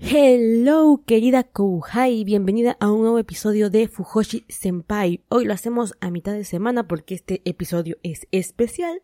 Hello, 0.00 1.02
querida 1.04 1.42
Kouhai, 1.42 2.22
bienvenida 2.22 2.76
a 2.78 2.88
un 2.92 3.00
nuevo 3.00 3.18
episodio 3.18 3.68
de 3.68 3.88
Fujoshi 3.88 4.44
Senpai. 4.48 5.24
Hoy 5.28 5.44
lo 5.44 5.52
hacemos 5.52 5.96
a 6.00 6.10
mitad 6.10 6.34
de 6.34 6.44
semana 6.44 6.86
porque 6.86 7.16
este 7.16 7.42
episodio 7.44 7.96
es 8.04 8.28
especial. 8.30 9.02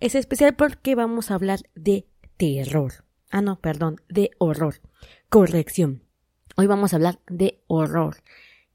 Es 0.00 0.14
especial 0.14 0.56
porque 0.56 0.94
vamos 0.94 1.30
a 1.30 1.34
hablar 1.34 1.60
de 1.74 2.06
terror. 2.38 3.04
Ah, 3.30 3.42
no, 3.42 3.60
perdón, 3.60 4.00
de 4.08 4.30
horror. 4.38 4.80
Corrección. 5.28 6.02
Hoy 6.56 6.66
vamos 6.66 6.94
a 6.94 6.96
hablar 6.96 7.20
de 7.28 7.62
horror. 7.66 8.16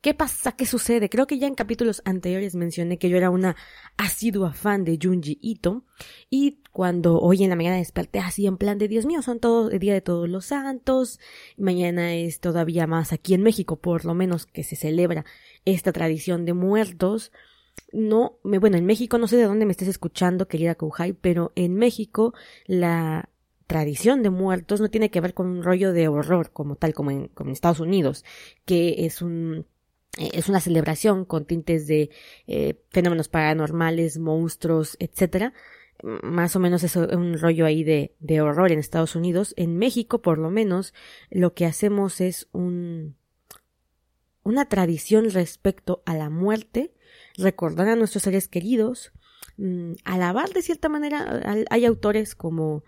¿Qué 0.02 0.14
pasa? 0.14 0.52
¿Qué 0.52 0.66
sucede? 0.66 1.10
Creo 1.10 1.26
que 1.26 1.40
ya 1.40 1.48
en 1.48 1.56
capítulos 1.56 2.02
anteriores 2.06 2.56
mencioné 2.56 2.98
que 3.00 3.10
yo 3.10 3.18
era 3.18 3.30
una 3.30 3.56
asidua 3.98 4.54
fan 4.54 4.84
de 4.84 5.00
Junji 5.02 5.40
Ito 5.42 5.86
y 6.30 6.60
cuando 6.72 7.20
hoy 7.20 7.44
en 7.44 7.50
la 7.50 7.56
mañana 7.56 7.78
desperté 7.78 8.20
así 8.20 8.46
en 8.46 8.58
plan 8.58 8.78
de 8.78 8.88
Dios 8.88 9.06
mío, 9.06 9.22
son 9.24 9.40
todos 9.40 9.74
el 9.74 9.80
día 9.80 9.94
de 9.94 10.02
todos 10.02 10.30
los 10.30 10.46
santos, 10.46 11.20
mañana 11.58 12.14
es 12.14 12.40
todavía 12.40 12.86
más 12.86 13.12
aquí 13.12 13.34
en 13.34 13.42
México 13.42 13.78
por 13.78 14.06
lo 14.06 14.14
menos 14.14 14.46
que 14.46 14.64
se 14.64 14.76
celebra 14.76 15.26
esta 15.66 15.92
tradición 15.92 16.46
de 16.46 16.54
muertos. 16.54 17.32
No, 17.92 18.40
me, 18.44 18.60
bueno, 18.60 18.78
en 18.78 18.86
México 18.86 19.18
no 19.18 19.28
sé 19.28 19.38
de 19.38 19.44
dónde 19.44 19.66
me 19.66 19.72
estés 19.72 19.88
escuchando, 19.88 20.48
querida 20.48 20.76
Kouhai, 20.76 21.14
pero 21.14 21.52
en 21.56 21.76
México 21.76 22.34
la 22.66 23.30
tradición 23.68 24.24
de 24.24 24.30
muertos 24.30 24.80
no 24.80 24.90
tiene 24.90 25.12
que 25.12 25.22
ver 25.22 25.34
con 25.34 25.48
un 25.48 25.64
rollo 25.64 25.92
de 25.92 26.08
horror 26.08 26.52
como 26.52 26.76
tal 26.76 26.94
como 26.94 27.12
en, 27.12 27.30
Estados 27.52 27.82
Unidos, 27.82 28.24
que 28.66 29.06
es 29.06 29.22
un 29.22 29.66
es 30.18 30.50
una 30.50 30.60
celebración 30.60 31.26
con 31.26 31.46
tintes 31.46 31.88
de 31.88 32.10
eh, 32.48 32.82
fenómenos 32.90 33.28
paranormales, 33.30 34.18
monstruos, 34.18 34.98
etcétera. 35.00 35.54
Más 36.04 36.56
o 36.56 36.60
menos 36.60 36.84
es 36.84 36.96
un 36.96 37.40
rollo 37.40 37.66
ahí 37.66 37.84
de, 37.84 38.16
de 38.20 38.42
horror 38.42 38.72
en 38.72 38.80
Estados 38.80 39.16
Unidos. 39.16 39.54
En 39.58 39.78
México, 39.78 40.22
por 40.22 40.38
lo 40.38 40.50
menos, 40.50 40.94
lo 41.30 41.54
que 41.54 41.66
hacemos 41.66 42.22
es 42.22 42.48
un, 42.52 43.16
una 44.44 44.70
tradición 44.70 45.30
respecto 45.32 46.04
a 46.06 46.16
la 46.16 46.30
muerte, 46.30 46.94
recordar 47.38 47.90
a 47.90 47.96
nuestros 47.96 48.24
seres 48.24 48.48
queridos, 48.48 49.12
mm, 49.58 49.94
alabar 50.04 50.50
de 50.50 50.62
cierta 50.62 50.88
manera. 50.88 51.66
Hay 51.70 51.86
autores 51.86 52.36
como 52.36 52.84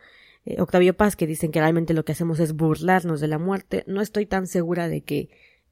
eh, 0.46 0.62
Octavio 0.62 0.96
Paz 0.96 1.16
que 1.16 1.28
dicen 1.28 1.52
que 1.52 1.60
realmente 1.60 1.94
lo 1.94 2.06
que 2.06 2.14
hacemos 2.14 2.40
es 2.40 2.54
burlarnos 2.54 3.22
de 3.22 3.28
la 3.28 3.40
muerte. 3.40 3.84
No 3.88 4.02
estoy 4.02 4.26
tan 4.26 4.48
segura 4.48 4.88
de 4.88 5.02
que 5.02 5.30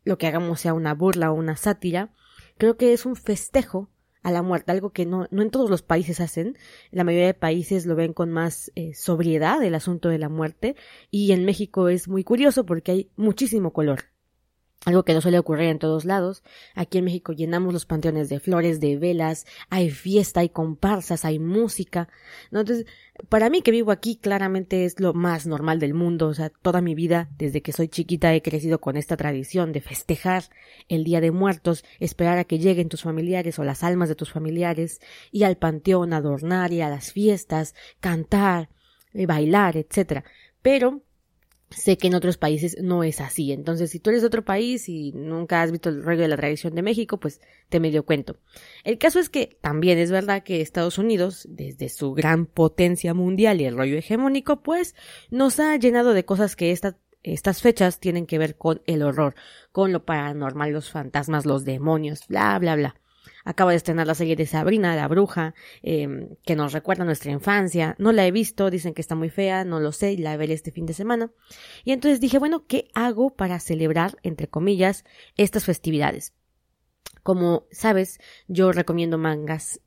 lo 0.08 0.18
que 0.18 0.28
hagamos 0.28 0.62
sea 0.62 0.74
una 0.74 0.94
burla 0.94 1.32
o 1.32 1.36
una 1.36 1.58
sátira, 1.58 2.14
creo 2.58 2.78
que 2.78 2.94
es 2.94 3.06
un 3.06 3.16
festejo 3.16 3.90
a 4.24 4.32
la 4.32 4.42
muerte, 4.42 4.72
algo 4.72 4.92
que 4.92 5.06
no, 5.06 5.28
no 5.32 5.42
en 5.42 5.52
todos 5.52 5.70
los 5.70 5.84
países 5.84 6.20
hacen. 6.20 6.58
La 6.92 7.04
mayoría 7.04 7.28
de 7.28 7.34
países 7.34 7.86
lo 7.86 7.96
ven 7.96 8.14
con 8.14 8.32
más 8.32 8.72
eh, 8.76 8.94
sobriedad 8.94 9.62
el 9.64 9.76
asunto 9.76 10.10
de 10.10 10.18
la 10.18 10.30
muerte 10.30 10.76
y 11.12 11.32
en 11.34 11.46
México 11.46 11.90
es 11.90 12.08
muy 12.08 12.24
curioso 12.24 12.66
porque 12.66 12.92
hay 12.92 13.12
muchísimo 13.16 13.74
color 13.74 14.06
algo 14.86 15.04
que 15.04 15.14
no 15.14 15.22
suele 15.22 15.40
ocurrir 15.40 15.70
en 15.70 15.80
todos 15.80 16.06
lados. 16.06 16.44
Aquí 16.76 17.00
en 17.00 17.06
México 17.06 17.34
llenamos 17.34 17.74
los 17.74 17.86
panteones 17.86 18.30
de 18.30 18.40
flores, 18.40 18.80
de 18.80 18.98
velas, 18.98 19.46
hay 19.70 19.90
fiesta, 19.90 20.42
hay 20.42 20.50
comparsas, 20.50 21.26
hay 21.26 21.40
música. 21.40 22.08
¿no? 22.52 22.62
Entonces, 22.62 22.86
para 23.30 23.50
mí 23.50 23.62
que 23.62 23.72
vivo 23.72 23.92
aquí, 23.92 24.16
claramente 24.16 24.86
es 24.86 25.00
lo 25.00 25.14
más 25.14 25.48
normal 25.48 25.80
del 25.80 25.94
mundo. 25.94 26.28
O 26.28 26.34
sea, 26.34 26.50
toda 26.50 26.82
mi 26.82 26.96
vida, 26.96 27.30
desde 27.38 27.62
que 27.62 27.74
soy 27.74 27.88
chiquita, 27.88 28.34
he 28.34 28.42
crecido 28.42 28.80
con 28.80 28.98
esta 28.98 29.18
tradición 29.18 29.72
de 29.74 29.82
festejar 29.82 30.44
el 30.88 31.04
Día 31.04 31.22
de 31.22 31.32
Muertos, 31.32 31.84
esperar 32.00 32.38
a 32.38 32.44
que 32.44 32.60
lleguen 32.60 32.90
tus 32.90 33.04
familiares 33.04 33.60
o 33.60 33.64
las 33.64 33.84
almas 33.84 34.10
de 34.10 34.16
tus 34.16 34.32
familiares, 34.32 35.02
y 35.32 35.44
al 35.44 35.58
panteón, 35.58 36.14
adornar 36.14 36.72
y 36.72 36.82
a 36.82 36.90
las 36.90 37.12
fiestas, 37.12 37.74
cantar, 38.00 38.70
eh, 39.14 39.26
bailar, 39.26 39.76
etcétera. 39.76 40.24
Pero 40.62 41.02
Sé 41.70 41.98
que 41.98 42.08
en 42.08 42.16
otros 42.16 42.38
países 42.38 42.78
no 42.82 43.04
es 43.04 43.20
así. 43.20 43.52
Entonces, 43.52 43.92
si 43.92 44.00
tú 44.00 44.10
eres 44.10 44.22
de 44.22 44.28
otro 44.28 44.46
país 44.46 44.88
y 44.88 45.12
nunca 45.12 45.62
has 45.62 45.72
visto 45.72 45.90
el 45.90 46.02
rollo 46.02 46.22
de 46.22 46.30
la 46.30 46.38
tradición 46.38 46.74
de 46.76 46.82
México, 46.82 47.20
pues 47.20 47.42
te 47.68 47.82
medio 47.82 48.06
cuento. 48.06 48.38
El 48.86 48.98
caso 48.98 49.20
es 49.20 49.30
que 49.30 49.58
también 49.60 49.98
es 49.98 50.10
verdad 50.10 50.44
que 50.44 50.62
Estados 50.62 50.98
Unidos, 50.98 51.46
desde 51.50 51.90
su 51.90 52.14
gran 52.14 52.46
potencia 52.46 53.14
mundial 53.14 53.60
y 53.60 53.66
el 53.66 53.76
rollo 53.76 53.98
hegemónico, 53.98 54.64
pues 54.64 54.96
nos 55.30 55.60
ha 55.60 55.76
llenado 55.76 56.14
de 56.14 56.24
cosas 56.24 56.56
que 56.56 56.72
estas 56.72 57.62
fechas 57.62 58.00
tienen 58.00 58.28
que 58.28 58.38
ver 58.38 58.56
con 58.56 58.82
el 58.86 59.04
horror, 59.04 59.36
con 59.74 59.92
lo 59.92 60.06
paranormal, 60.06 60.72
los 60.72 60.90
fantasmas, 60.90 61.46
los 61.46 61.66
demonios, 61.66 62.28
bla, 62.30 62.58
bla, 62.60 62.78
bla. 62.78 62.96
Acaba 63.48 63.72
de 63.72 63.78
estrenar 63.78 64.06
la 64.06 64.14
serie 64.14 64.36
de 64.36 64.46
Sabrina, 64.46 64.94
la 64.98 65.08
bruja, 65.08 65.56
em, 65.82 66.36
que 66.44 66.58
nos 66.58 66.74
recuerda 66.74 67.06
nuestra 67.06 67.32
infancia. 67.32 67.96
No 67.98 68.12
la 68.12 68.28
he 68.28 68.32
visto, 68.32 68.70
dicen 68.70 68.94
que 68.94 69.00
está 69.00 69.16
muy 69.16 69.30
fea, 69.30 69.64
no 69.64 69.80
lo 69.80 69.94
sé, 69.94 70.18
la 70.18 70.36
veré 70.36 70.54
este 70.54 70.72
fin 70.72 70.86
de 70.86 70.92
semana. 70.92 71.32
Y 71.86 71.94
entonces 71.94 72.20
dije, 72.20 72.40
bueno, 72.40 72.66
¿qué 72.68 72.90
hago 72.94 73.30
para 73.30 73.62
celebrar, 73.62 74.18
entre 74.22 74.50
comillas, 74.50 75.06
estas 75.38 75.64
festividades? 75.64 76.34
Como 77.24 77.68
sabes, 77.72 78.20
yo 78.50 78.74
recomiendo 78.74 79.18
mangas 79.18 79.80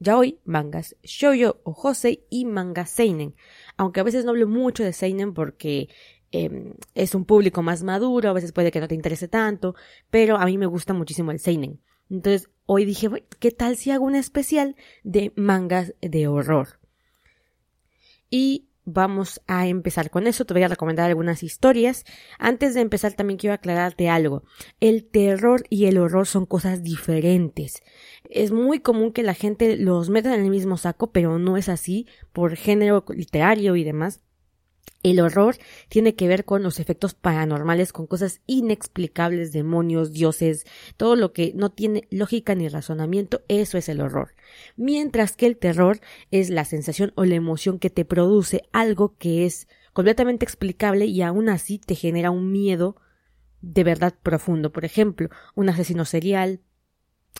ya 0.00 0.18
hoy, 0.18 0.40
mangas 0.44 0.96
shoujo 1.04 1.60
o 1.62 1.74
josei 1.74 2.26
y 2.28 2.44
manga 2.44 2.86
seinen. 2.86 3.36
Aunque 3.76 4.00
a 4.00 4.02
veces 4.02 4.24
no 4.24 4.32
hablo 4.32 4.48
mucho 4.48 4.82
de 4.82 4.92
seinen 4.92 5.32
porque 5.32 5.88
em, 6.32 6.74
es 6.96 7.14
un 7.14 7.24
público 7.24 7.62
más 7.62 7.84
maduro, 7.84 8.30
a 8.30 8.32
veces 8.32 8.50
puede 8.50 8.72
que 8.72 8.80
no 8.80 8.88
te 8.88 8.96
interese 8.96 9.28
tanto, 9.28 9.76
pero 10.10 10.38
a 10.38 10.44
mí 10.44 10.58
me 10.58 10.66
gusta 10.66 10.92
muchísimo 10.92 11.30
el 11.30 11.38
seinen. 11.38 11.80
Entonces, 12.10 12.50
hoy 12.66 12.84
dije, 12.84 13.08
¿qué 13.38 13.50
tal 13.50 13.76
si 13.76 13.90
hago 13.90 14.04
un 14.04 14.14
especial 14.14 14.76
de 15.02 15.32
mangas 15.36 15.94
de 16.00 16.28
horror? 16.28 16.80
Y 18.30 18.68
vamos 18.86 19.42
a 19.46 19.66
empezar 19.66 20.10
con 20.10 20.26
eso. 20.26 20.46
Te 20.46 20.54
voy 20.54 20.62
a 20.62 20.68
recomendar 20.68 21.06
algunas 21.08 21.42
historias. 21.42 22.04
Antes 22.38 22.72
de 22.74 22.80
empezar 22.80 23.12
también 23.12 23.38
quiero 23.38 23.54
aclararte 23.54 24.08
algo. 24.08 24.44
El 24.80 25.04
terror 25.04 25.64
y 25.68 25.86
el 25.86 25.98
horror 25.98 26.26
son 26.26 26.46
cosas 26.46 26.82
diferentes. 26.82 27.82
Es 28.30 28.52
muy 28.52 28.80
común 28.80 29.12
que 29.12 29.22
la 29.22 29.34
gente 29.34 29.76
los 29.76 30.08
meta 30.08 30.34
en 30.34 30.42
el 30.42 30.50
mismo 30.50 30.78
saco, 30.78 31.12
pero 31.12 31.38
no 31.38 31.56
es 31.56 31.68
así 31.68 32.06
por 32.32 32.56
género 32.56 33.04
literario 33.08 33.76
y 33.76 33.84
demás. 33.84 34.22
El 35.06 35.20
horror 35.20 35.54
tiene 35.88 36.16
que 36.16 36.26
ver 36.26 36.44
con 36.44 36.64
los 36.64 36.80
efectos 36.80 37.14
paranormales, 37.14 37.92
con 37.92 38.08
cosas 38.08 38.40
inexplicables, 38.46 39.52
demonios, 39.52 40.12
dioses, 40.12 40.66
todo 40.96 41.14
lo 41.14 41.32
que 41.32 41.52
no 41.54 41.70
tiene 41.70 42.08
lógica 42.10 42.56
ni 42.56 42.68
razonamiento, 42.68 43.42
eso 43.46 43.78
es 43.78 43.88
el 43.88 44.00
horror. 44.00 44.34
Mientras 44.74 45.36
que 45.36 45.46
el 45.46 45.58
terror 45.58 46.00
es 46.32 46.50
la 46.50 46.64
sensación 46.64 47.12
o 47.14 47.24
la 47.24 47.36
emoción 47.36 47.78
que 47.78 47.88
te 47.88 48.04
produce 48.04 48.62
algo 48.72 49.16
que 49.16 49.46
es 49.46 49.68
completamente 49.92 50.44
explicable 50.44 51.06
y 51.06 51.22
aún 51.22 51.50
así 51.50 51.78
te 51.78 51.94
genera 51.94 52.32
un 52.32 52.50
miedo 52.50 52.96
de 53.60 53.84
verdad 53.84 54.12
profundo. 54.20 54.72
Por 54.72 54.84
ejemplo, 54.84 55.28
un 55.54 55.68
asesino 55.68 56.04
serial, 56.04 56.62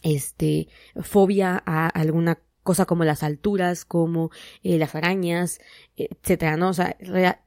este, 0.05 0.69
fobia 1.03 1.60
a 1.66 1.88
alguna 1.88 2.38
cosa 2.66 2.84
como 2.84 3.04
las 3.04 3.22
alturas, 3.22 3.87
como 3.87 4.31
eh, 4.62 4.77
las 4.77 4.94
arañas, 4.94 5.60
etcétera, 5.97 6.59
¿no? 6.59 6.69
O 6.69 6.75
sea, 6.75 6.99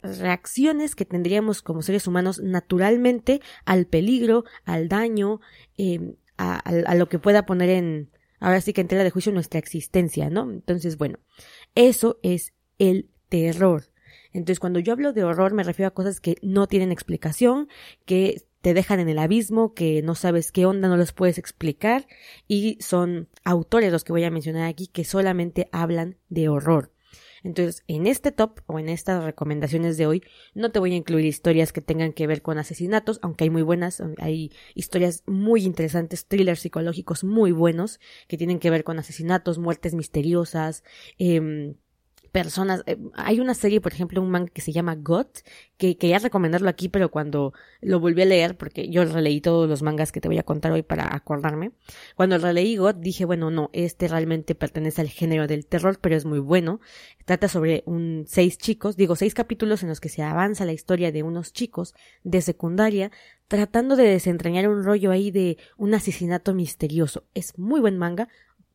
reacciones 0.02 0.96
que 0.96 1.06
tendríamos 1.06 1.62
como 1.62 1.84
seres 1.84 2.08
humanos 2.08 2.42
naturalmente 2.42 3.42
al 3.66 3.86
peligro, 3.86 4.46
al 4.66 4.90
daño, 4.90 5.42
em, 5.78 6.16
a, 6.38 6.58
a, 6.58 6.96
lo 6.96 7.10
que 7.10 7.20
pueda 7.20 7.46
poner 7.46 7.70
en, 7.70 8.10
ahora 8.40 8.62
sí 8.62 8.74
que 8.74 8.82
en 8.82 8.88
tela 8.88 9.04
de 9.04 9.12
juicio 9.12 9.32
nuestra 9.32 9.60
existencia, 9.60 10.32
¿no? 10.32 10.50
Entonces, 10.50 10.98
bueno, 10.98 11.20
eso 11.76 12.20
es 12.24 12.54
el 12.80 13.10
terror. 13.28 13.92
Entonces, 14.32 14.60
cuando 14.60 14.80
yo 14.80 14.94
hablo 14.94 15.14
de 15.14 15.24
horror, 15.24 15.54
me 15.54 15.64
refiero 15.64 15.88
a 15.88 15.94
cosas 15.94 16.20
que 16.20 16.38
no 16.42 16.68
tienen 16.68 16.92
explicación, 16.92 17.68
que 18.06 18.44
te 18.62 18.74
dejan 18.74 19.00
en 19.00 19.10
el 19.10 19.20
abismo, 19.20 19.74
que 19.74 20.02
no 20.02 20.16
sabes 20.16 20.52
qué 20.52 20.66
onda, 20.66 20.88
no 20.88 20.98
los 20.98 21.14
puedes 21.14 21.38
explicar, 21.38 22.08
y 22.48 22.78
son 22.82 23.30
autores 23.44 23.92
los 23.92 24.04
que 24.04 24.14
voy 24.14 24.24
a 24.24 24.32
mencionar 24.32 24.68
aquí 24.68 24.88
que 24.88 25.04
solamente 25.04 25.70
hablan 25.72 26.18
de 26.30 26.50
horror. 26.50 26.92
Entonces, 27.44 27.84
en 27.88 28.06
este 28.06 28.32
top 28.32 28.60
o 28.66 28.80
en 28.80 28.90
estas 28.90 29.24
recomendaciones 29.24 29.98
de 29.98 30.08
hoy, 30.08 30.24
no 30.54 30.72
te 30.72 30.80
voy 30.80 30.94
a 30.94 30.98
incluir 30.98 31.26
historias 31.26 31.72
que 31.72 31.82
tengan 31.82 32.12
que 32.12 32.28
ver 32.28 32.42
con 32.42 32.58
asesinatos, 32.58 33.20
aunque 33.22 33.46
hay 33.46 33.50
muy 33.50 33.62
buenas, 33.62 34.04
hay 34.18 34.52
historias 34.76 35.24
muy 35.26 35.64
interesantes, 35.64 36.26
thrillers 36.26 36.60
psicológicos 36.60 37.24
muy 37.24 37.52
buenos, 37.52 38.00
que 38.28 38.38
tienen 38.38 38.60
que 38.60 38.70
ver 38.70 38.84
con 38.84 39.00
asesinatos, 39.00 39.58
muertes 39.58 39.94
misteriosas, 39.94 40.84
eh, 41.18 41.76
personas. 42.32 42.84
eh, 42.86 42.98
hay 43.16 43.40
una 43.40 43.54
serie, 43.54 43.82
por 43.82 43.94
ejemplo, 43.94 44.22
un 44.22 44.32
manga 44.32 44.52
que 44.52 44.62
se 44.62 44.72
llama 44.72 44.96
Got, 44.96 45.40
que 45.78 45.98
quería 45.98 46.20
recomendarlo 46.20 46.70
aquí, 46.70 46.90
pero 46.90 47.10
cuando 47.12 47.54
lo 47.82 48.00
volví 48.00 48.22
a 48.22 48.26
leer, 48.26 48.58
porque 48.58 48.90
yo 48.90 49.06
releí 49.06 49.42
todos 49.42 49.68
los 49.70 49.82
mangas 49.82 50.12
que 50.12 50.22
te 50.22 50.28
voy 50.28 50.38
a 50.38 50.44
contar 50.44 50.72
hoy 50.72 50.84
para 50.84 51.16
acordarme, 51.16 51.72
cuando 52.16 52.38
releí 52.38 52.78
Got 52.78 52.98
dije, 52.98 53.26
bueno, 53.26 53.52
no, 53.52 53.70
este 53.74 54.08
realmente 54.08 54.56
pertenece 54.56 55.02
al 55.02 55.10
género 55.10 55.48
del 55.48 55.66
terror, 55.66 56.00
pero 56.02 56.16
es 56.16 56.26
muy 56.26 56.40
bueno. 56.40 56.80
Trata 57.26 57.48
sobre 57.48 57.84
un 57.86 58.26
seis 58.28 58.58
chicos, 58.58 58.96
digo, 58.98 59.16
seis 59.16 59.34
capítulos 59.34 59.84
en 59.84 59.90
los 59.90 60.00
que 60.00 60.10
se 60.10 60.24
avanza 60.24 60.66
la 60.66 60.74
historia 60.74 61.12
de 61.12 61.24
unos 61.24 61.54
chicos 61.54 61.94
de 62.24 62.42
secundaria 62.42 63.12
tratando 63.50 63.96
de 63.96 64.04
desentrañar 64.04 64.70
un 64.70 64.84
rollo 64.84 65.12
ahí 65.12 65.32
de 65.32 65.58
un 65.76 65.94
asesinato 65.94 66.54
misterioso. 66.54 67.26
Es 67.34 67.58
muy 67.58 67.82
buen 67.82 67.98
manga, 67.98 68.30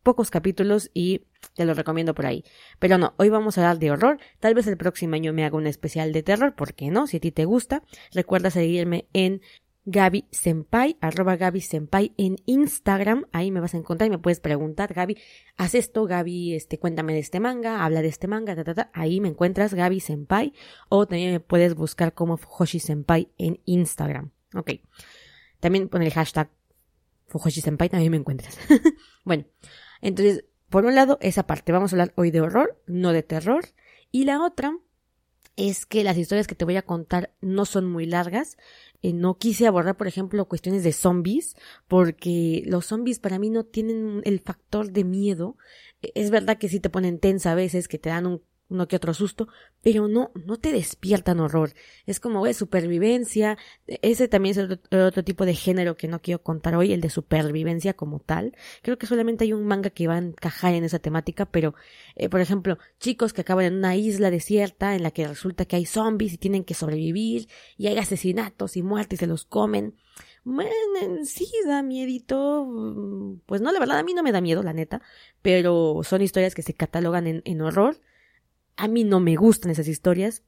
pocos 0.05 0.31
capítulos 0.31 0.91
y 0.95 1.23
te 1.57 1.65
lo 1.65 1.75
recomiendo 1.75 2.15
por 2.15 2.27
ahí. 2.27 2.45
Pero 2.79 2.99
no, 2.99 3.15
hoy 3.17 3.31
vamos 3.31 3.59
a 3.59 3.63
hablar 3.63 3.81
de 3.81 3.91
horror. 3.91 4.19
Tal 4.39 4.55
vez 4.55 4.69
el 4.69 4.77
próximo 4.77 5.17
año 5.17 5.33
me 5.33 5.45
haga 5.45 5.57
un 5.57 5.67
especial 5.67 6.13
de 6.13 6.23
terror, 6.23 6.55
¿por 6.55 6.75
qué 6.75 6.91
no? 6.91 7.09
Si 7.09 7.17
a 7.17 7.21
ti 7.21 7.33
te 7.33 7.45
gusta, 7.45 7.83
recuerda 8.13 8.51
seguirme 8.51 9.09
en 9.13 9.41
Gaby 9.87 10.27
Senpai, 10.31 10.97
arroba 11.01 11.37
Gaby 11.37 11.61
Senpai 11.61 12.13
en 12.17 12.37
Instagram. 12.47 13.27
Ahí 13.33 13.51
me 13.51 13.61
vas 13.61 13.75
a 13.75 13.79
encontrar 13.79 14.07
y 14.07 14.11
me 14.11 14.19
puedes 14.19 14.41
preguntar, 14.41 14.95
Gaby, 14.95 15.19
haz 15.57 15.75
esto, 15.75 16.07
Gaby, 16.07 16.55
este, 16.55 16.79
cuéntame 16.79 17.13
de 17.13 17.19
este 17.19 17.41
manga, 17.41 17.85
habla 17.85 18.01
de 18.01 18.09
este 18.09 18.27
manga, 18.27 18.55
ta, 18.55 18.65
ta, 18.65 18.75
ta. 18.75 18.91
Ahí 18.95 19.21
me 19.21 19.29
encuentras 19.29 19.75
Gaby 19.75 20.01
Senpai 20.01 20.53
o 20.89 21.07
también 21.07 21.33
me 21.33 21.41
puedes 21.41 21.75
buscar 21.75 22.15
como 22.15 22.37
Fujoshi 22.37 22.79
Senpai 22.79 23.29
en 23.37 23.61
Instagram. 23.65 24.31
Ok. 24.55 24.73
También 25.61 25.89
pon 25.89 26.03
el 26.03 26.13
hashtag 26.13 26.51
Fujoshi 27.27 27.61
Senpai, 27.61 27.89
también 27.89 28.11
me 28.11 28.19
encuentras. 28.19 28.59
bueno, 29.25 29.45
entonces, 30.05 30.45
por 30.69 30.85
un 30.85 30.95
lado, 30.95 31.19
esa 31.21 31.47
parte. 31.47 31.73
Vamos 31.73 31.93
a 31.93 31.97
hablar 31.97 32.13
hoy 32.17 32.31
de 32.31 32.41
horror, 32.41 32.81
no 32.87 33.13
de 33.13 33.23
terror. 33.23 33.65
Y 34.11 34.25
la 34.25 34.45
otra 34.45 34.77
es 35.57 35.87
que 35.87 36.05
las 36.05 36.17
historias 36.19 36.47
que 36.47 36.55
te 36.55 36.65
voy 36.65 36.77
a 36.77 36.83
contar 36.83 37.33
no 37.41 37.65
son 37.65 37.87
muy 37.91 38.07
largas. 38.07 38.57
Eh, 39.03 39.13
no 39.13 39.39
quise 39.39 39.67
abordar, 39.67 39.97
por 39.97 40.07
ejemplo, 40.07 40.49
cuestiones 40.49 40.83
de 40.83 40.93
zombies, 40.93 41.57
porque 41.89 42.63
los 42.67 42.87
zombies 42.87 43.19
para 43.19 43.39
mí 43.39 43.51
no 43.51 43.65
tienen 43.65 44.21
el 44.25 44.41
factor 44.41 44.91
de 44.93 45.05
miedo. 45.05 45.57
Eh, 46.03 46.13
Es 46.15 46.31
verdad 46.31 46.59
que 46.59 46.69
sí 46.69 46.81
te 46.81 46.91
ponen 46.91 47.19
tensa 47.19 47.53
a 47.53 47.55
veces, 47.55 47.89
que 47.89 47.99
te 47.99 48.09
dan 48.11 48.27
un 48.27 48.43
uno 48.75 48.89
que 48.89 48.97
otro 48.97 49.15
susto, 49.15 49.49
pero 49.83 50.09
no, 50.09 50.31
no 50.35 50.59
te 50.59 50.73
despiertan 50.73 51.41
horror. 51.41 51.73
Es 52.07 52.21
como, 52.21 52.41
güey, 52.41 52.55
supervivencia. 52.55 53.57
Ese 53.87 54.29
también 54.29 54.59
es 54.59 54.65
otro, 54.65 55.07
otro, 55.07 55.25
tipo 55.25 55.47
de 55.47 55.55
género 55.55 55.97
que 55.97 56.09
no 56.09 56.21
quiero 56.21 56.43
contar 56.43 56.75
hoy, 56.75 56.93
el 56.93 57.01
de 57.01 57.11
supervivencia 57.11 57.95
como 57.95 58.21
tal. 58.21 58.57
Creo 58.83 58.99
que 58.99 59.07
solamente 59.07 59.45
hay 59.45 59.53
un 59.53 59.65
manga 59.67 59.91
que 59.91 60.07
va 60.07 60.15
a 60.15 60.19
encajar 60.19 60.75
en 60.75 60.85
esa 60.85 60.99
temática, 60.99 61.47
pero, 61.47 61.75
eh, 62.17 62.29
por 62.29 62.41
ejemplo, 62.41 62.79
chicos 63.01 63.33
que 63.33 63.41
acaban 63.41 63.65
en 63.65 63.75
una 63.75 63.97
isla 63.97 64.31
desierta 64.31 64.95
en 64.95 65.03
la 65.03 65.11
que 65.11 65.27
resulta 65.27 65.65
que 65.65 65.77
hay 65.77 65.87
zombies 65.87 66.35
y 66.35 66.39
tienen 66.39 66.65
que 66.65 66.75
sobrevivir, 66.75 67.49
y 67.77 67.87
hay 67.87 67.99
asesinatos 67.99 68.77
y 68.77 68.83
muertes 68.83 69.19
y 69.19 69.21
se 69.21 69.27
los 69.27 69.45
comen. 69.45 69.95
Bueno, 70.45 70.71
sí 71.25 71.51
da 71.67 71.83
miedito. 71.83 73.41
Pues 73.47 73.61
no, 73.63 73.73
la 73.73 73.81
verdad, 73.81 73.99
a 73.99 74.03
mí 74.03 74.15
no 74.15 74.23
me 74.23 74.33
da 74.33 74.41
miedo, 74.41 74.63
la 74.63 74.73
neta. 74.73 75.01
Pero 75.43 76.01
son 76.05 76.23
historias 76.23 76.55
que 76.55 76.63
se 76.63 76.75
catalogan 76.75 77.43
en 77.45 77.61
horror. 77.63 77.97
A 78.77 78.89
mí 78.89 79.05
no 79.05 79.21
me 79.21 79.37
gustan 79.37 79.71
esas 79.71 79.89
historias, 79.89 80.43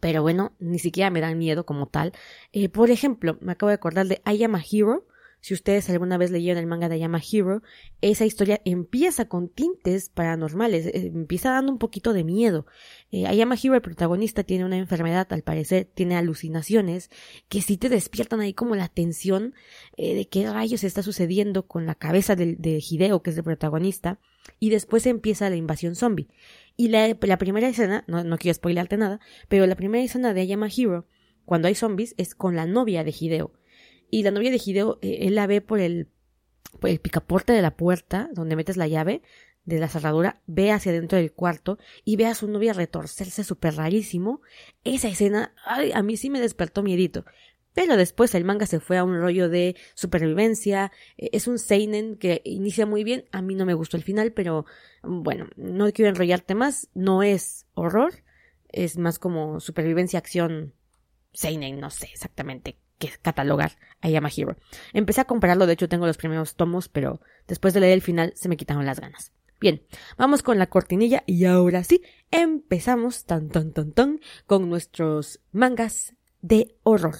pero 0.00 0.22
bueno, 0.22 0.54
ni 0.58 0.78
siquiera 0.78 1.10
me 1.10 1.20
dan 1.20 1.38
miedo 1.38 1.64
como 1.66 1.86
tal. 1.88 2.12
Eh, 2.52 2.68
por 2.68 2.90
ejemplo, 2.90 3.38
me 3.40 3.52
acabo 3.52 3.68
de 3.68 3.76
acordar 3.76 4.06
de 4.06 4.22
I 4.26 4.44
Am 4.44 4.54
a 4.54 4.62
Hero. 4.62 5.06
Si 5.40 5.54
ustedes 5.54 5.88
alguna 5.90 6.18
vez 6.18 6.30
leyeron 6.30 6.58
el 6.58 6.66
manga 6.66 6.88
de 6.88 6.98
I 6.98 7.04
Am 7.04 7.14
a 7.14 7.20
Hero, 7.20 7.62
esa 8.00 8.24
historia 8.24 8.60
empieza 8.64 9.28
con 9.28 9.48
tintes 9.48 10.08
paranormales, 10.08 10.86
eh, 10.86 11.12
empieza 11.14 11.50
dando 11.52 11.70
un 11.70 11.78
poquito 11.78 12.12
de 12.12 12.24
miedo. 12.24 12.66
Eh, 13.12 13.32
I 13.32 13.40
Am 13.40 13.52
a 13.52 13.54
Hero, 13.54 13.74
el 13.74 13.82
protagonista, 13.82 14.42
tiene 14.42 14.64
una 14.64 14.76
enfermedad, 14.76 15.26
al 15.30 15.42
parecer, 15.42 15.88
tiene 15.94 16.16
alucinaciones 16.16 17.10
que 17.48 17.62
sí 17.62 17.76
te 17.76 17.88
despiertan 17.88 18.40
ahí 18.40 18.54
como 18.54 18.74
la 18.74 18.88
tensión 18.88 19.54
eh, 19.96 20.14
de 20.14 20.28
qué 20.28 20.50
rayos 20.50 20.82
está 20.82 21.02
sucediendo 21.02 21.66
con 21.66 21.86
la 21.86 21.94
cabeza 21.94 22.34
de, 22.34 22.56
de 22.56 22.82
Hideo, 22.86 23.22
que 23.22 23.30
es 23.30 23.36
el 23.36 23.44
protagonista, 23.44 24.18
y 24.58 24.70
después 24.70 25.06
empieza 25.06 25.50
la 25.50 25.56
invasión 25.56 25.94
zombie. 25.94 26.28
Y 26.76 26.88
la, 26.88 27.14
primera 27.14 27.68
escena, 27.68 28.04
no, 28.06 28.22
no, 28.22 28.36
quiero 28.38 28.54
spoilearte 28.54 28.96
nada, 28.96 29.20
pero 29.48 29.66
la 29.66 29.76
primera 29.76 30.04
escena 30.04 30.34
de 30.34 30.44
I 30.44 30.52
Am 30.52 30.62
a 30.62 30.68
Hero, 30.68 31.06
cuando 31.44 31.68
hay 31.68 31.74
zombies, 31.74 32.14
es 32.18 32.34
con 32.34 32.54
la 32.54 32.66
novia 32.66 33.02
de 33.02 33.14
Hideo. 33.18 33.52
Y 34.10 34.22
la 34.22 34.30
novia 34.30 34.50
de 34.50 34.60
Hideo, 34.64 34.98
eh, 35.02 35.18
él 35.22 35.34
la 35.34 35.46
ve 35.46 35.60
por 35.60 35.80
el, 35.80 36.08
por 36.80 36.90
el 36.90 37.00
picaporte 37.00 37.52
de 37.52 37.62
la 37.62 37.76
puerta, 37.76 38.30
donde 38.32 38.56
metes 38.56 38.76
la 38.76 38.86
llave 38.86 39.22
de 39.64 39.80
la 39.80 39.88
cerradura, 39.88 40.40
ve 40.46 40.70
hacia 40.70 40.92
dentro 40.92 41.18
del 41.18 41.32
cuarto 41.32 41.78
y 42.04 42.16
ve 42.16 42.26
a 42.26 42.34
su 42.34 42.48
novia 42.48 42.72
retorcerse 42.72 43.42
súper 43.44 43.74
rarísimo. 43.74 44.40
Esa 44.84 45.08
escena, 45.08 45.52
ay, 45.64 45.90
a 45.92 46.02
mí 46.02 46.16
sí 46.16 46.30
me 46.30 46.40
despertó 46.40 46.82
miedito. 46.82 47.24
Pero 47.74 47.98
después 47.98 48.34
el 48.34 48.44
manga 48.44 48.64
se 48.64 48.80
fue 48.80 48.96
a 48.96 49.04
un 49.04 49.20
rollo 49.20 49.50
de 49.50 49.76
supervivencia. 49.94 50.92
Es 51.18 51.46
un 51.46 51.58
seinen 51.58 52.16
que 52.16 52.40
inicia 52.44 52.86
muy 52.86 53.04
bien. 53.04 53.26
A 53.32 53.42
mí 53.42 53.54
no 53.54 53.66
me 53.66 53.74
gustó 53.74 53.98
el 53.98 54.02
final, 54.02 54.32
pero 54.32 54.64
bueno, 55.02 55.48
no 55.56 55.92
quiero 55.92 56.08
enrollarte 56.08 56.54
más. 56.54 56.88
No 56.94 57.22
es 57.22 57.66
horror. 57.74 58.14
Es 58.70 58.96
más 58.96 59.18
como 59.18 59.60
supervivencia, 59.60 60.18
acción, 60.18 60.72
seinen, 61.34 61.78
no 61.78 61.90
sé 61.90 62.08
exactamente 62.10 62.78
qué 62.98 63.10
catalogar 63.22 63.72
a 64.00 64.08
Yama 64.08 64.30
Hero. 64.34 64.56
Empecé 64.92 65.20
a 65.20 65.26
compararlo, 65.26 65.66
de 65.66 65.74
hecho 65.74 65.88
tengo 65.88 66.06
los 66.06 66.16
primeros 66.16 66.56
tomos, 66.56 66.88
pero 66.88 67.20
después 67.46 67.74
de 67.74 67.80
leer 67.80 67.94
el 67.94 68.02
final 68.02 68.32
se 68.36 68.48
me 68.48 68.56
quitaron 68.56 68.86
las 68.86 69.00
ganas. 69.00 69.32
Bien, 69.58 69.82
vamos 70.18 70.42
con 70.42 70.58
la 70.58 70.66
cortinilla 70.66 71.22
y 71.26 71.46
ahora 71.46 71.82
sí, 71.82 72.02
empezamos 72.30 73.24
tan 73.24 73.48
tan 73.48 73.72
tan 73.72 73.92
tan 73.92 74.20
con 74.46 74.68
nuestros 74.68 75.40
mangas 75.52 76.14
de 76.42 76.76
horror. 76.82 77.16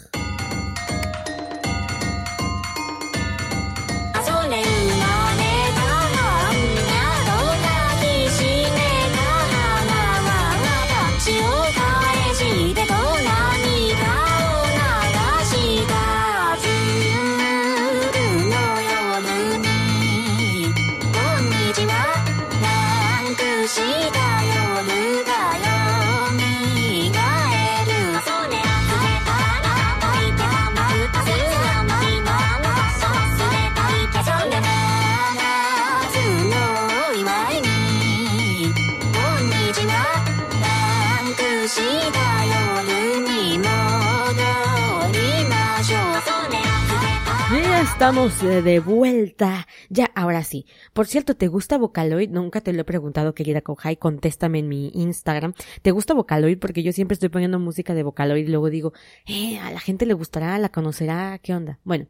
Estamos 48.07 48.41
de 48.41 48.79
vuelta. 48.79 49.67
Ya, 49.89 50.13
ahora 50.15 50.45
sí. 50.45 50.65
Por 50.93 51.09
cierto, 51.09 51.35
¿te 51.35 51.49
gusta 51.49 51.77
Vocaloid? 51.77 52.31
Nunca 52.31 52.61
te 52.61 52.73
lo 52.73 52.83
he 52.83 52.85
preguntado, 52.85 53.35
querida 53.35 53.63
Kohai. 53.63 53.97
Contéstame 53.97 54.61
en 54.61 54.69
mi 54.69 54.93
Instagram. 54.95 55.55
¿Te 55.83 55.91
gusta 55.91 56.15
Vocaloid? 56.15 56.61
Porque 56.61 56.85
yo 56.85 56.93
siempre 56.93 57.15
estoy 57.15 57.31
poniendo 57.31 57.59
música 57.59 57.95
de 57.95 58.05
Vocaloid 58.05 58.47
y 58.47 58.51
luego 58.51 58.71
digo, 58.71 58.93
eh, 59.27 59.59
a 59.59 59.73
la 59.73 59.81
gente 59.81 60.07
le 60.07 60.15
gustará, 60.15 60.57
la 60.61 60.69
conocerá, 60.69 61.41
¿qué 61.43 61.53
onda? 61.53 61.81
Bueno, 61.83 62.07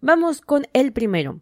vamos 0.00 0.42
con 0.42 0.68
el 0.72 0.92
primero. 0.92 1.40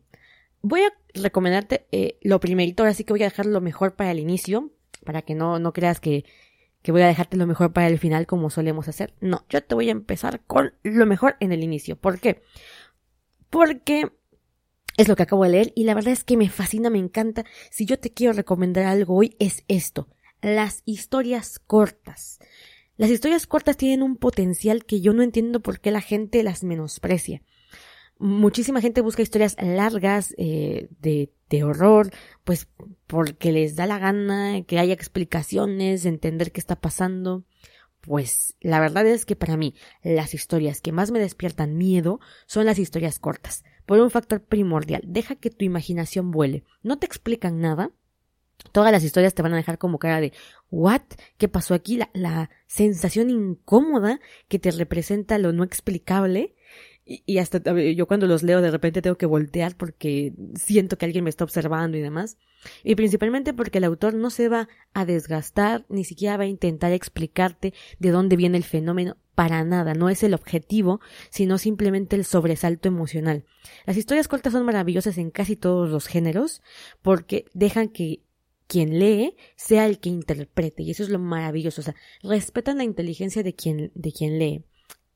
Voy 0.62 0.80
a 0.80 0.92
recomendarte 1.12 1.86
eh, 1.92 2.16
lo 2.22 2.40
primerito, 2.40 2.84
ahora 2.84 2.94
sí 2.94 3.04
que 3.04 3.12
voy 3.12 3.20
a 3.20 3.26
dejar 3.26 3.44
lo 3.44 3.60
mejor 3.60 3.96
para 3.96 4.12
el 4.12 4.18
inicio, 4.18 4.70
para 5.04 5.20
que 5.20 5.34
no, 5.34 5.58
no 5.58 5.74
creas 5.74 6.00
que, 6.00 6.24
que 6.80 6.90
voy 6.90 7.02
a 7.02 7.06
dejarte 7.06 7.36
lo 7.36 7.46
mejor 7.46 7.74
para 7.74 7.88
el 7.88 7.98
final 7.98 8.26
como 8.26 8.48
solemos 8.48 8.88
hacer. 8.88 9.12
No, 9.20 9.44
yo 9.50 9.62
te 9.62 9.74
voy 9.74 9.90
a 9.90 9.92
empezar 9.92 10.40
con 10.46 10.72
lo 10.82 11.04
mejor 11.04 11.36
en 11.40 11.52
el 11.52 11.62
inicio. 11.62 11.96
¿Por 11.96 12.18
qué? 12.18 12.40
Porque 12.40 12.42
es 14.96 15.08
lo 15.08 15.16
que 15.16 15.22
acabo 15.22 15.44
de 15.44 15.50
leer 15.50 15.72
y 15.74 15.84
la 15.84 15.94
verdad 15.94 16.12
es 16.12 16.24
que 16.24 16.36
me 16.36 16.48
fascina, 16.48 16.90
me 16.90 16.98
encanta. 16.98 17.44
Si 17.70 17.86
yo 17.86 17.98
te 17.98 18.12
quiero 18.12 18.32
recomendar 18.32 18.84
algo 18.84 19.16
hoy 19.16 19.36
es 19.38 19.64
esto, 19.68 20.08
las 20.40 20.82
historias 20.84 21.58
cortas. 21.58 22.38
Las 22.96 23.10
historias 23.10 23.46
cortas 23.46 23.76
tienen 23.76 24.02
un 24.02 24.16
potencial 24.16 24.84
que 24.84 25.00
yo 25.00 25.12
no 25.12 25.22
entiendo 25.22 25.60
por 25.60 25.80
qué 25.80 25.90
la 25.90 26.00
gente 26.00 26.42
las 26.44 26.62
menosprecia. 26.62 27.42
Muchísima 28.18 28.80
gente 28.80 29.00
busca 29.00 29.22
historias 29.22 29.56
largas 29.60 30.32
eh, 30.38 30.88
de, 31.00 31.32
de 31.50 31.64
horror, 31.64 32.10
pues 32.44 32.68
porque 33.08 33.50
les 33.50 33.74
da 33.74 33.86
la 33.86 33.98
gana 33.98 34.62
que 34.62 34.78
haya 34.78 34.94
explicaciones, 34.94 36.06
entender 36.06 36.52
qué 36.52 36.60
está 36.60 36.76
pasando. 36.76 37.44
Pues 38.06 38.54
la 38.60 38.80
verdad 38.80 39.06
es 39.06 39.24
que 39.24 39.36
para 39.36 39.56
mí 39.56 39.74
las 40.02 40.34
historias 40.34 40.80
que 40.80 40.92
más 40.92 41.10
me 41.10 41.18
despiertan 41.18 41.76
miedo 41.76 42.20
son 42.46 42.66
las 42.66 42.78
historias 42.78 43.18
cortas, 43.18 43.64
por 43.86 43.98
un 43.98 44.10
factor 44.10 44.42
primordial. 44.42 45.02
Deja 45.06 45.36
que 45.36 45.50
tu 45.50 45.64
imaginación 45.64 46.30
vuele. 46.30 46.64
No 46.82 46.98
te 46.98 47.06
explican 47.06 47.60
nada. 47.60 47.92
Todas 48.72 48.92
las 48.92 49.04
historias 49.04 49.34
te 49.34 49.42
van 49.42 49.54
a 49.54 49.56
dejar 49.56 49.78
como 49.78 49.98
cara 49.98 50.20
de 50.20 50.32
¿what? 50.70 51.02
¿Qué 51.38 51.48
pasó 51.48 51.74
aquí? 51.74 51.96
La, 51.96 52.10
la 52.12 52.50
sensación 52.66 53.30
incómoda 53.30 54.20
que 54.48 54.58
te 54.58 54.70
representa 54.70 55.38
lo 55.38 55.52
no 55.52 55.64
explicable. 55.64 56.53
Y, 57.06 57.36
hasta 57.38 57.60
yo 57.92 58.06
cuando 58.06 58.26
los 58.26 58.42
leo 58.42 58.62
de 58.62 58.70
repente 58.70 59.02
tengo 59.02 59.16
que 59.16 59.26
voltear 59.26 59.76
porque 59.76 60.32
siento 60.54 60.96
que 60.96 61.04
alguien 61.04 61.24
me 61.24 61.30
está 61.30 61.44
observando 61.44 61.98
y 61.98 62.00
demás. 62.00 62.38
Y 62.82 62.94
principalmente 62.94 63.52
porque 63.52 63.78
el 63.78 63.84
autor 63.84 64.14
no 64.14 64.30
se 64.30 64.48
va 64.48 64.68
a 64.94 65.04
desgastar, 65.04 65.84
ni 65.90 66.04
siquiera 66.04 66.38
va 66.38 66.44
a 66.44 66.48
intentar 66.48 66.92
explicarte 66.92 67.74
de 67.98 68.10
dónde 68.10 68.36
viene 68.36 68.56
el 68.56 68.64
fenómeno. 68.64 69.18
Para 69.34 69.64
nada, 69.64 69.94
no 69.94 70.08
es 70.08 70.22
el 70.22 70.32
objetivo, 70.32 71.00
sino 71.28 71.58
simplemente 71.58 72.16
el 72.16 72.24
sobresalto 72.24 72.88
emocional. 72.88 73.44
Las 73.84 73.96
historias 73.98 74.28
cortas 74.28 74.52
son 74.54 74.64
maravillosas 74.64 75.18
en 75.18 75.30
casi 75.30 75.56
todos 75.56 75.90
los 75.90 76.06
géneros 76.06 76.62
porque 77.02 77.44
dejan 77.52 77.88
que 77.88 78.22
quien 78.66 78.98
lee 78.98 79.36
sea 79.56 79.86
el 79.86 79.98
que 79.98 80.08
interprete 80.08 80.82
y 80.82 80.90
eso 80.90 81.02
es 81.02 81.10
lo 81.10 81.18
maravilloso, 81.18 81.82
o 81.82 81.84
sea, 81.84 81.94
respetan 82.22 82.78
la 82.78 82.84
inteligencia 82.84 83.42
de 83.42 83.54
quien 83.54 83.92
de 83.94 84.12
quien 84.12 84.38
lee. 84.38 84.64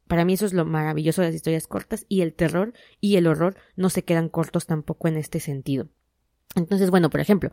Para 0.08 0.24
mí 0.24 0.32
eso 0.34 0.46
es 0.46 0.52
lo 0.52 0.64
maravilloso 0.64 1.22
de 1.22 1.28
las 1.28 1.34
historias 1.34 1.66
cortas 1.66 2.06
y 2.08 2.22
el 2.22 2.32
terror 2.32 2.72
y 3.00 3.16
el 3.16 3.26
horror 3.26 3.56
no 3.76 3.90
se 3.90 4.02
quedan 4.02 4.28
cortos 4.28 4.66
tampoco 4.66 5.06
en 5.06 5.16
este 5.16 5.38
sentido. 5.38 5.88
Entonces, 6.54 6.90
bueno, 6.90 7.10
por 7.10 7.20
ejemplo, 7.20 7.52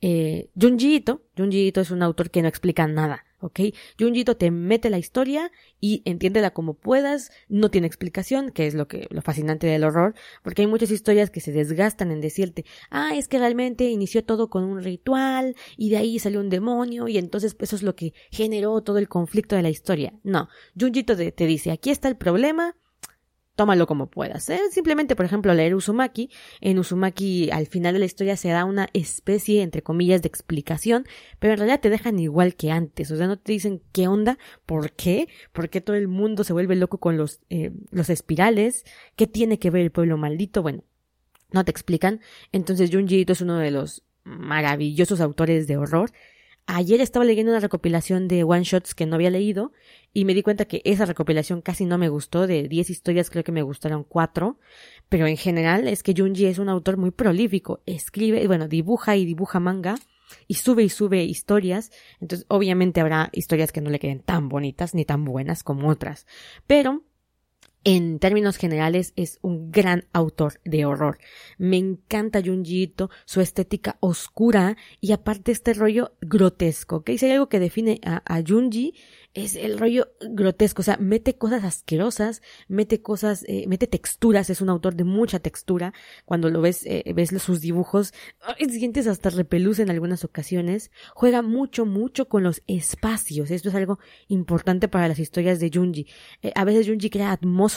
eh, 0.00 0.48
Junji 0.58 0.96
Ito, 0.96 1.22
Junji 1.36 1.66
Ito 1.66 1.80
es 1.80 1.90
un 1.90 2.02
autor 2.02 2.30
que 2.30 2.42
no 2.42 2.48
explica 2.48 2.86
nada. 2.86 3.24
¿Ok? 3.46 3.60
Junjito 3.98 4.36
te 4.36 4.50
mete 4.50 4.90
la 4.90 4.98
historia 4.98 5.50
y 5.80 6.02
entiéndela 6.04 6.52
como 6.52 6.74
puedas, 6.74 7.30
no 7.48 7.70
tiene 7.70 7.86
explicación, 7.86 8.50
que 8.50 8.66
es 8.66 8.74
lo 8.74 8.88
que, 8.88 9.06
lo 9.10 9.22
fascinante 9.22 9.66
del 9.66 9.84
horror, 9.84 10.14
porque 10.42 10.62
hay 10.62 10.68
muchas 10.68 10.90
historias 10.90 11.30
que 11.30 11.40
se 11.40 11.52
desgastan 11.52 12.10
en 12.10 12.20
decirte, 12.20 12.64
ah, 12.90 13.14
es 13.14 13.28
que 13.28 13.38
realmente 13.38 13.84
inició 13.84 14.24
todo 14.24 14.50
con 14.50 14.64
un 14.64 14.82
ritual, 14.82 15.56
y 15.76 15.90
de 15.90 15.96
ahí 15.96 16.18
salió 16.18 16.40
un 16.40 16.50
demonio, 16.50 17.08
y 17.08 17.18
entonces 17.18 17.56
eso 17.58 17.76
es 17.76 17.82
lo 17.82 17.96
que 17.96 18.12
generó 18.30 18.80
todo 18.82 18.98
el 18.98 19.08
conflicto 19.08 19.56
de 19.56 19.62
la 19.62 19.70
historia. 19.70 20.12
No, 20.22 20.48
Junjito 20.78 21.16
te, 21.16 21.32
te 21.32 21.46
dice, 21.46 21.70
aquí 21.70 21.90
está 21.90 22.08
el 22.08 22.16
problema, 22.16 22.76
tómalo 23.56 23.86
como 23.86 24.06
puedas. 24.06 24.48
¿eh? 24.50 24.60
Simplemente, 24.70 25.16
por 25.16 25.24
ejemplo, 25.24 25.52
leer 25.54 25.74
Uzumaki. 25.74 26.30
En 26.60 26.78
Uzumaki, 26.78 27.50
al 27.50 27.66
final 27.66 27.94
de 27.94 27.98
la 27.98 28.04
historia, 28.04 28.36
se 28.36 28.50
da 28.50 28.64
una 28.64 28.88
especie, 28.92 29.62
entre 29.62 29.82
comillas, 29.82 30.22
de 30.22 30.28
explicación, 30.28 31.06
pero 31.38 31.54
en 31.54 31.58
realidad 31.58 31.80
te 31.80 31.90
dejan 31.90 32.18
igual 32.20 32.54
que 32.54 32.70
antes. 32.70 33.10
O 33.10 33.16
sea, 33.16 33.26
no 33.26 33.38
te 33.38 33.52
dicen 33.52 33.82
qué 33.92 34.06
onda, 34.06 34.38
por 34.66 34.92
qué, 34.92 35.28
por 35.52 35.70
qué 35.70 35.80
todo 35.80 35.96
el 35.96 36.06
mundo 36.06 36.44
se 36.44 36.52
vuelve 36.52 36.76
loco 36.76 36.98
con 36.98 37.16
los, 37.16 37.40
eh, 37.50 37.72
los 37.90 38.10
espirales, 38.10 38.84
qué 39.16 39.26
tiene 39.26 39.58
que 39.58 39.70
ver 39.70 39.82
el 39.82 39.90
pueblo 39.90 40.18
maldito. 40.18 40.62
Bueno, 40.62 40.84
no 41.50 41.64
te 41.64 41.70
explican. 41.70 42.20
Entonces, 42.52 42.90
Junji 42.92 43.20
Ito 43.20 43.32
es 43.32 43.40
uno 43.40 43.56
de 43.56 43.70
los 43.70 44.04
maravillosos 44.24 45.20
autores 45.20 45.66
de 45.66 45.76
horror 45.76 46.10
Ayer 46.68 47.00
estaba 47.00 47.24
leyendo 47.24 47.52
una 47.52 47.60
recopilación 47.60 48.26
de 48.26 48.42
one 48.42 48.64
shots 48.64 48.94
que 48.96 49.06
no 49.06 49.14
había 49.14 49.30
leído 49.30 49.72
y 50.12 50.24
me 50.24 50.34
di 50.34 50.42
cuenta 50.42 50.64
que 50.64 50.82
esa 50.84 51.06
recopilación 51.06 51.62
casi 51.62 51.84
no 51.84 51.96
me 51.96 52.08
gustó. 52.08 52.48
De 52.48 52.66
10 52.66 52.90
historias 52.90 53.30
creo 53.30 53.44
que 53.44 53.52
me 53.52 53.62
gustaron 53.62 54.02
4. 54.02 54.58
Pero 55.08 55.28
en 55.28 55.36
general 55.36 55.86
es 55.86 56.02
que 56.02 56.12
Junji 56.16 56.46
es 56.46 56.58
un 56.58 56.68
autor 56.68 56.96
muy 56.96 57.12
prolífico. 57.12 57.82
Escribe, 57.86 58.44
bueno, 58.48 58.66
dibuja 58.66 59.14
y 59.14 59.24
dibuja 59.24 59.60
manga 59.60 59.94
y 60.48 60.54
sube 60.54 60.82
y 60.82 60.88
sube 60.88 61.22
historias. 61.22 61.92
Entonces 62.20 62.46
obviamente 62.48 63.00
habrá 63.00 63.30
historias 63.32 63.70
que 63.70 63.80
no 63.80 63.90
le 63.90 64.00
queden 64.00 64.20
tan 64.20 64.48
bonitas 64.48 64.92
ni 64.92 65.04
tan 65.04 65.24
buenas 65.24 65.62
como 65.62 65.88
otras. 65.88 66.26
Pero 66.66 67.04
en 67.86 68.18
términos 68.18 68.56
generales 68.56 69.12
es 69.14 69.38
un 69.42 69.70
gran 69.70 70.06
autor 70.12 70.60
de 70.64 70.84
horror. 70.84 71.18
Me 71.56 71.76
encanta 71.76 72.42
Junji 72.44 72.92
su 73.26 73.40
estética 73.40 73.96
oscura 74.00 74.76
y 75.00 75.12
aparte 75.12 75.52
este 75.52 75.72
rollo 75.72 76.16
grotesco, 76.20 76.96
¿ok? 76.96 77.10
Si 77.16 77.26
hay 77.26 77.32
algo 77.32 77.48
que 77.48 77.60
define 77.60 78.00
a, 78.04 78.22
a 78.26 78.42
Junji 78.44 78.94
es 79.34 79.54
el 79.54 79.78
rollo 79.78 80.08
grotesco, 80.30 80.80
o 80.80 80.82
sea, 80.82 80.96
mete 80.96 81.36
cosas 81.36 81.62
asquerosas, 81.62 82.40
mete 82.68 83.02
cosas, 83.02 83.44
eh, 83.46 83.66
mete 83.68 83.86
texturas, 83.86 84.48
es 84.48 84.62
un 84.62 84.70
autor 84.70 84.96
de 84.96 85.04
mucha 85.04 85.40
textura, 85.40 85.92
cuando 86.24 86.48
lo 86.48 86.62
ves, 86.62 86.86
eh, 86.86 87.04
ves 87.14 87.30
sus 87.42 87.60
dibujos, 87.60 88.14
sientes 88.58 89.06
hasta 89.06 89.28
repelús 89.28 89.78
en 89.78 89.90
algunas 89.90 90.24
ocasiones, 90.24 90.90
juega 91.14 91.42
mucho, 91.42 91.84
mucho 91.84 92.30
con 92.30 92.44
los 92.44 92.62
espacios, 92.66 93.50
esto 93.50 93.68
es 93.68 93.74
algo 93.74 93.98
importante 94.28 94.88
para 94.88 95.06
las 95.06 95.18
historias 95.18 95.60
de 95.60 95.70
Junji, 95.72 96.06
eh, 96.40 96.52
a 96.54 96.64
veces 96.64 96.88
Junji 96.88 97.10
crea 97.10 97.32
atmósferas 97.32 97.75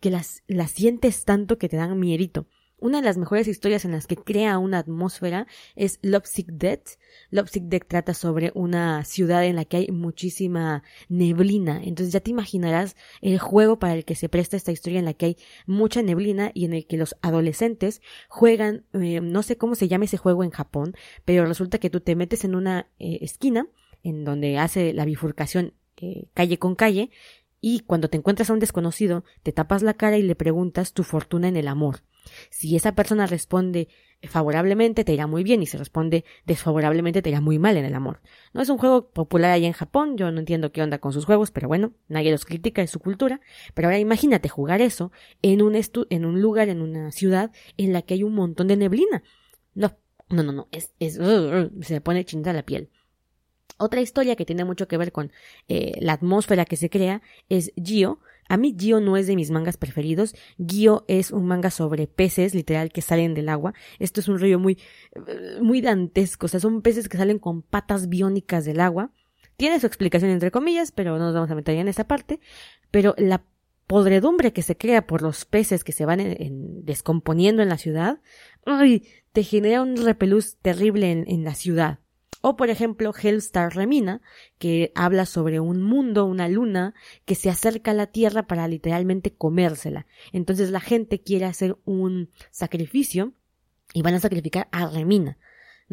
que 0.00 0.10
las, 0.10 0.42
las 0.46 0.70
sientes 0.70 1.24
tanto 1.24 1.58
que 1.58 1.68
te 1.68 1.76
dan 1.76 1.98
mierito. 1.98 2.46
Una 2.82 2.98
de 2.98 3.04
las 3.04 3.16
mejores 3.16 3.46
historias 3.46 3.84
en 3.84 3.92
las 3.92 4.08
que 4.08 4.16
crea 4.16 4.58
una 4.58 4.78
atmósfera 4.78 5.46
es 5.76 6.00
Lovesick 6.02 6.48
Dead. 6.48 6.80
Lovesick 7.30 7.62
Dead 7.66 7.82
trata 7.86 8.12
sobre 8.12 8.50
una 8.56 9.04
ciudad 9.04 9.44
en 9.44 9.54
la 9.54 9.64
que 9.64 9.76
hay 9.76 9.86
muchísima 9.92 10.82
neblina. 11.08 11.80
Entonces 11.80 12.12
ya 12.12 12.18
te 12.18 12.32
imaginarás 12.32 12.96
el 13.20 13.38
juego 13.38 13.78
para 13.78 13.94
el 13.94 14.04
que 14.04 14.16
se 14.16 14.28
presta 14.28 14.56
esta 14.56 14.72
historia 14.72 14.98
en 14.98 15.04
la 15.04 15.14
que 15.14 15.26
hay 15.26 15.36
mucha 15.64 16.02
neblina 16.02 16.50
y 16.54 16.64
en 16.64 16.72
el 16.72 16.84
que 16.88 16.96
los 16.96 17.14
adolescentes 17.22 18.02
juegan, 18.28 18.84
eh, 18.94 19.20
no 19.20 19.44
sé 19.44 19.56
cómo 19.56 19.76
se 19.76 19.86
llama 19.86 20.06
ese 20.06 20.16
juego 20.16 20.42
en 20.42 20.50
Japón, 20.50 20.96
pero 21.24 21.46
resulta 21.46 21.78
que 21.78 21.88
tú 21.88 22.00
te 22.00 22.16
metes 22.16 22.44
en 22.44 22.56
una 22.56 22.88
eh, 22.98 23.18
esquina 23.20 23.68
en 24.02 24.24
donde 24.24 24.58
hace 24.58 24.92
la 24.92 25.04
bifurcación 25.04 25.74
eh, 25.98 26.26
calle 26.34 26.58
con 26.58 26.74
calle 26.74 27.10
y 27.62 27.80
cuando 27.80 28.10
te 28.10 28.18
encuentras 28.18 28.50
a 28.50 28.52
un 28.52 28.58
desconocido, 28.58 29.24
te 29.44 29.52
tapas 29.52 29.82
la 29.82 29.94
cara 29.94 30.18
y 30.18 30.22
le 30.22 30.34
preguntas 30.34 30.92
tu 30.92 31.04
fortuna 31.04 31.48
en 31.48 31.56
el 31.56 31.68
amor. 31.68 32.02
Si 32.50 32.74
esa 32.76 32.94
persona 32.94 33.26
responde 33.26 33.88
favorablemente, 34.24 35.04
te 35.04 35.12
irá 35.12 35.28
muy 35.28 35.44
bien, 35.44 35.62
y 35.62 35.66
si 35.66 35.76
responde 35.76 36.24
desfavorablemente, 36.44 37.22
te 37.22 37.30
irá 37.30 37.40
muy 37.40 37.60
mal 37.60 37.76
en 37.76 37.84
el 37.84 37.94
amor. 37.94 38.20
No 38.52 38.62
es 38.62 38.68
un 38.68 38.78
juego 38.78 39.10
popular 39.10 39.52
allá 39.52 39.68
en 39.68 39.72
Japón, 39.72 40.16
yo 40.16 40.30
no 40.32 40.40
entiendo 40.40 40.72
qué 40.72 40.82
onda 40.82 40.98
con 40.98 41.12
sus 41.12 41.24
juegos, 41.24 41.52
pero 41.52 41.68
bueno, 41.68 41.92
nadie 42.08 42.32
los 42.32 42.44
critica, 42.44 42.82
es 42.82 42.90
su 42.90 42.98
cultura. 42.98 43.40
Pero 43.74 43.88
ahora 43.88 43.98
imagínate 43.98 44.48
jugar 44.48 44.80
eso 44.80 45.12
en 45.40 45.62
un, 45.62 45.76
en 46.10 46.24
un 46.24 46.42
lugar, 46.42 46.68
en 46.68 46.82
una 46.82 47.12
ciudad 47.12 47.52
en 47.76 47.92
la 47.92 48.02
que 48.02 48.14
hay 48.14 48.24
un 48.24 48.34
montón 48.34 48.66
de 48.66 48.76
neblina. 48.76 49.22
No, 49.74 49.96
no, 50.30 50.42
no, 50.42 50.52
no, 50.52 50.68
es, 50.72 50.92
es, 50.98 51.14
se 51.14 51.94
me 51.94 52.00
pone 52.00 52.24
chinta 52.24 52.52
la 52.52 52.64
piel. 52.64 52.90
Otra 53.82 54.00
historia 54.00 54.36
que 54.36 54.44
tiene 54.44 54.64
mucho 54.64 54.86
que 54.86 54.96
ver 54.96 55.10
con 55.10 55.32
eh, 55.66 55.94
la 56.00 56.12
atmósfera 56.12 56.64
que 56.64 56.76
se 56.76 56.88
crea 56.88 57.20
es 57.48 57.72
Gio. 57.74 58.20
A 58.48 58.56
mí 58.56 58.76
Gio 58.78 59.00
no 59.00 59.16
es 59.16 59.26
de 59.26 59.34
mis 59.34 59.50
mangas 59.50 59.76
preferidos. 59.76 60.36
Gio 60.56 61.04
es 61.08 61.32
un 61.32 61.46
manga 61.46 61.68
sobre 61.68 62.06
peces, 62.06 62.54
literal, 62.54 62.92
que 62.92 63.02
salen 63.02 63.34
del 63.34 63.48
agua. 63.48 63.74
Esto 63.98 64.20
es 64.20 64.28
un 64.28 64.38
río 64.38 64.60
muy, 64.60 64.78
eh, 65.26 65.58
muy 65.60 65.80
dantesco. 65.80 66.46
O 66.46 66.48
sea, 66.48 66.60
son 66.60 66.80
peces 66.80 67.08
que 67.08 67.18
salen 67.18 67.40
con 67.40 67.62
patas 67.62 68.08
biónicas 68.08 68.64
del 68.64 68.78
agua. 68.78 69.10
Tiene 69.56 69.80
su 69.80 69.88
explicación 69.88 70.30
entre 70.30 70.52
comillas, 70.52 70.92
pero 70.92 71.18
no 71.18 71.24
nos 71.24 71.34
vamos 71.34 71.50
a 71.50 71.56
meter 71.56 71.76
en 71.76 71.88
esa 71.88 72.06
parte. 72.06 72.38
Pero 72.92 73.16
la 73.18 73.44
podredumbre 73.88 74.52
que 74.52 74.62
se 74.62 74.76
crea 74.76 75.08
por 75.08 75.22
los 75.22 75.44
peces 75.44 75.82
que 75.82 75.90
se 75.90 76.06
van 76.06 76.20
descomponiendo 76.84 77.62
en 77.62 77.68
la 77.68 77.78
ciudad, 77.78 78.20
ay, 78.64 79.08
te 79.32 79.42
genera 79.42 79.82
un 79.82 79.96
repelús 79.96 80.58
terrible 80.58 81.10
en 81.10 81.42
la 81.42 81.56
ciudad. 81.56 81.98
O 82.42 82.56
por 82.56 82.70
ejemplo, 82.70 83.14
Hellstar 83.14 83.74
Remina, 83.74 84.20
que 84.58 84.92
habla 84.96 85.26
sobre 85.26 85.60
un 85.60 85.82
mundo, 85.82 86.26
una 86.26 86.48
luna, 86.48 86.92
que 87.24 87.36
se 87.36 87.48
acerca 87.48 87.92
a 87.92 87.94
la 87.94 88.08
Tierra 88.08 88.48
para 88.48 88.66
literalmente 88.66 89.32
comérsela. 89.32 90.06
Entonces 90.32 90.70
la 90.70 90.80
gente 90.80 91.22
quiere 91.22 91.44
hacer 91.44 91.78
un 91.84 92.30
sacrificio 92.50 93.32
y 93.94 94.02
van 94.02 94.14
a 94.14 94.20
sacrificar 94.20 94.68
a 94.72 94.88
Remina. 94.88 95.38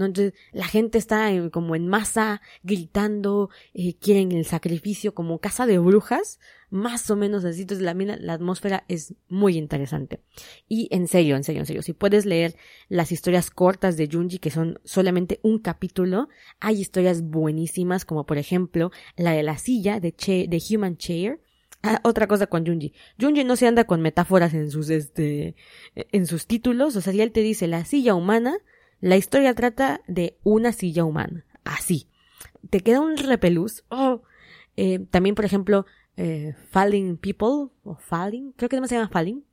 Entonces 0.06 0.34
la 0.52 0.66
gente 0.66 0.98
está 0.98 1.30
como 1.52 1.76
en 1.76 1.88
masa 1.88 2.42
gritando, 2.64 3.50
eh, 3.74 3.96
quieren 3.96 4.32
el 4.32 4.46
sacrificio 4.46 5.14
como 5.14 5.40
casa 5.40 5.66
de 5.66 5.80
brujas, 5.80 6.40
más 6.70 7.10
o 7.10 7.16
menos 7.16 7.46
así. 7.46 7.62
Entonces 7.62 7.84
la, 7.84 7.94
la 7.94 8.34
atmósfera 8.34 8.84
es 8.88 9.16
muy 9.28 9.58
interesante. 9.58 10.22
Y 10.68 10.88
en 10.92 11.08
serio, 11.08 11.36
en 11.36 11.44
serio, 11.44 11.62
en 11.62 11.66
serio, 11.66 11.82
si 11.82 11.94
puedes 11.94 12.26
leer 12.26 12.56
las 12.88 13.12
historias 13.12 13.52
cortas 13.52 13.98
de 13.98 14.10
Junji 14.12 14.40
que 14.40 14.52
son 14.52 14.80
solamente 14.84 15.40
un 15.44 15.60
capítulo, 15.60 16.30
hay 16.60 16.80
historias 16.80 17.22
buenísimas 17.22 18.06
como 18.06 18.26
por 18.26 18.38
ejemplo 18.38 18.92
la 19.16 19.32
de 19.32 19.44
la 19.44 19.58
silla 19.58 20.00
de, 20.00 20.12
de 20.12 20.64
Human 20.70 20.98
Chair. 20.98 21.40
Ah, 21.82 22.02
otra 22.04 22.28
cosa 22.28 22.48
con 22.48 22.66
Junji. 22.66 22.94
Junji 23.20 23.46
no 23.46 23.56
se 23.56 23.66
anda 23.66 23.86
con 23.86 24.02
metáforas 24.02 24.54
en 24.54 24.70
sus, 24.70 24.90
este, 24.90 25.56
en 25.96 26.28
sus 26.28 26.46
títulos. 26.46 26.96
O 26.98 27.02
sea, 27.02 27.14
si 27.14 27.22
él 27.22 27.32
te 27.32 27.40
dice 27.42 27.68
la 27.68 27.86
silla 27.86 28.16
humana, 28.16 28.58
la 29.02 29.18
historia 29.18 29.54
trata 29.54 30.02
de 30.08 30.38
una 30.44 30.72
silla 30.72 31.06
humana. 31.06 31.46
Así. 31.64 32.08
Te 32.70 32.82
queda 32.82 33.00
un 33.00 33.18
repelús. 33.18 33.84
Oh. 33.90 34.22
Eh, 34.76 35.00
también, 35.12 35.36
por 35.36 35.46
ejemplo, 35.46 35.86
eh, 36.18 36.54
Falling 36.70 37.18
People, 37.18 37.72
o 37.84 37.96
Falling, 37.96 38.52
creo 38.54 38.70
que 38.70 38.76
además 38.76 38.90
se 38.90 38.96
llama 38.96 39.10
Falling. 39.10 39.46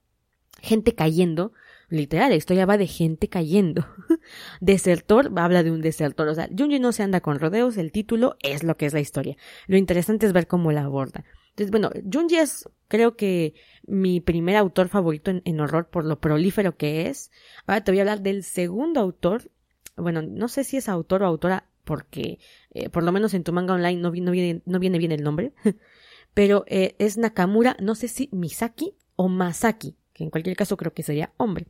Gente 0.60 0.94
cayendo. 0.94 1.52
Literal, 1.88 2.30
la 2.30 2.36
historia 2.36 2.66
va 2.66 2.78
de 2.78 2.88
gente 2.88 3.28
cayendo. 3.28 3.86
desertor 4.60 5.30
habla 5.36 5.62
de 5.62 5.70
un 5.70 5.80
desertor. 5.80 6.26
O 6.26 6.34
sea, 6.34 6.48
Junji 6.56 6.80
no 6.80 6.90
se 6.90 7.04
anda 7.04 7.20
con 7.20 7.38
rodeos, 7.38 7.76
el 7.76 7.92
título 7.92 8.36
es 8.42 8.64
lo 8.64 8.76
que 8.76 8.86
es 8.86 8.92
la 8.92 9.00
historia. 9.00 9.36
Lo 9.68 9.76
interesante 9.76 10.26
es 10.26 10.32
ver 10.32 10.48
cómo 10.48 10.72
la 10.72 10.82
aborda. 10.82 11.24
Entonces, 11.56 11.70
bueno, 11.70 11.90
Junji 12.12 12.36
es, 12.36 12.68
creo 12.86 13.16
que, 13.16 13.54
mi 13.86 14.20
primer 14.20 14.56
autor 14.56 14.88
favorito 14.88 15.30
en, 15.30 15.60
horror 15.60 15.88
por 15.88 16.04
lo 16.04 16.20
prolífero 16.20 16.76
que 16.76 17.08
es. 17.08 17.30
Ahora 17.66 17.82
te 17.82 17.92
voy 17.92 17.98
a 18.00 18.02
hablar 18.02 18.20
del 18.20 18.44
segundo 18.44 19.00
autor. 19.00 19.50
Bueno, 19.96 20.20
no 20.20 20.48
sé 20.48 20.64
si 20.64 20.76
es 20.76 20.90
autor 20.90 21.22
o 21.22 21.26
autora 21.26 21.66
porque 21.84 22.40
eh, 22.72 22.90
por 22.90 23.04
lo 23.04 23.12
menos 23.12 23.32
en 23.32 23.42
tu 23.42 23.54
manga 23.54 23.72
online 23.72 24.02
no, 24.02 24.10
viene, 24.10 24.60
no 24.66 24.78
viene 24.78 24.98
bien 24.98 25.12
el 25.12 25.22
nombre, 25.22 25.54
pero 26.34 26.64
eh, 26.66 26.94
es 26.98 27.16
Nakamura, 27.16 27.76
no 27.80 27.94
sé 27.94 28.08
si 28.08 28.28
Misaki 28.32 28.94
o 29.14 29.28
Masaki, 29.28 29.96
que 30.12 30.24
en 30.24 30.30
cualquier 30.30 30.56
caso 30.56 30.76
creo 30.76 30.92
que 30.92 31.04
sería 31.04 31.32
hombre. 31.38 31.68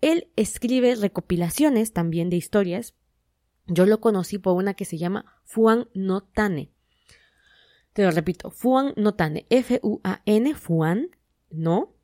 Él 0.00 0.28
escribe 0.36 0.94
recopilaciones 0.94 1.92
también 1.92 2.30
de 2.30 2.36
historias. 2.36 2.94
Yo 3.66 3.86
lo 3.86 4.00
conocí 4.00 4.38
por 4.38 4.54
una 4.54 4.74
que 4.74 4.84
se 4.84 4.98
llama 4.98 5.24
Fuan 5.44 5.88
no 5.94 6.22
Tane. 6.22 6.70
Te 7.92 8.04
lo 8.04 8.10
repito, 8.10 8.50
Fuan 8.50 8.92
no 8.96 9.14
Tane, 9.14 9.46
F-U-A-N, 9.50 10.54
Fuan 10.54 11.08
no 11.50 11.94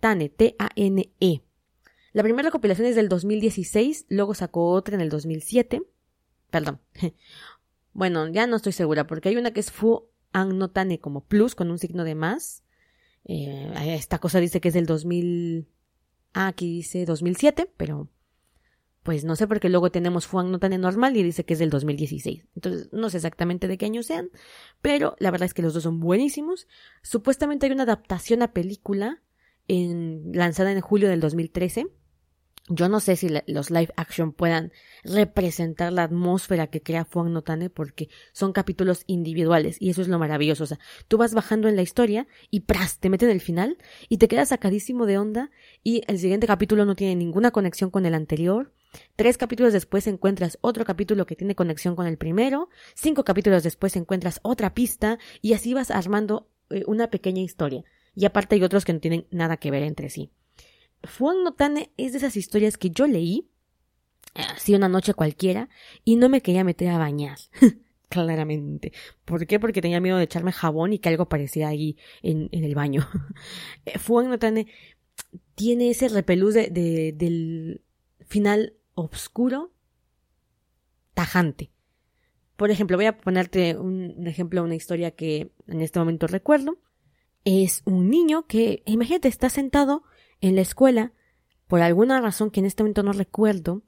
Tane, 0.00 0.28
T-A-N-E. 0.28 1.42
La 2.12 2.22
primera 2.22 2.48
recopilación 2.48 2.86
es 2.86 2.96
del 2.96 3.08
2016, 3.08 4.06
luego 4.08 4.34
sacó 4.34 4.70
otra 4.70 4.94
en 4.94 5.00
el 5.00 5.08
2007. 5.08 5.82
Perdón. 6.50 6.80
bueno, 7.92 8.28
ya 8.28 8.46
no 8.46 8.56
estoy 8.56 8.72
segura, 8.72 9.06
porque 9.06 9.30
hay 9.30 9.36
una 9.36 9.52
que 9.52 9.60
es 9.60 9.70
Fu 9.70 10.08
An 10.32 10.58
no 10.58 10.70
Tane 10.70 11.00
como 11.00 11.24
plus 11.24 11.54
con 11.54 11.70
un 11.70 11.78
signo 11.78 12.04
de 12.04 12.14
más. 12.14 12.62
Eh, 13.24 13.72
esta 13.94 14.18
cosa 14.18 14.40
dice 14.40 14.60
que 14.60 14.68
es 14.68 14.74
del 14.74 14.86
2000. 14.86 15.68
Ah, 16.34 16.48
aquí 16.48 16.76
dice 16.76 17.04
2007, 17.04 17.70
pero 17.76 18.08
pues 19.02 19.24
no 19.24 19.36
sé 19.36 19.46
porque 19.48 19.68
luego 19.68 19.90
tenemos 19.90 20.26
Fuan 20.26 20.50
no 20.50 20.58
Tane 20.58 20.78
normal 20.78 21.16
y 21.16 21.22
dice 21.22 21.44
que 21.44 21.54
es 21.54 21.58
del 21.58 21.70
2016. 21.70 22.46
Entonces 22.54 22.88
no 22.92 23.10
sé 23.10 23.18
exactamente 23.18 23.68
de 23.68 23.78
qué 23.78 23.86
año 23.86 24.02
sean, 24.02 24.30
pero 24.80 25.16
la 25.18 25.30
verdad 25.30 25.46
es 25.46 25.54
que 25.54 25.62
los 25.62 25.74
dos 25.74 25.82
son 25.82 26.00
buenísimos. 26.00 26.68
Supuestamente 27.02 27.66
hay 27.66 27.72
una 27.72 27.82
adaptación 27.82 28.42
a 28.42 28.52
película 28.52 29.22
en, 29.68 30.30
lanzada 30.32 30.72
en 30.72 30.80
julio 30.80 31.08
del 31.08 31.20
2013 31.20 31.88
yo 32.68 32.88
no 32.88 33.00
sé 33.00 33.16
si 33.16 33.28
los 33.46 33.70
live 33.70 33.92
action 33.96 34.32
puedan 34.32 34.72
representar 35.02 35.92
la 35.92 36.04
atmósfera 36.04 36.68
que 36.68 36.80
crea 36.80 37.04
Fuan 37.04 37.32
Notane 37.32 37.70
porque 37.70 38.08
son 38.32 38.52
capítulos 38.52 39.02
individuales 39.06 39.76
y 39.80 39.90
eso 39.90 40.00
es 40.00 40.08
lo 40.08 40.18
maravilloso. 40.18 40.64
O 40.64 40.66
sea, 40.66 40.78
tú 41.08 41.18
vas 41.18 41.34
bajando 41.34 41.68
en 41.68 41.76
la 41.76 41.82
historia 41.82 42.28
y 42.50 42.60
¡pras! 42.60 42.98
te 42.98 43.10
meten 43.10 43.30
el 43.30 43.40
final 43.40 43.78
y 44.08 44.18
te 44.18 44.28
quedas 44.28 44.50
sacadísimo 44.50 45.06
de 45.06 45.18
onda 45.18 45.50
y 45.82 46.02
el 46.06 46.18
siguiente 46.18 46.46
capítulo 46.46 46.84
no 46.84 46.94
tiene 46.94 47.16
ninguna 47.16 47.50
conexión 47.50 47.90
con 47.90 48.06
el 48.06 48.14
anterior. 48.14 48.72
Tres 49.16 49.38
capítulos 49.38 49.72
después 49.72 50.06
encuentras 50.06 50.58
otro 50.60 50.84
capítulo 50.84 51.26
que 51.26 51.36
tiene 51.36 51.54
conexión 51.54 51.96
con 51.96 52.06
el 52.06 52.18
primero. 52.18 52.68
Cinco 52.94 53.24
capítulos 53.24 53.64
después 53.64 53.96
encuentras 53.96 54.38
otra 54.42 54.74
pista 54.74 55.18
y 55.40 55.54
así 55.54 55.74
vas 55.74 55.90
armando 55.90 56.48
eh, 56.70 56.84
una 56.86 57.10
pequeña 57.10 57.42
historia. 57.42 57.84
Y 58.14 58.26
aparte 58.26 58.54
hay 58.54 58.62
otros 58.62 58.84
que 58.84 58.92
no 58.92 59.00
tienen 59.00 59.26
nada 59.30 59.56
que 59.56 59.70
ver 59.70 59.82
entre 59.82 60.10
sí. 60.10 60.30
Fuan 61.04 61.44
Notane 61.44 61.92
es 61.96 62.12
de 62.12 62.18
esas 62.18 62.36
historias 62.36 62.78
que 62.78 62.90
yo 62.90 63.06
leí 63.06 63.48
así 64.34 64.74
una 64.74 64.88
noche 64.88 65.14
cualquiera 65.14 65.68
y 66.04 66.16
no 66.16 66.28
me 66.28 66.40
quería 66.40 66.64
meter 66.64 66.88
a 66.88 66.98
bañar. 66.98 67.38
Claramente. 68.08 68.92
¿Por 69.24 69.46
qué? 69.46 69.58
Porque 69.58 69.80
tenía 69.80 70.00
miedo 70.00 70.18
de 70.18 70.24
echarme 70.24 70.52
jabón 70.52 70.92
y 70.92 70.98
que 70.98 71.08
algo 71.08 71.28
parecía 71.28 71.68
ahí 71.68 71.96
en, 72.22 72.48
el 72.52 72.74
baño. 72.74 73.08
Fuan 73.98 74.28
Notane 74.28 74.66
tiene 75.54 75.90
ese 75.90 76.08
repelús 76.08 76.54
de, 76.54 77.14
del 77.16 77.82
final 78.26 78.74
oscuro, 78.94 79.72
tajante. 81.14 81.70
Por 82.56 82.70
ejemplo, 82.70 82.96
voy 82.98 83.06
a 83.06 83.16
ponerte 83.16 83.76
un, 83.78 84.14
un 84.16 84.26
ejemplo, 84.26 84.62
una 84.62 84.74
historia 84.74 85.12
que 85.12 85.52
en 85.66 85.80
este 85.80 85.98
momento 85.98 86.26
recuerdo. 86.26 86.78
Es 87.44 87.82
un 87.86 88.08
niño 88.08 88.46
que, 88.46 88.82
imagínate, 88.86 89.26
está 89.28 89.48
sentado 89.48 90.04
en 90.42 90.56
la 90.56 90.60
escuela, 90.60 91.12
por 91.68 91.80
alguna 91.80 92.20
razón 92.20 92.50
que 92.50 92.60
en 92.60 92.66
este 92.66 92.82
momento 92.82 93.02
no 93.02 93.12
recuerdo, 93.12 93.82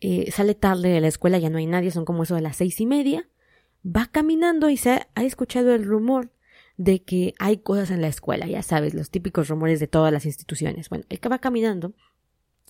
eh, 0.00 0.32
sale 0.32 0.56
tarde 0.56 0.88
de 0.88 1.00
la 1.00 1.06
escuela, 1.06 1.38
ya 1.38 1.50
no 1.50 1.58
hay 1.58 1.66
nadie, 1.66 1.92
son 1.92 2.04
como 2.04 2.24
eso 2.24 2.34
de 2.34 2.40
las 2.40 2.56
seis 2.56 2.80
y 2.80 2.86
media, 2.86 3.28
va 3.86 4.06
caminando 4.06 4.70
y 4.70 4.76
se 4.76 5.06
ha, 5.14 5.22
escuchado 5.22 5.72
el 5.74 5.84
rumor 5.84 6.32
de 6.76 7.02
que 7.02 7.34
hay 7.38 7.58
cosas 7.58 7.90
en 7.90 8.00
la 8.00 8.08
escuela, 8.08 8.46
ya 8.46 8.62
sabes, 8.62 8.94
los 8.94 9.10
típicos 9.10 9.48
rumores 9.48 9.78
de 9.80 9.86
todas 9.86 10.12
las 10.12 10.26
instituciones. 10.26 10.88
Bueno, 10.88 11.04
el 11.08 11.20
que 11.20 11.28
va 11.28 11.38
caminando 11.38 11.92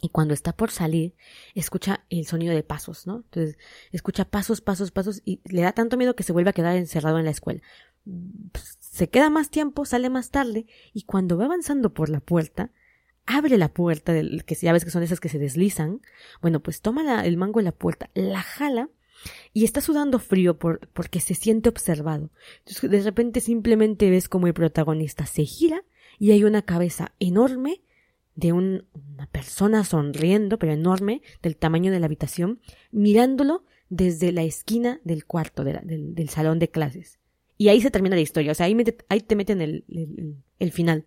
y 0.01 0.11
cuando 0.11 0.35
está 0.35 0.53
por 0.55 0.71
salir, 0.71 1.15
escucha 1.55 2.05
el 2.11 2.27
sonido 2.27 2.55
de 2.55 2.63
pasos, 2.63 3.07
¿no? 3.07 3.17
Entonces, 3.17 3.59
escucha 3.93 4.25
pasos, 4.25 4.61
pasos, 4.61 4.91
pasos 4.91 5.23
y 5.25 5.41
le 5.45 5.63
da 5.63 5.73
tanto 5.73 5.97
miedo 5.97 6.17
que 6.17 6.23
se 6.23 6.33
vuelve 6.33 6.51
a 6.51 6.55
quedar 6.55 6.77
encerrado 6.77 7.19
en 7.19 7.25
la 7.25 7.31
escuela. 7.31 7.61
Se 8.81 9.09
queda 9.09 9.31
más 9.31 9.51
tiempo, 9.51 9.85
sale 9.85 10.11
más 10.11 10.31
tarde 10.31 10.67
y 10.93 11.03
cuando 11.03 11.37
va 11.37 11.45
avanzando 11.47 11.95
por 11.95 12.09
la 12.09 12.21
puerta, 12.21 12.71
abre 13.29 13.59
la 13.59 13.69
puerta, 13.69 14.13
del, 14.13 14.45
que 14.45 14.55
ya 14.55 14.73
ves 14.73 14.85
que 14.85 14.91
son 14.91 15.03
esas 15.03 15.21
que 15.21 15.29
se 15.29 15.39
deslizan, 15.39 16.01
bueno, 16.41 16.61
pues 16.61 16.81
toma 16.81 17.25
el 17.25 17.37
mango 17.37 17.61
de 17.61 17.65
la 17.65 17.73
puerta, 17.73 18.11
la 18.15 18.41
jala 18.41 18.89
y 19.53 19.65
está 19.65 19.83
sudando 19.83 20.19
frío 20.19 20.59
por, 20.59 20.89
porque 20.95 21.21
se 21.21 21.35
siente 21.35 21.69
observado. 21.69 22.31
Entonces, 22.61 22.91
de 22.91 23.03
repente 23.03 23.41
simplemente 23.41 24.09
ves 24.09 24.29
como 24.29 24.47
el 24.47 24.55
protagonista 24.55 25.27
se 25.27 25.45
gira 25.45 25.85
y 26.19 26.31
hay 26.31 26.43
una 26.45 26.63
cabeza 26.63 27.13
enorme 27.21 27.83
de 28.35 28.53
una 28.53 28.83
persona 29.31 29.85
sonriendo, 29.85 30.59
pero 30.59 30.73
enorme, 30.73 31.23
del 31.43 31.57
tamaño 31.57 31.93
de 31.93 32.01
la 32.01 32.07
habitación, 32.07 32.61
mirándolo 32.93 33.65
desde 33.91 34.33
la 34.33 34.43
esquina 34.43 35.01
del 35.05 35.27
cuarto, 35.27 35.65
del, 35.65 36.29
salón 36.31 36.61
de 36.61 36.71
clases. 36.71 37.19
Y 37.59 37.69
ahí 37.69 37.81
se 37.83 37.91
termina 37.91 38.15
la 38.15 38.23
historia, 38.23 38.53
o 38.53 38.55
sea, 38.55 38.67
ahí, 38.67 38.77
ahí 39.09 39.21
te 39.21 39.37
meten 39.37 39.61
el, 39.61 39.85
el 40.61 40.73
final 40.73 41.05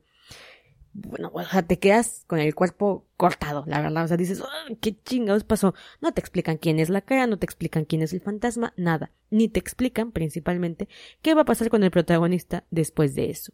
bueno, 0.94 1.32
o 1.34 1.44
sea, 1.44 1.64
te 1.64 1.80
quedas 1.80 2.24
con 2.28 2.40
el 2.40 2.54
cuerpo 2.54 3.06
cortado, 3.18 3.64
la 3.68 3.82
verdad. 3.82 4.04
O 4.04 4.08
sea, 4.08 4.18
dices, 4.18 4.44
¿qué 4.82 4.96
chingados 5.04 5.44
pasó? 5.44 5.74
No 6.02 6.14
te 6.14 6.20
explican 6.20 6.58
quién 6.58 6.80
es 6.80 6.90
la 6.90 7.02
cara, 7.02 7.28
no 7.28 7.38
te 7.38 7.46
explican 7.46 7.86
quién 7.86 8.02
es 8.02 8.14
el 8.14 8.22
fantasma, 8.22 8.74
nada. 8.76 9.12
Ni 9.30 9.48
te 9.48 9.60
explican, 9.60 10.12
principalmente, 10.12 10.90
qué 11.22 11.34
va 11.34 11.42
a 11.42 11.46
pasar 11.46 11.70
con 11.70 11.84
el 11.84 11.92
protagonista 11.92 12.66
después 12.72 13.16
de 13.16 13.30
eso. 13.30 13.54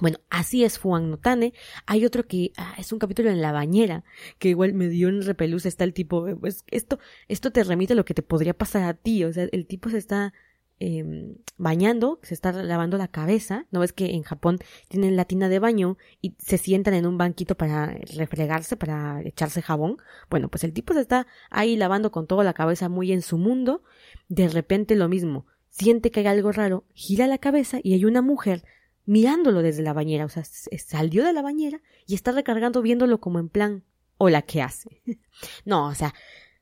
Bueno, 0.00 0.18
así 0.28 0.64
es 0.64 0.78
Fuan 0.78 1.10
Notane. 1.10 1.52
Hay 1.86 2.04
otro 2.04 2.26
que 2.26 2.52
ah, 2.56 2.74
es 2.78 2.92
un 2.92 2.98
capítulo 2.98 3.30
en 3.30 3.40
la 3.40 3.52
bañera, 3.52 4.04
que 4.38 4.48
igual 4.48 4.74
me 4.74 4.88
dio 4.88 5.08
un 5.08 5.22
repelús. 5.22 5.66
Está 5.66 5.84
el 5.84 5.92
tipo, 5.92 6.26
pues 6.36 6.64
esto, 6.70 6.98
esto 7.28 7.52
te 7.52 7.62
remite 7.62 7.92
a 7.92 7.96
lo 7.96 8.04
que 8.04 8.14
te 8.14 8.22
podría 8.22 8.54
pasar 8.54 8.84
a 8.84 8.94
ti. 8.94 9.24
O 9.24 9.32
sea, 9.32 9.46
el 9.52 9.66
tipo 9.66 9.90
se 9.90 9.98
está 9.98 10.32
Em, 10.80 11.36
bañando, 11.56 12.18
se 12.22 12.34
está 12.34 12.52
lavando 12.52 12.98
la 12.98 13.08
cabeza. 13.08 13.66
¿No 13.70 13.80
ves 13.80 13.92
que 13.92 14.10
en 14.10 14.22
Japón 14.22 14.58
tienen 14.88 15.16
la 15.16 15.24
tina 15.24 15.48
de 15.48 15.58
baño 15.58 15.96
y 16.20 16.34
se 16.38 16.58
sientan 16.58 16.94
en 16.94 17.06
un 17.06 17.16
banquito 17.16 17.56
para 17.56 17.94
refregarse, 18.16 18.76
para 18.76 19.22
echarse 19.22 19.62
jabón? 19.62 19.98
Bueno, 20.30 20.48
pues 20.48 20.64
el 20.64 20.72
tipo 20.72 20.92
se 20.92 21.00
está 21.00 21.26
ahí 21.50 21.76
lavando 21.76 22.10
con 22.10 22.26
toda 22.26 22.42
la 22.44 22.54
cabeza 22.54 22.88
muy 22.88 23.12
en 23.12 23.22
su 23.22 23.38
mundo. 23.38 23.82
De 24.28 24.48
repente 24.48 24.96
lo 24.96 25.08
mismo, 25.08 25.46
siente 25.70 26.10
que 26.10 26.20
hay 26.20 26.26
algo 26.26 26.50
raro, 26.50 26.84
gira 26.92 27.26
la 27.26 27.38
cabeza 27.38 27.78
y 27.82 27.94
hay 27.94 28.04
una 28.04 28.20
mujer 28.20 28.64
mirándolo 29.06 29.62
desde 29.62 29.82
la 29.82 29.92
bañera. 29.92 30.24
O 30.24 30.28
sea, 30.28 30.44
salió 30.44 31.24
de 31.24 31.32
la 31.32 31.42
bañera 31.42 31.82
y 32.06 32.14
está 32.14 32.32
recargando 32.32 32.82
viéndolo 32.82 33.20
como 33.20 33.38
en 33.38 33.48
plan, 33.48 33.84
hola, 34.18 34.42
¿qué 34.42 34.60
hace? 34.60 35.02
no, 35.64 35.86
o 35.86 35.94
sea, 35.94 36.14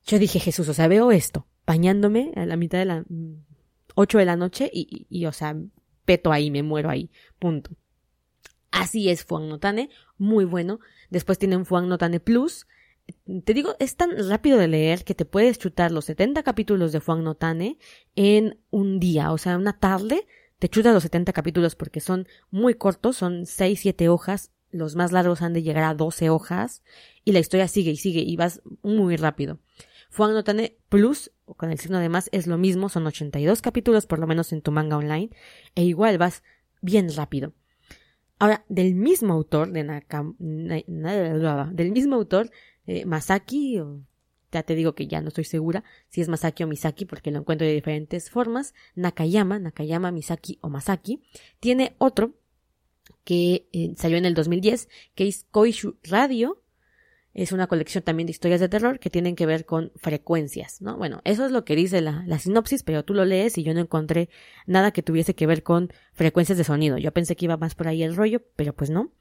yo 0.05 0.19
dije 0.19 0.39
Jesús, 0.39 0.69
o 0.69 0.75
sea, 0.75 0.87
veo 0.87 1.13
esto, 1.13 1.47
bañándome 1.67 2.33
a 2.37 2.45
la 2.45 2.57
mitad 2.57 2.79
de 2.79 2.85
la 2.85 3.05
8 3.95 4.19
de 4.19 4.25
la 4.25 4.37
noche 4.37 4.71
y, 4.73 5.07
y, 5.09 5.27
o 5.27 5.33
sea, 5.33 5.57
peto 6.05 6.33
ahí, 6.33 6.51
me 6.51 6.63
muero 6.63 6.91
ahí, 6.91 7.11
punto. 7.39 7.71
Así 8.71 9.11
es 9.11 9.25
Fuan 9.25 9.49
Notane, 9.49 9.91
muy 10.17 10.45
bueno. 10.45 10.81
Después 11.11 11.39
tienen 11.39 11.67
Fuan 11.67 11.89
Notane 11.89 12.21
Plus. 12.21 12.67
Te 13.45 13.53
digo, 13.53 13.75
es 13.79 13.97
tan 13.97 14.11
rápido 14.29 14.59
de 14.59 14.69
leer 14.69 15.05
que 15.05 15.15
te 15.15 15.25
puedes 15.25 15.59
chutar 15.59 15.91
los 15.93 16.07
70 16.07 16.43
capítulos 16.43 16.93
de 16.93 17.01
Fuan 17.01 17.25
Notane 17.25 17.79
en 18.17 18.61
un 18.71 19.01
día, 19.01 19.33
o 19.33 19.39
sea, 19.39 19.57
una 19.57 19.79
tarde 19.79 20.27
te 20.63 20.69
chutas 20.69 20.95
los 20.95 21.03
70 21.03 21.33
capítulos 21.33 21.75
porque 21.75 21.99
son 21.99 22.29
muy 22.53 22.75
cortos, 22.75 23.17
son 23.17 23.47
6, 23.47 23.81
7 23.81 24.09
hojas, 24.09 24.53
los 24.71 24.95
más 24.95 25.11
largos 25.11 25.43
han 25.43 25.55
de 25.55 25.65
llegar 25.65 25.83
a 25.83 25.93
12 25.93 26.31
hojas 26.31 26.85
y 27.25 27.33
la 27.33 27.41
historia 27.41 27.67
sigue 27.67 27.91
y 27.91 27.97
sigue 27.97 28.21
y 28.21 28.37
vas 28.37 28.63
muy 28.81 29.17
rápido. 29.17 29.59
Fuan 30.13 30.35
Notane 30.35 30.77
Plus, 30.91 31.33
con 31.57 31.71
el 31.71 31.79
signo 31.79 31.99
de 31.99 32.11
más, 32.11 32.29
es 32.33 32.47
lo 32.47 32.59
mismo, 32.59 32.91
son 32.91 33.07
82 33.07 33.63
capítulos 33.63 34.05
por 34.05 34.19
lo 34.19 34.27
menos 34.27 34.53
en 34.53 34.61
tu 34.61 34.71
manga 34.71 34.99
online, 34.99 35.31
e 35.75 35.85
igual 35.85 36.19
vas 36.19 36.43
bien 36.83 37.11
rápido. 37.17 37.55
Ahora, 38.39 38.63
del 38.69 38.95
mismo 38.95 39.33
autor, 39.33 39.73
de 39.73 39.85
Nakam, 39.85 40.37
del 40.39 41.93
mismo 41.93 42.17
autor, 42.17 42.51
eh, 42.87 43.07
Masaki, 43.07 43.81
o, 43.81 44.03
ya 44.53 44.63
te 44.63 44.75
digo 44.75 44.95
que 44.95 45.07
ya 45.07 45.23
no 45.23 45.29
estoy 45.29 45.45
segura 45.45 45.83
si 46.11 46.21
es 46.21 46.29
Masaki 46.29 46.65
o 46.65 46.67
Misaki 46.67 47.07
porque 47.07 47.31
lo 47.31 47.39
encuentro 47.39 47.67
de 47.67 47.73
diferentes 47.73 48.29
formas, 48.29 48.75
Nakayama, 48.95 49.61
Nakayama, 49.61 50.13
Misaki 50.13 50.59
o 50.61 50.69
Masaki, 50.69 51.23
tiene 51.59 51.97
otro 51.97 52.35
que 53.25 53.67
eh, 53.73 53.95
salió 53.97 54.19
en 54.19 54.27
el 54.27 54.35
2010, 54.35 54.91
que 55.15 55.27
es 55.27 55.47
Koishu 55.51 55.97
Radio, 56.03 56.62
es 57.35 57.53
una 57.53 57.67
colección 57.67 58.05
también 58.05 58.27
de 58.27 58.33
historias 58.33 58.61
de 58.61 58.69
terror 58.69 58.99
que 58.99 59.11
tienen 59.11 59.37
que 59.37 59.47
ver 59.47 59.65
con 59.65 59.93
frecuencias, 59.97 60.83
¿no? 60.83 60.97
Bueno, 60.97 61.21
eso 61.25 61.47
es 61.47 61.53
lo 61.53 61.65
que 61.65 61.77
dice 61.77 62.01
la, 62.01 62.25
la, 62.27 62.39
sinopsis, 62.39 62.83
pero 62.83 63.05
tú 63.05 63.15
lo 63.15 63.25
lees 63.25 63.57
y 63.59 63.63
yo 63.63 63.75
no 63.75 63.81
encontré 63.81 64.29
nada 64.67 64.91
que 64.93 65.03
tuviese 65.03 65.35
que 65.35 65.47
ver 65.47 65.63
con 65.63 65.93
frecuencias 66.13 66.59
de 66.59 66.65
sonido. 66.65 66.99
Yo 66.99 67.13
pensé 67.13 67.37
que 67.37 67.47
iba 67.47 67.57
más 67.57 67.75
por 67.75 67.89
ahí 67.89 68.03
el 68.03 68.17
rollo, 68.17 68.43
pero 68.57 68.75
pues 68.75 68.91
no. 68.91 69.13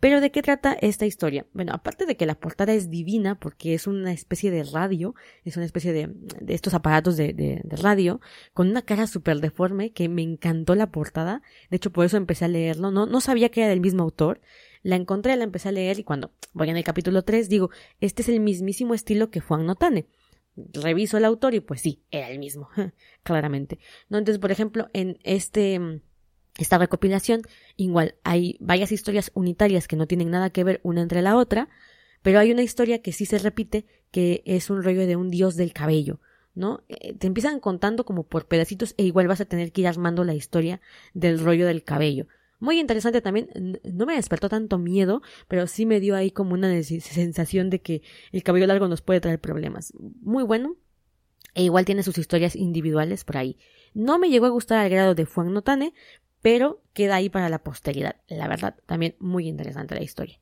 Pero 0.00 0.20
¿de 0.20 0.30
qué 0.30 0.42
trata 0.42 0.74
esta 0.74 1.06
historia? 1.06 1.46
Bueno, 1.52 1.72
aparte 1.74 2.06
de 2.06 2.16
que 2.16 2.26
la 2.26 2.38
portada 2.38 2.72
es 2.72 2.88
divina 2.88 3.34
porque 3.40 3.74
es 3.74 3.88
una 3.88 4.12
especie 4.12 4.52
de 4.52 4.62
radio, 4.62 5.16
es 5.44 5.56
una 5.56 5.66
especie 5.66 5.92
de, 5.92 6.08
de 6.40 6.54
estos 6.54 6.72
aparatos 6.74 7.16
de, 7.16 7.32
de, 7.32 7.76
radio, 7.76 8.20
con 8.52 8.68
una 8.68 8.82
cara 8.82 9.08
súper 9.08 9.40
deforme 9.40 9.90
que 9.90 10.08
me 10.08 10.22
encantó 10.22 10.76
la 10.76 10.92
portada. 10.92 11.42
De 11.68 11.78
hecho, 11.78 11.90
por 11.90 12.06
eso 12.06 12.16
empecé 12.16 12.44
a 12.44 12.48
leerlo. 12.48 12.92
No, 12.92 13.06
no 13.06 13.20
sabía 13.20 13.48
que 13.48 13.62
era 13.62 13.70
del 13.70 13.80
mismo 13.80 14.04
autor. 14.04 14.40
La 14.88 14.96
encontré, 14.96 15.36
la 15.36 15.44
empecé 15.44 15.68
a 15.68 15.72
leer 15.72 15.98
y 15.98 16.02
cuando 16.02 16.30
voy 16.54 16.70
en 16.70 16.78
el 16.78 16.82
capítulo 16.82 17.22
3 17.22 17.50
digo, 17.50 17.68
este 18.00 18.22
es 18.22 18.30
el 18.30 18.40
mismísimo 18.40 18.94
estilo 18.94 19.30
que 19.30 19.40
Juan 19.40 19.66
Notane. 19.66 20.06
Reviso 20.56 21.18
el 21.18 21.26
autor 21.26 21.52
y 21.52 21.60
pues 21.60 21.82
sí, 21.82 22.00
era 22.10 22.30
el 22.30 22.38
mismo, 22.38 22.70
claramente. 23.22 23.78
¿No? 24.08 24.16
Entonces, 24.16 24.40
por 24.40 24.50
ejemplo, 24.50 24.88
en 24.94 25.18
este 25.24 26.00
esta 26.56 26.78
recopilación, 26.78 27.42
igual 27.76 28.14
hay 28.24 28.56
varias 28.60 28.90
historias 28.90 29.30
unitarias 29.34 29.88
que 29.88 29.96
no 29.96 30.06
tienen 30.06 30.30
nada 30.30 30.48
que 30.48 30.64
ver 30.64 30.80
una 30.82 31.02
entre 31.02 31.20
la 31.20 31.36
otra, 31.36 31.68
pero 32.22 32.38
hay 32.38 32.50
una 32.50 32.62
historia 32.62 33.02
que 33.02 33.12
sí 33.12 33.26
se 33.26 33.36
repite, 33.36 33.84
que 34.10 34.42
es 34.46 34.70
un 34.70 34.82
rollo 34.82 35.06
de 35.06 35.16
un 35.16 35.28
dios 35.28 35.54
del 35.56 35.74
cabello, 35.74 36.18
¿no? 36.54 36.82
Eh, 36.88 37.12
te 37.12 37.26
empiezan 37.26 37.60
contando 37.60 38.06
como 38.06 38.22
por 38.22 38.46
pedacitos 38.46 38.94
e 38.96 39.02
igual 39.02 39.28
vas 39.28 39.42
a 39.42 39.44
tener 39.44 39.70
que 39.70 39.82
ir 39.82 39.86
armando 39.86 40.24
la 40.24 40.34
historia 40.34 40.80
del 41.12 41.40
rollo 41.40 41.66
del 41.66 41.84
cabello. 41.84 42.26
Muy 42.60 42.80
interesante 42.80 43.20
también, 43.20 43.80
no 43.84 44.04
me 44.04 44.16
despertó 44.16 44.48
tanto 44.48 44.78
miedo, 44.78 45.22
pero 45.46 45.66
sí 45.66 45.86
me 45.86 46.00
dio 46.00 46.16
ahí 46.16 46.30
como 46.30 46.54
una 46.54 46.82
sensación 46.82 47.70
de 47.70 47.80
que 47.80 48.02
el 48.32 48.42
cabello 48.42 48.66
largo 48.66 48.88
nos 48.88 49.00
puede 49.00 49.20
traer 49.20 49.40
problemas. 49.40 49.92
Muy 49.96 50.42
bueno. 50.42 50.76
E 51.54 51.62
igual 51.62 51.84
tiene 51.84 52.02
sus 52.02 52.18
historias 52.18 52.56
individuales 52.56 53.24
por 53.24 53.36
ahí. 53.36 53.58
No 53.94 54.18
me 54.18 54.28
llegó 54.28 54.46
a 54.46 54.50
gustar 54.50 54.78
al 54.78 54.90
grado 54.90 55.14
de 55.14 55.26
Fuan 55.26 55.52
Notane, 55.52 55.94
pero 56.42 56.82
queda 56.92 57.16
ahí 57.16 57.28
para 57.28 57.48
la 57.48 57.62
posteridad. 57.62 58.16
La 58.28 58.48
verdad, 58.48 58.76
también 58.86 59.16
muy 59.18 59.48
interesante 59.48 59.94
la 59.94 60.02
historia. 60.02 60.40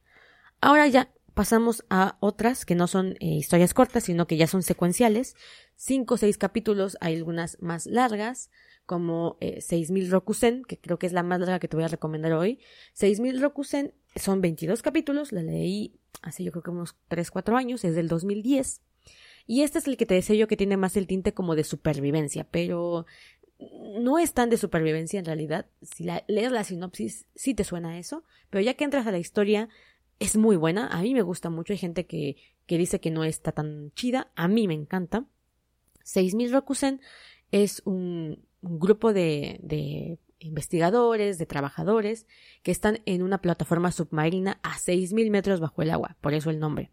Ahora 0.60 0.86
ya 0.88 1.10
pasamos 1.36 1.84
a 1.90 2.16
otras 2.20 2.64
que 2.64 2.74
no 2.74 2.86
son 2.86 3.16
eh, 3.20 3.26
historias 3.26 3.74
cortas, 3.74 4.04
sino 4.04 4.26
que 4.26 4.38
ya 4.38 4.46
son 4.46 4.62
secuenciales. 4.62 5.36
Cinco 5.76 6.14
o 6.14 6.16
seis 6.16 6.38
capítulos, 6.38 6.96
hay 7.02 7.14
algunas 7.14 7.60
más 7.60 7.84
largas, 7.84 8.50
como 8.86 9.36
eh, 9.42 9.60
6000 9.60 10.10
Rokusen, 10.10 10.64
que 10.64 10.78
creo 10.78 10.98
que 10.98 11.06
es 11.06 11.12
la 11.12 11.22
más 11.22 11.38
larga 11.40 11.58
que 11.58 11.68
te 11.68 11.76
voy 11.76 11.84
a 11.84 11.88
recomendar 11.88 12.32
hoy. 12.32 12.58
6000 12.94 13.42
Rokusen 13.42 13.92
son 14.14 14.40
22 14.40 14.80
capítulos, 14.80 15.30
la 15.30 15.42
leí 15.42 16.00
hace 16.22 16.42
yo 16.42 16.52
creo 16.52 16.62
que 16.62 16.70
unos 16.70 16.96
3, 17.08 17.30
4 17.30 17.54
años, 17.58 17.84
es 17.84 17.94
del 17.94 18.08
2010. 18.08 18.80
Y 19.46 19.60
este 19.60 19.78
es 19.78 19.86
el 19.86 19.98
que 19.98 20.06
te 20.06 20.14
decía 20.14 20.36
yo 20.36 20.48
que 20.48 20.56
tiene 20.56 20.78
más 20.78 20.96
el 20.96 21.06
tinte 21.06 21.34
como 21.34 21.54
de 21.54 21.64
supervivencia, 21.64 22.48
pero 22.50 23.04
no 24.00 24.18
es 24.18 24.32
tan 24.32 24.48
de 24.48 24.56
supervivencia 24.56 25.18
en 25.18 25.26
realidad. 25.26 25.66
Si 25.82 26.04
lees 26.28 26.50
la 26.50 26.64
sinopsis, 26.64 27.26
sí 27.34 27.52
te 27.52 27.62
suena 27.62 27.98
eso, 27.98 28.24
pero 28.48 28.64
ya 28.64 28.72
que 28.72 28.84
entras 28.84 29.06
a 29.06 29.12
la 29.12 29.18
historia, 29.18 29.68
es 30.18 30.36
muy 30.36 30.56
buena. 30.56 30.88
A 30.88 31.02
mí 31.02 31.14
me 31.14 31.22
gusta 31.22 31.50
mucho. 31.50 31.72
Hay 31.72 31.78
gente 31.78 32.06
que, 32.06 32.36
que 32.66 32.78
dice 32.78 33.00
que 33.00 33.10
no 33.10 33.24
está 33.24 33.52
tan 33.52 33.92
chida. 33.92 34.30
A 34.36 34.48
mí 34.48 34.68
me 34.68 34.74
encanta. 34.74 35.26
6000 36.04 36.52
Rokusen 36.52 37.00
es 37.50 37.82
un, 37.84 38.44
grupo 38.60 39.12
de, 39.12 39.60
de 39.62 40.18
investigadores, 40.38 41.38
de 41.38 41.46
trabajadores, 41.46 42.26
que 42.62 42.70
están 42.70 43.00
en 43.06 43.22
una 43.22 43.40
plataforma 43.40 43.92
submarina 43.92 44.58
a 44.62 44.76
6.000 44.76 45.30
metros 45.30 45.60
bajo 45.60 45.82
el 45.82 45.90
agua, 45.90 46.16
por 46.20 46.34
eso 46.34 46.50
el 46.50 46.58
nombre. 46.58 46.90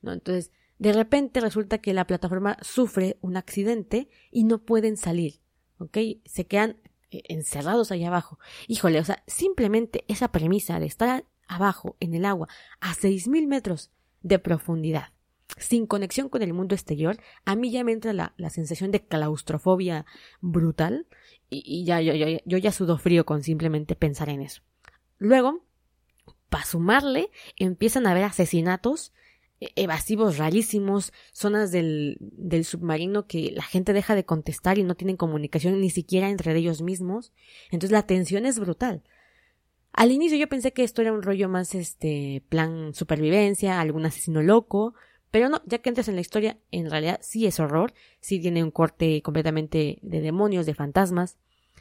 ¿no? 0.00 0.12
Entonces, 0.12 0.50
de 0.78 0.92
repente 0.92 1.40
resulta 1.40 1.78
que 1.78 1.94
la 1.94 2.06
plataforma 2.06 2.56
sufre 2.60 3.18
un 3.20 3.36
accidente 3.36 4.08
y 4.30 4.44
no 4.44 4.64
pueden 4.64 4.96
salir. 4.96 5.40
¿ok? 5.78 5.98
Se 6.24 6.46
quedan 6.46 6.76
eh, 7.10 7.22
encerrados 7.28 7.92
allá 7.92 8.08
abajo. 8.08 8.38
Híjole, 8.68 8.98
o 8.98 9.04
sea, 9.04 9.22
simplemente 9.26 10.04
esa 10.08 10.32
premisa 10.32 10.80
de 10.80 10.86
estar 10.86 11.24
abajo 11.54 11.96
en 12.00 12.14
el 12.14 12.24
agua 12.24 12.48
a 12.80 12.94
seis 12.94 13.28
mil 13.28 13.46
metros 13.46 13.90
de 14.22 14.38
profundidad, 14.38 15.12
sin 15.58 15.86
conexión 15.86 16.28
con 16.28 16.42
el 16.42 16.52
mundo 16.52 16.74
exterior, 16.74 17.18
a 17.44 17.56
mí 17.56 17.70
ya 17.70 17.84
me 17.84 17.92
entra 17.92 18.12
la, 18.12 18.34
la 18.36 18.50
sensación 18.50 18.90
de 18.90 19.04
claustrofobia 19.04 20.06
brutal 20.40 21.06
y, 21.50 21.84
ya 21.84 22.00
yo, 22.00 22.14
yo, 22.14 22.38
yo 22.44 22.58
ya 22.58 22.72
sudo 22.72 22.98
frío 22.98 23.26
con 23.26 23.42
simplemente 23.42 23.94
pensar 23.94 24.28
en 24.28 24.42
eso. 24.42 24.62
Luego, 25.18 25.64
para 26.48 26.64
sumarle, 26.64 27.30
empiezan 27.56 28.06
a 28.06 28.12
haber 28.12 28.24
asesinatos 28.24 29.12
evasivos 29.76 30.38
rarísimos, 30.38 31.12
zonas 31.32 31.70
del, 31.70 32.16
del 32.20 32.64
submarino 32.64 33.26
que 33.26 33.52
la 33.52 33.62
gente 33.62 33.92
deja 33.92 34.14
de 34.14 34.24
contestar 34.24 34.78
y 34.78 34.84
no 34.84 34.94
tienen 34.94 35.16
comunicación 35.16 35.80
ni 35.80 35.90
siquiera 35.90 36.28
entre 36.28 36.56
ellos 36.56 36.82
mismos. 36.82 37.32
Entonces 37.66 37.92
la 37.92 38.06
tensión 38.06 38.46
es 38.46 38.58
brutal. 38.58 39.02
Al 39.92 40.10
inicio 40.10 40.38
yo 40.38 40.48
pensé 40.48 40.72
que 40.72 40.84
esto 40.84 41.02
era 41.02 41.12
un 41.12 41.22
rollo 41.22 41.48
más 41.48 41.74
este 41.74 42.42
plan 42.48 42.94
supervivencia, 42.94 43.80
algún 43.80 44.06
asesino 44.06 44.42
loco, 44.42 44.94
pero 45.30 45.48
no, 45.48 45.62
ya 45.66 45.78
que 45.78 45.90
entras 45.90 46.08
en 46.08 46.14
la 46.14 46.20
historia, 46.20 46.58
en 46.70 46.90
realidad 46.90 47.20
sí 47.22 47.46
es 47.46 47.60
horror, 47.60 47.92
sí 48.20 48.40
tiene 48.40 48.64
un 48.64 48.70
corte 48.70 49.20
completamente 49.22 49.98
de 50.02 50.20
demonios, 50.20 50.66
de 50.66 50.74
fantasmas, 50.74 51.36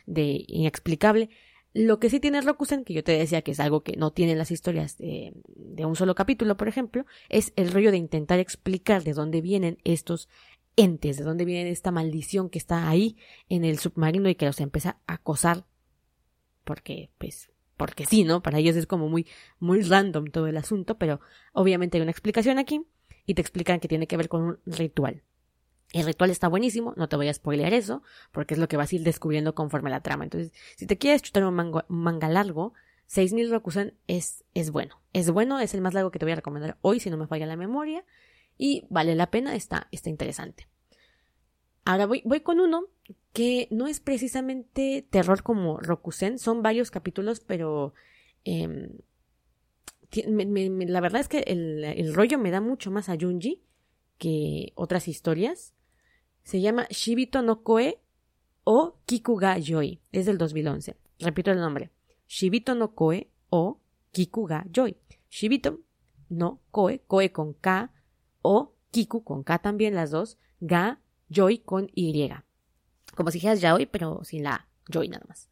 de 0.05 0.43
inexplicable, 0.47 1.29
lo 1.73 1.99
que 1.99 2.09
sí 2.09 2.19
tiene 2.19 2.41
Rokusen, 2.41 2.83
que 2.83 2.93
yo 2.93 3.03
te 3.03 3.13
decía 3.17 3.43
que 3.43 3.51
es 3.51 3.59
algo 3.61 3.81
que 3.81 3.95
no 3.95 4.11
tienen 4.11 4.37
las 4.37 4.51
historias 4.51 4.97
de, 4.97 5.33
de, 5.55 5.85
un 5.85 5.95
solo 5.95 6.15
capítulo, 6.15 6.57
por 6.57 6.67
ejemplo, 6.67 7.05
es 7.29 7.53
el 7.55 7.71
rollo 7.71 7.91
de 7.91 7.97
intentar 7.97 8.39
explicar 8.39 9.03
de 9.03 9.13
dónde 9.13 9.39
vienen 9.39 9.77
estos 9.85 10.27
entes, 10.75 11.17
de 11.17 11.23
dónde 11.23 11.45
viene 11.45 11.69
esta 11.69 11.91
maldición 11.91 12.49
que 12.49 12.57
está 12.57 12.89
ahí 12.89 13.15
en 13.47 13.63
el 13.63 13.79
submarino 13.79 14.27
y 14.27 14.35
que 14.35 14.45
los 14.45 14.59
empieza 14.59 14.97
a 15.07 15.13
acosar 15.13 15.65
porque, 16.65 17.09
pues, 17.17 17.49
porque 17.77 18.05
sí, 18.05 18.23
¿no? 18.23 18.41
Para 18.41 18.59
ellos 18.59 18.75
es 18.75 18.87
como 18.87 19.09
muy, 19.09 19.27
muy 19.59 19.81
random 19.81 20.25
todo 20.27 20.47
el 20.47 20.57
asunto, 20.57 20.97
pero 20.97 21.19
obviamente 21.53 21.97
hay 21.97 22.01
una 22.01 22.11
explicación 22.11 22.57
aquí 22.57 22.85
y 23.25 23.33
te 23.33 23.41
explican 23.41 23.79
que 23.79 23.87
tiene 23.87 24.07
que 24.07 24.17
ver 24.17 24.29
con 24.29 24.41
un 24.41 24.59
ritual. 24.65 25.23
El 25.93 26.05
ritual 26.05 26.29
está 26.29 26.47
buenísimo, 26.47 26.93
no 26.95 27.09
te 27.09 27.17
voy 27.17 27.27
a 27.27 27.33
spoilear 27.33 27.73
eso, 27.73 28.01
porque 28.31 28.53
es 28.53 28.59
lo 28.59 28.67
que 28.67 28.77
vas 28.77 28.91
a 28.91 28.95
ir 28.95 29.03
descubriendo 29.03 29.55
conforme 29.55 29.89
la 29.89 30.01
trama. 30.01 30.23
Entonces, 30.23 30.53
si 30.77 30.85
te 30.85 30.97
quieres 30.97 31.21
chutar 31.21 31.43
un, 31.43 31.53
manga, 31.53 31.85
un 31.89 32.01
manga 32.01 32.29
largo, 32.29 32.73
6000 33.07 33.51
Rokusen 33.51 33.93
es, 34.07 34.45
es 34.53 34.71
bueno. 34.71 35.01
Es 35.11 35.29
bueno, 35.31 35.59
es 35.59 35.73
el 35.73 35.81
más 35.81 35.93
largo 35.93 36.11
que 36.11 36.19
te 36.19 36.25
voy 36.25 36.31
a 36.31 36.37
recomendar 36.37 36.77
hoy, 36.81 37.01
si 37.01 37.09
no 37.09 37.17
me 37.17 37.27
falla 37.27 37.45
la 37.45 37.57
memoria. 37.57 38.05
Y 38.57 38.85
vale 38.89 39.15
la 39.15 39.31
pena, 39.31 39.53
está, 39.55 39.87
está 39.91 40.09
interesante. 40.09 40.67
Ahora 41.85 42.05
voy, 42.05 42.21
con 42.41 42.59
uno 42.59 42.85
que 43.33 43.67
no 43.71 43.87
es 43.87 43.99
precisamente 43.99 45.05
terror 45.09 45.41
como 45.43 45.79
Rokusen, 45.79 46.37
son 46.37 46.61
varios 46.61 46.91
capítulos, 46.91 47.39
pero 47.39 47.93
me, 50.27 50.85
la 50.87 51.01
verdad 51.01 51.21
es 51.21 51.27
que 51.27 51.39
el, 51.39 51.83
el 51.83 52.13
rollo 52.13 52.37
me 52.37 52.51
da 52.51 52.61
mucho 52.61 52.91
más 52.91 53.09
a 53.09 53.17
Junji 53.19 53.63
que 54.17 54.73
otras 54.75 55.07
historias. 55.07 55.73
Se 56.43 56.61
llama 56.61 56.87
Shibito 56.89 57.41
no 57.41 57.63
Koe 57.63 57.99
o 58.63 58.97
Kikuga 59.05 59.57
Yoi. 59.57 60.01
Es 60.11 60.25
del 60.25 60.37
2011. 60.37 60.95
Repito 61.19 61.51
el 61.51 61.59
nombre. 61.59 61.91
Shibito 62.27 62.75
no 62.75 62.93
Koe 62.93 63.29
o 63.49 63.79
Kikuga 64.11 64.65
Yoi. 64.71 64.97
Shibito 65.29 65.79
no 66.29 66.61
Koe, 66.71 67.01
Koe 67.07 67.31
con 67.31 67.53
K 67.53 67.91
o 68.41 68.73
Kiku 68.91 69.23
con 69.23 69.43
K 69.43 69.59
también 69.59 69.95
las 69.95 70.11
dos, 70.11 70.37
Ga 70.59 70.99
Yoi 71.31 71.59
con 71.59 71.89
Y. 71.95 72.29
Como 73.15 73.31
si 73.31 73.37
dijeras 73.37 73.61
Yaoi, 73.61 73.85
pero 73.85 74.23
sin 74.23 74.43
la 74.43 74.67
Joy 74.87 75.07
nada 75.07 75.25
más. 75.27 75.49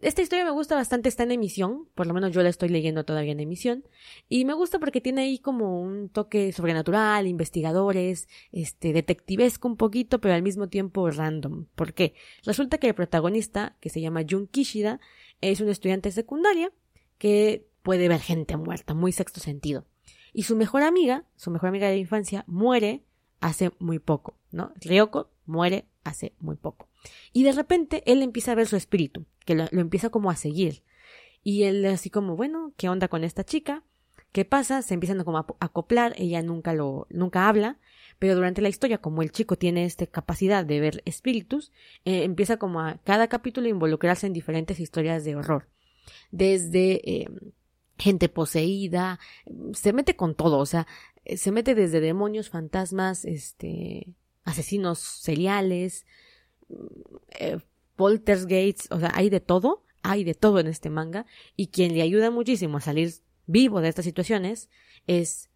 Esta 0.00 0.22
historia 0.22 0.44
me 0.44 0.50
gusta 0.50 0.74
bastante, 0.74 1.08
está 1.08 1.22
en 1.22 1.30
emisión, 1.30 1.86
por 1.94 2.06
lo 2.06 2.14
menos 2.14 2.32
yo 2.32 2.42
la 2.42 2.48
estoy 2.48 2.70
leyendo 2.70 3.04
todavía 3.04 3.32
en 3.32 3.40
emisión, 3.40 3.84
y 4.28 4.44
me 4.44 4.54
gusta 4.54 4.80
porque 4.80 5.00
tiene 5.00 5.22
ahí 5.22 5.38
como 5.38 5.80
un 5.80 6.08
toque 6.08 6.50
sobrenatural, 6.52 7.26
investigadores, 7.26 8.26
este, 8.50 8.92
detectivesco 8.92 9.68
un 9.68 9.76
poquito, 9.76 10.20
pero 10.20 10.34
al 10.34 10.42
mismo 10.42 10.68
tiempo 10.68 11.08
random. 11.08 11.66
¿Por 11.76 11.92
qué? 11.92 12.14
Resulta 12.44 12.78
que 12.78 12.88
el 12.88 12.94
protagonista, 12.94 13.76
que 13.80 13.90
se 13.90 14.00
llama 14.00 14.22
Jun 14.28 14.48
Kishida, 14.48 14.98
es 15.40 15.60
un 15.60 15.68
estudiante 15.68 16.10
secundaria 16.10 16.72
que 17.18 17.68
puede 17.82 18.08
ver 18.08 18.20
gente 18.20 18.56
muerta, 18.56 18.94
muy 18.94 19.12
sexto 19.12 19.38
sentido. 19.38 19.86
Y 20.32 20.44
su 20.44 20.56
mejor 20.56 20.82
amiga, 20.82 21.26
su 21.36 21.50
mejor 21.50 21.68
amiga 21.68 21.86
de 21.86 21.94
la 21.94 22.00
infancia, 22.00 22.44
muere 22.48 23.04
hace 23.40 23.70
muy 23.78 23.98
poco, 23.98 24.38
¿no? 24.52 24.72
Ryoko 24.80 25.30
muere 25.46 25.86
hace 26.04 26.34
muy 26.38 26.56
poco. 26.56 26.88
Y 27.32 27.44
de 27.44 27.52
repente 27.52 28.02
él 28.06 28.22
empieza 28.22 28.52
a 28.52 28.54
ver 28.56 28.66
su 28.66 28.76
espíritu, 28.76 29.26
que 29.44 29.54
lo, 29.54 29.64
empieza 29.72 30.10
como 30.10 30.30
a 30.30 30.36
seguir. 30.36 30.82
Y 31.42 31.64
él 31.64 31.84
así 31.86 32.10
como, 32.10 32.36
bueno, 32.36 32.72
¿qué 32.76 32.88
onda 32.88 33.08
con 33.08 33.24
esta 33.24 33.44
chica? 33.44 33.82
¿Qué 34.30 34.44
pasa? 34.44 34.82
Se 34.82 34.94
empiezan 34.94 35.22
como 35.24 35.38
a 35.38 35.46
acoplar, 35.60 36.14
ella 36.16 36.42
nunca 36.42 36.72
lo, 36.72 37.06
nunca 37.10 37.48
habla, 37.48 37.78
pero 38.18 38.34
durante 38.34 38.62
la 38.62 38.68
historia, 38.68 38.98
como 38.98 39.22
el 39.22 39.32
chico 39.32 39.56
tiene 39.56 39.84
esta 39.84 40.06
capacidad 40.06 40.64
de 40.64 40.80
ver 40.80 41.02
espíritus, 41.04 41.72
eh, 42.04 42.22
empieza 42.22 42.56
como 42.56 42.80
a 42.80 42.98
cada 43.04 43.28
capítulo 43.28 43.68
involucrarse 43.68 44.26
en 44.26 44.32
diferentes 44.32 44.80
historias 44.80 45.24
de 45.24 45.36
horror. 45.36 45.68
Desde 46.30 47.10
eh, 47.10 47.28
gente 47.98 48.28
poseída, 48.28 49.18
se 49.74 49.92
mete 49.92 50.16
con 50.16 50.34
todo, 50.34 50.58
o 50.58 50.66
sea, 50.66 50.86
se 51.36 51.52
mete 51.52 51.74
desde 51.74 52.00
demonios, 52.00 52.48
fantasmas, 52.48 53.24
este, 53.24 54.14
asesinos 54.44 54.98
seriales, 54.98 56.06
eh, 57.30 57.58
poltergeists, 57.96 58.88
o 58.90 58.98
sea, 58.98 59.12
hay 59.14 59.30
de 59.30 59.40
todo, 59.40 59.84
hay 60.02 60.24
de 60.24 60.34
todo 60.34 60.60
en 60.60 60.66
este 60.66 60.90
manga, 60.90 61.26
y 61.56 61.68
quien 61.68 61.94
le 61.94 62.02
ayuda 62.02 62.30
muchísimo 62.30 62.78
a 62.78 62.80
salir 62.80 63.12
vivo 63.46 63.80
de 63.80 63.88
estas 63.88 64.04
situaciones 64.04 64.68
es 65.06 65.50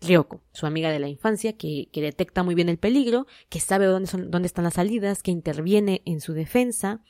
Ryoko, 0.00 0.42
su 0.52 0.66
amiga 0.66 0.90
de 0.90 1.00
la 1.00 1.08
infancia, 1.08 1.56
que, 1.56 1.88
que 1.92 2.00
detecta 2.00 2.42
muy 2.42 2.54
bien 2.54 2.68
el 2.68 2.78
peligro, 2.78 3.26
que 3.48 3.60
sabe 3.60 3.86
dónde, 3.86 4.08
son, 4.08 4.30
dónde 4.30 4.46
están 4.46 4.64
las 4.64 4.74
salidas, 4.74 5.22
que 5.22 5.32
interviene 5.32 6.02
en 6.04 6.20
su 6.20 6.34
defensa. 6.34 7.02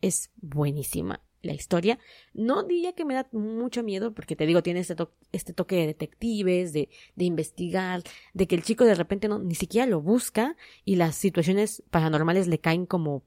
Es 0.00 0.30
buenísima 0.36 1.25
la 1.46 1.54
historia. 1.54 1.98
No 2.34 2.62
diría 2.62 2.92
que 2.92 3.04
me 3.04 3.14
da 3.14 3.28
mucho 3.32 3.82
miedo, 3.82 4.12
porque 4.12 4.36
te 4.36 4.46
digo, 4.46 4.62
tiene 4.62 4.80
este, 4.80 4.96
este 5.32 5.52
toque 5.52 5.76
de 5.76 5.86
detectives, 5.86 6.72
de, 6.72 6.88
de, 7.14 7.24
investigar, 7.24 8.02
de 8.34 8.46
que 8.46 8.54
el 8.54 8.62
chico 8.62 8.84
de 8.84 8.94
repente 8.94 9.28
no, 9.28 9.38
ni 9.38 9.54
siquiera 9.54 9.86
lo 9.86 10.00
busca 10.00 10.56
y 10.84 10.96
las 10.96 11.16
situaciones 11.16 11.82
paranormales 11.90 12.48
le 12.48 12.58
caen 12.58 12.86
como 12.86 13.24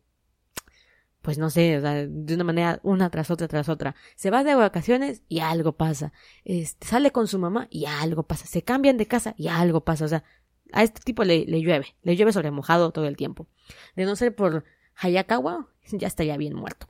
pues 1.21 1.37
no 1.37 1.49
sé, 1.49 1.81
de 1.81 2.33
una 2.33 2.43
manera 2.43 2.79
una 2.81 3.09
tras 3.09 3.29
otra 3.29 3.47
tras 3.47 3.67
otra. 3.67 3.95
Se 4.15 4.31
va 4.31 4.43
de 4.43 4.55
vacaciones 4.55 5.21
y 5.27 5.39
algo 5.39 5.73
pasa. 5.73 6.13
Este, 6.45 6.87
sale 6.87 7.11
con 7.11 7.27
su 7.27 7.39
mamá 7.39 7.67
y 7.69 7.85
algo 7.85 8.23
pasa. 8.23 8.45
Se 8.45 8.61
cambian 8.61 8.97
de 8.97 9.05
casa 9.05 9.35
y 9.37 9.47
algo 9.47 9.83
pasa. 9.83 10.05
O 10.05 10.07
sea, 10.07 10.23
a 10.71 10.83
este 10.83 11.01
tipo 11.01 11.23
le, 11.23 11.45
le 11.45 11.61
llueve, 11.61 11.95
le 12.03 12.15
llueve 12.15 12.31
sobre 12.31 12.51
mojado 12.51 12.91
todo 12.91 13.05
el 13.05 13.17
tiempo. 13.17 13.47
De 13.95 14.05
no 14.05 14.15
ser 14.15 14.33
por 14.33 14.63
Hayakawa, 14.95 15.67
ya 15.91 16.07
estaría 16.07 16.37
bien 16.37 16.53
muerto. 16.53 16.87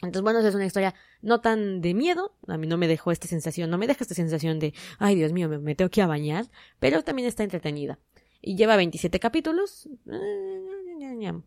Entonces, 0.00 0.22
bueno, 0.22 0.38
es 0.38 0.54
una 0.54 0.66
historia 0.66 0.94
no 1.22 1.40
tan 1.40 1.80
de 1.80 1.92
miedo, 1.92 2.36
a 2.46 2.56
mí 2.56 2.68
no 2.68 2.76
me 2.76 2.86
dejó 2.86 3.10
esta 3.10 3.26
sensación, 3.26 3.68
no 3.68 3.78
me 3.78 3.88
deja 3.88 4.04
esta 4.04 4.14
sensación 4.14 4.60
de, 4.60 4.72
ay 4.98 5.16
Dios 5.16 5.32
mío, 5.32 5.48
me, 5.48 5.74
tengo 5.74 5.90
que 5.90 6.02
a 6.02 6.06
bañar, 6.06 6.46
pero 6.78 7.02
también 7.02 7.26
está 7.26 7.42
entretenida. 7.42 7.98
Y 8.40 8.54
lleva 8.54 8.76
27 8.76 9.18
capítulos. 9.18 9.88
Bueno, 10.04 11.44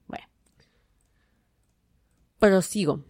prosigo, 2.40 3.06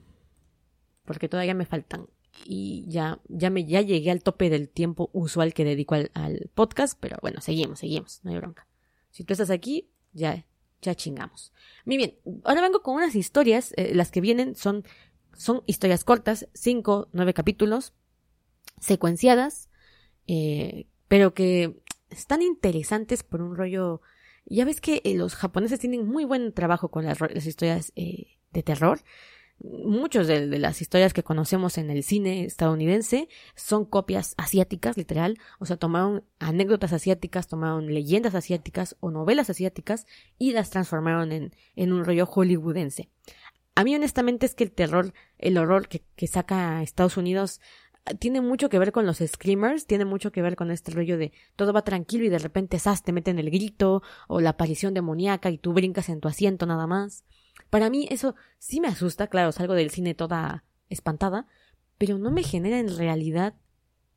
porque 1.06 1.30
todavía 1.30 1.54
me 1.54 1.66
faltan. 1.66 2.08
Y 2.46 2.86
ya, 2.88 3.20
ya 3.28 3.50
me, 3.50 3.66
ya 3.66 3.82
llegué 3.82 4.12
al 4.12 4.24
tope 4.24 4.50
del 4.50 4.70
tiempo 4.70 5.10
usual 5.14 5.54
que 5.54 5.66
dedico 5.66 5.96
al, 5.96 6.52
podcast, 6.54 6.98
pero 7.00 7.18
bueno, 7.22 7.42
seguimos, 7.42 7.80
seguimos, 7.80 8.20
no 8.24 8.32
hay 8.32 8.38
bronca. 8.38 8.68
Si 9.10 9.24
tú 9.24 9.34
estás 9.34 9.50
aquí, 9.50 9.90
ya, 10.14 10.46
ya 10.82 10.96
chingamos. 10.96 11.54
Muy 11.86 11.98
bien, 11.98 12.18
ahora 12.44 12.62
vengo 12.62 12.82
con 12.82 12.96
unas 12.96 13.16
historias, 13.16 13.74
eh, 13.78 13.94
las 13.96 14.12
que 14.12 14.22
vienen 14.22 14.56
son, 14.56 14.84
son 15.34 15.64
historias 15.66 16.04
cortas, 16.04 16.48
cinco, 16.54 17.10
nueve 17.14 17.34
capítulos, 17.34 17.94
secuenciadas, 18.80 19.70
eh, 20.28 20.88
pero 21.08 21.34
que 21.34 21.82
están 22.10 22.42
interesantes 22.42 23.24
por 23.24 23.42
un 23.42 23.56
rollo. 23.56 24.02
Ya 24.46 24.66
ves 24.66 24.82
que 24.82 25.02
eh, 25.04 25.16
los 25.16 25.36
japoneses 25.36 25.80
tienen 25.80 26.08
muy 26.08 26.26
buen 26.26 26.54
trabajo 26.54 26.90
con 26.90 27.06
las, 27.06 27.20
historias 27.46 27.92
eh, 27.96 28.38
de 28.52 28.64
terror. 28.64 29.02
Muchos 29.64 30.26
de, 30.26 30.48
las 30.58 30.82
historias 30.82 31.14
que 31.14 31.22
conocemos 31.22 31.78
en 31.78 31.92
el 31.92 32.02
cine 32.02 32.46
estadounidense 32.46 33.30
son 33.56 33.86
copias 33.86 34.34
asiáticas, 34.38 34.98
literal. 34.98 35.38
O 35.60 35.68
sea, 35.68 35.78
tomaron 35.78 36.24
anécdotas 36.40 36.94
asiáticas, 36.94 37.48
tomaron 37.48 37.94
leyendas 37.94 38.34
asiáticas 38.34 38.98
o 39.02 39.12
novelas 39.12 39.52
asiáticas 39.52 40.08
y 40.40 40.54
las 40.54 40.72
transformaron 40.72 41.32
en, 41.32 41.56
en 41.76 41.94
un 41.94 42.04
rollo 42.04 42.26
hollywoodense. 42.26 43.10
A 43.76 43.84
mí 43.84 43.96
honestamente 43.96 44.46
es 44.46 44.56
que 44.56 44.64
el 44.64 44.72
terror, 44.72 45.14
el 45.38 45.58
horror 45.58 45.88
que, 45.88 46.28
saca 46.28 46.84
Estados 46.84 47.18
Unidos 47.18 47.62
tiene 48.20 48.42
mucho 48.42 48.70
que 48.70 48.80
ver 48.80 48.92
con 48.92 49.06
los 49.06 49.20
screamers, 49.20 49.86
tiene 49.86 50.06
mucho 50.06 50.32
que 50.32 50.42
ver 50.42 50.56
con 50.56 50.72
este 50.72 50.92
rollo 50.92 51.18
de 51.18 51.32
todo 51.56 51.72
va 51.72 51.84
tranquilo 51.84 52.26
y 52.26 52.30
de 52.30 52.40
repente 52.40 52.80
sas 52.80 53.04
te 53.04 53.14
meten 53.14 53.38
el 53.40 53.52
grito 53.52 54.02
o 54.28 54.42
la 54.42 54.52
aparición 54.52 54.94
demoníaca 54.94 55.52
y 55.52 55.58
tú 55.58 55.74
brincas 55.74 56.10
en 56.10 56.20
tu 56.20 56.28
asiento 56.28 56.66
nada 56.66 56.88
más. 56.88 57.24
Para 57.70 57.90
mí 57.90 58.08
eso 58.10 58.36
sí 58.58 58.82
me 58.82 58.88
asusta, 58.88 59.28
claro, 59.28 59.52
salgo 59.52 59.76
del 59.76 59.92
cine 59.92 60.16
toda 60.16 60.64
espantada, 60.90 61.48
pero 61.98 62.18
no 62.18 62.32
me 62.32 62.44
genera 62.44 62.80
en 62.80 62.98
realidad 62.98 63.54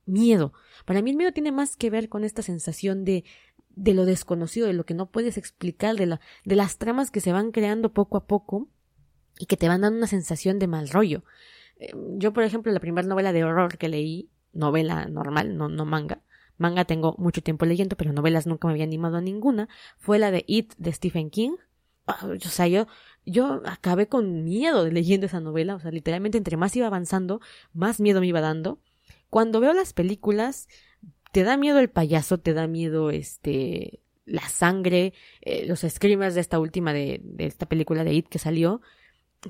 miedo. 0.07 0.55
Para 0.87 1.03
mí 1.03 1.11
el 1.11 1.17
miedo 1.17 1.33
tiene 1.33 1.53
más 1.53 1.77
que 1.77 1.91
ver 1.91 2.09
con 2.09 2.25
esta 2.25 2.43
sensación 2.43 3.05
de 3.05 3.25
de 3.77 3.93
lo 3.93 4.05
desconocido, 4.05 4.67
de 4.67 4.73
lo 4.73 4.87
que 4.87 4.95
no 4.95 5.11
puedes 5.11 5.37
explicar, 5.37 5.97
de, 5.97 6.07
la, 6.07 6.21
de 6.45 6.55
las 6.55 6.79
tramas 6.79 7.11
que 7.11 7.21
se 7.21 7.33
van 7.33 7.51
creando 7.51 7.93
poco 7.93 8.17
a 8.17 8.27
poco 8.27 8.69
y 9.39 9.47
que 9.47 9.57
te 9.57 9.69
van 9.69 9.81
dando 9.83 9.99
una 9.99 10.07
sensación 10.07 10.59
de 10.59 10.67
mal 10.67 10.89
rollo. 10.89 11.25
Eh, 11.77 11.93
yo, 12.17 12.33
por 12.33 12.45
ejemplo, 12.45 12.73
la 12.73 12.81
primera 12.81 13.07
novela 13.07 13.33
de 13.33 13.45
horror 13.45 13.79
que 13.79 13.89
leí, 13.89 14.31
novela 14.53 15.07
normal, 15.07 15.57
no, 15.57 15.69
no 15.69 15.85
manga, 15.85 16.23
manga 16.57 16.85
tengo 16.85 17.15
mucho 17.19 17.43
tiempo 17.43 17.67
leyendo, 17.67 17.97
pero 17.97 18.13
novelas 18.13 18.47
nunca 18.47 18.69
me 18.69 18.75
había 18.75 18.85
animado 18.85 19.17
a 19.17 19.21
ninguna, 19.21 19.69
fue 19.99 20.19
la 20.19 20.31
de 20.31 20.45
It 20.47 20.75
de 20.77 20.93
Stephen 20.93 21.31
King. 21.31 21.57
Ah, 22.07 22.27
o 22.27 22.49
sea, 22.49 22.69
yo, 22.69 22.87
yo 23.25 23.63
acabé 23.65 24.09
con 24.09 24.45
miedo 24.45 24.89
leyendo 24.89 25.27
esa 25.27 25.41
novela, 25.41 25.75
o 25.75 25.81
sea, 25.81 25.91
literalmente 25.91 26.39
entre 26.39 26.57
más 26.57 26.77
iba 26.77 26.87
avanzando, 26.87 27.41
más 27.73 28.01
miedo 28.01 28.21
me 28.21 28.27
iba 28.27 28.41
dando. 28.41 28.79
Cuando 29.31 29.59
veo 29.59 29.73
las 29.73 29.93
películas, 29.95 30.69
te 31.33 31.43
da 31.43 31.57
miedo 31.57 31.81
el 31.81 31.91
payaso, 31.91 32.39
te 32.39 32.53
da 32.53 32.67
miedo 32.67 33.11
este 33.11 34.01
la 34.27 34.49
sangre, 34.49 35.13
eh, 35.43 35.67
los 35.67 35.81
screamers 35.81 36.35
de 36.35 36.41
esta 36.41 36.59
última 36.59 36.93
de, 36.95 37.21
de 37.23 37.47
esta 37.47 37.67
película 37.67 38.05
de 38.05 38.15
It 38.15 38.29
que 38.29 38.39
salió, 38.39 38.81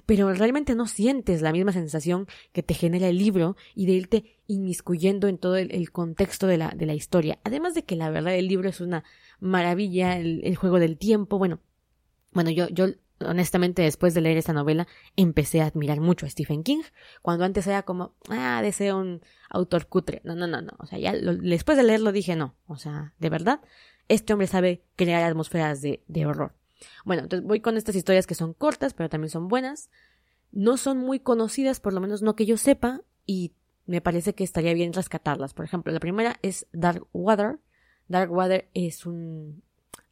pero 0.07 0.33
realmente 0.33 0.75
no 0.75 0.87
sientes 0.87 1.43
la 1.43 1.53
misma 1.53 1.73
sensación 1.73 2.27
que 2.53 2.63
te 2.63 2.75
genera 2.75 3.09
el 3.09 3.19
libro 3.19 3.57
y 3.75 3.87
de 3.87 3.93
irte 3.93 4.41
inmiscuyendo 4.47 5.29
en 5.29 5.39
todo 5.39 5.57
el, 5.57 5.91
contexto 5.91 6.47
de 6.47 6.59
la, 6.59 6.71
de 6.71 6.87
la, 6.87 6.95
historia. 6.95 7.39
Además 7.45 7.75
de 7.75 7.85
que 7.85 7.97
la 7.97 8.11
verdad 8.11 8.35
el 8.35 8.49
libro 8.49 8.69
es 8.69 8.81
una 8.81 9.05
maravilla, 9.41 10.19
el, 10.19 10.57
juego 10.57 10.79
del 10.79 10.99
tiempo, 10.99 11.39
bueno, 11.39 11.61
bueno, 12.33 12.51
yo, 12.51 12.69
yo 12.69 12.87
honestamente 13.21 13.83
después 13.83 14.13
de 14.15 14.21
leer 14.21 14.37
esta 14.37 14.53
novela 14.53 14.87
empecé 15.17 15.61
a 15.61 15.67
admirar 15.67 16.01
mucho 16.01 16.27
a 16.27 16.31
Stephen 16.31 16.63
King, 16.63 16.83
cuando 17.23 17.45
antes 17.45 17.67
era 17.67 17.83
como, 17.83 18.15
ah, 18.29 18.61
deseo 18.63 18.99
un 18.99 19.23
autor 19.49 19.87
cutre. 19.87 20.21
No, 20.25 20.35
no, 20.35 20.47
no, 20.47 20.61
no, 20.61 20.73
o 20.79 20.87
sea, 20.87 20.99
ya 20.99 21.13
después 21.15 21.77
de 21.77 21.85
leerlo 21.85 22.13
dije 22.13 22.37
no, 22.37 22.57
o 22.67 22.77
sea, 22.77 23.15
de 23.19 23.31
verdad, 23.31 23.61
este 24.09 24.33
hombre 24.33 24.49
sabe 24.49 24.83
crear 24.97 25.23
atmósferas 25.23 25.81
de, 25.81 26.03
de 26.09 26.27
horror. 26.27 26.55
Bueno, 27.05 27.23
entonces 27.23 27.47
voy 27.47 27.61
con 27.61 27.77
estas 27.77 27.97
historias 27.97 28.27
que 28.27 28.35
son 28.35 28.55
cortas, 28.55 28.95
pero 28.95 29.09
también 29.09 29.31
son 29.31 29.49
buenas. 29.49 29.91
No 30.53 30.77
son 30.77 30.99
muy 30.99 31.21
conocidas, 31.21 31.81
por 31.81 31.93
lo 31.93 32.01
menos 32.01 32.23
no 32.23 32.37
que 32.37 32.47
yo 32.47 32.57
sepa, 32.57 33.03
y 33.27 33.53
me 33.87 34.01
parece 34.01 34.35
que 34.35 34.45
estaría 34.45 34.75
bien 34.75 34.93
rescatarlas. 34.93 35.55
Por 35.55 35.65
ejemplo, 35.65 35.93
la 35.93 36.01
primera 36.01 36.37
es 36.43 36.67
Dark 36.73 37.07
Water. 37.13 37.59
Dark 38.09 38.33
Water 38.33 38.69
es 38.75 39.07
un 39.07 39.63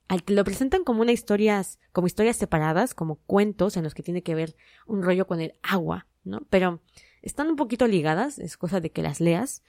al 0.09 0.25
que 0.25 0.35
lo 0.35 0.45
presentan 0.45 0.85
como 0.85 1.01
una 1.01 1.13
historias, 1.13 1.79
como 1.93 2.07
historias 2.07 2.37
separadas, 2.37 2.93
como 2.93 3.17
cuentos 3.17 3.79
en 3.79 3.85
los 3.85 3.95
que 3.95 4.03
tiene 4.03 4.23
que 4.23 4.35
ver 4.35 4.57
un 4.87 5.03
rollo 5.03 5.27
con 5.27 5.41
el 5.41 5.55
agua, 5.63 6.07
¿no? 6.23 6.43
Pero 6.51 6.81
están 7.23 7.49
un 7.49 7.57
poquito 7.57 7.87
ligadas, 7.87 8.39
es 8.39 8.59
cosa 8.59 8.81
de 8.81 8.91
que 8.91 9.01
las 9.01 9.21
leas 9.21 9.63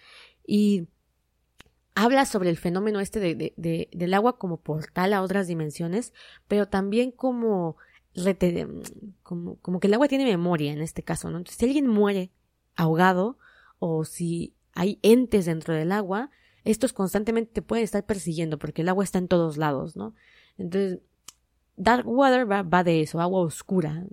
y 0.45 0.87
habla 1.95 2.25
sobre 2.25 2.49
el 2.49 2.57
fenómeno 2.57 2.99
este 2.99 3.19
de, 3.19 3.53
de, 3.55 3.89
del 3.91 4.13
agua 4.13 4.37
como 4.37 4.57
portal 4.57 5.13
a 5.13 5.21
otras 5.21 5.47
dimensiones, 5.47 6.13
pero 6.47 6.67
también 6.67 7.11
como, 7.11 7.77
como, 9.23 9.55
como 9.57 9.79
que 9.79 9.87
el 9.87 9.93
agua 9.93 10.07
tiene 10.07 10.25
memoria 10.25 10.71
en 10.71 10.81
este 10.81 11.03
caso, 11.03 11.29
¿no? 11.29 11.37
Entonces, 11.37 11.57
si 11.57 11.65
alguien 11.65 11.87
muere 11.87 12.31
ahogado 12.75 13.37
o 13.79 14.05
si 14.05 14.53
hay 14.73 14.99
entes 15.01 15.45
dentro 15.45 15.73
del 15.73 15.91
agua, 15.91 16.31
estos 16.63 16.93
constantemente 16.93 17.51
te 17.53 17.61
pueden 17.61 17.83
estar 17.83 18.05
persiguiendo 18.05 18.57
porque 18.57 18.81
el 18.81 18.89
agua 18.89 19.03
está 19.03 19.19
en 19.19 19.27
todos 19.27 19.57
lados, 19.57 19.95
¿no? 19.95 20.15
Entonces, 20.57 20.99
Dark 21.75 22.07
Water 22.07 22.49
va, 22.49 22.63
va 22.63 22.83
de 22.83 23.01
eso, 23.01 23.19
agua 23.19 23.41
oscura, 23.41 24.05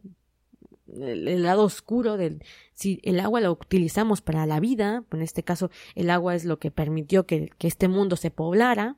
el, 0.98 1.42
lado 1.42 1.64
oscuro 1.64 2.16
del 2.16 2.42
si 2.74 3.00
el 3.03 3.20
agua 3.20 3.40
lo 3.40 3.53
utilizamos 3.53 4.20
para 4.20 4.46
la 4.46 4.61
vida, 4.61 5.05
en 5.12 5.22
este 5.22 5.42
caso 5.42 5.70
el 5.94 6.11
agua 6.11 6.35
es 6.35 6.44
lo 6.44 6.59
que 6.59 6.70
permitió 6.70 7.26
que, 7.26 7.50
este 7.61 7.88
mundo 7.88 8.16
se 8.16 8.31
poblara 8.31 8.96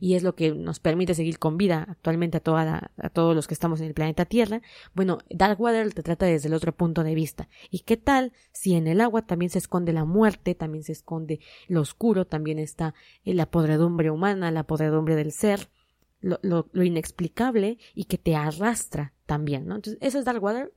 y 0.00 0.14
es 0.14 0.22
lo 0.22 0.34
que 0.34 0.52
nos 0.52 0.80
permite 0.80 1.14
seguir 1.14 1.38
con 1.38 1.58
vida 1.58 1.86
actualmente 1.88 2.38
a, 2.38 2.40
toda 2.40 2.90
a 2.96 3.10
todos 3.10 3.34
los 3.34 3.46
que 3.46 3.54
estamos 3.54 3.80
en 3.80 3.86
el 3.86 3.94
planeta 3.94 4.24
Tierra. 4.24 4.62
Bueno, 4.94 5.18
Darkwater 5.28 5.92
te 5.92 6.02
trata 6.02 6.26
desde 6.26 6.48
el 6.48 6.54
otro 6.54 6.72
punto 6.72 7.04
de 7.04 7.14
vista. 7.14 7.48
¿Y 7.70 7.80
qué 7.80 7.96
tal 7.96 8.32
si 8.52 8.74
en 8.74 8.86
el 8.86 9.00
agua 9.00 9.22
también 9.22 9.50
se 9.50 9.58
esconde 9.58 9.92
la 9.92 10.04
muerte, 10.04 10.54
también 10.54 10.84
se 10.84 10.92
esconde 10.92 11.40
lo 11.66 11.82
oscuro, 11.82 12.26
también 12.26 12.58
está 12.58 12.94
la 13.24 13.50
podredumbre 13.50 14.10
humana, 14.10 14.50
la 14.50 14.64
podredumbre 14.64 15.16
del 15.16 15.32
ser? 15.32 15.68
Lo, 16.20 16.40
lo, 16.42 16.68
lo 16.72 16.82
inexplicable 16.82 17.78
y 17.94 18.06
que 18.06 18.18
te 18.18 18.34
arrastra 18.34 19.12
también, 19.24 19.68
¿no? 19.68 19.76
Entonces, 19.76 20.02
eso 20.02 20.18
es 20.18 20.24
Darkwater 20.24 20.72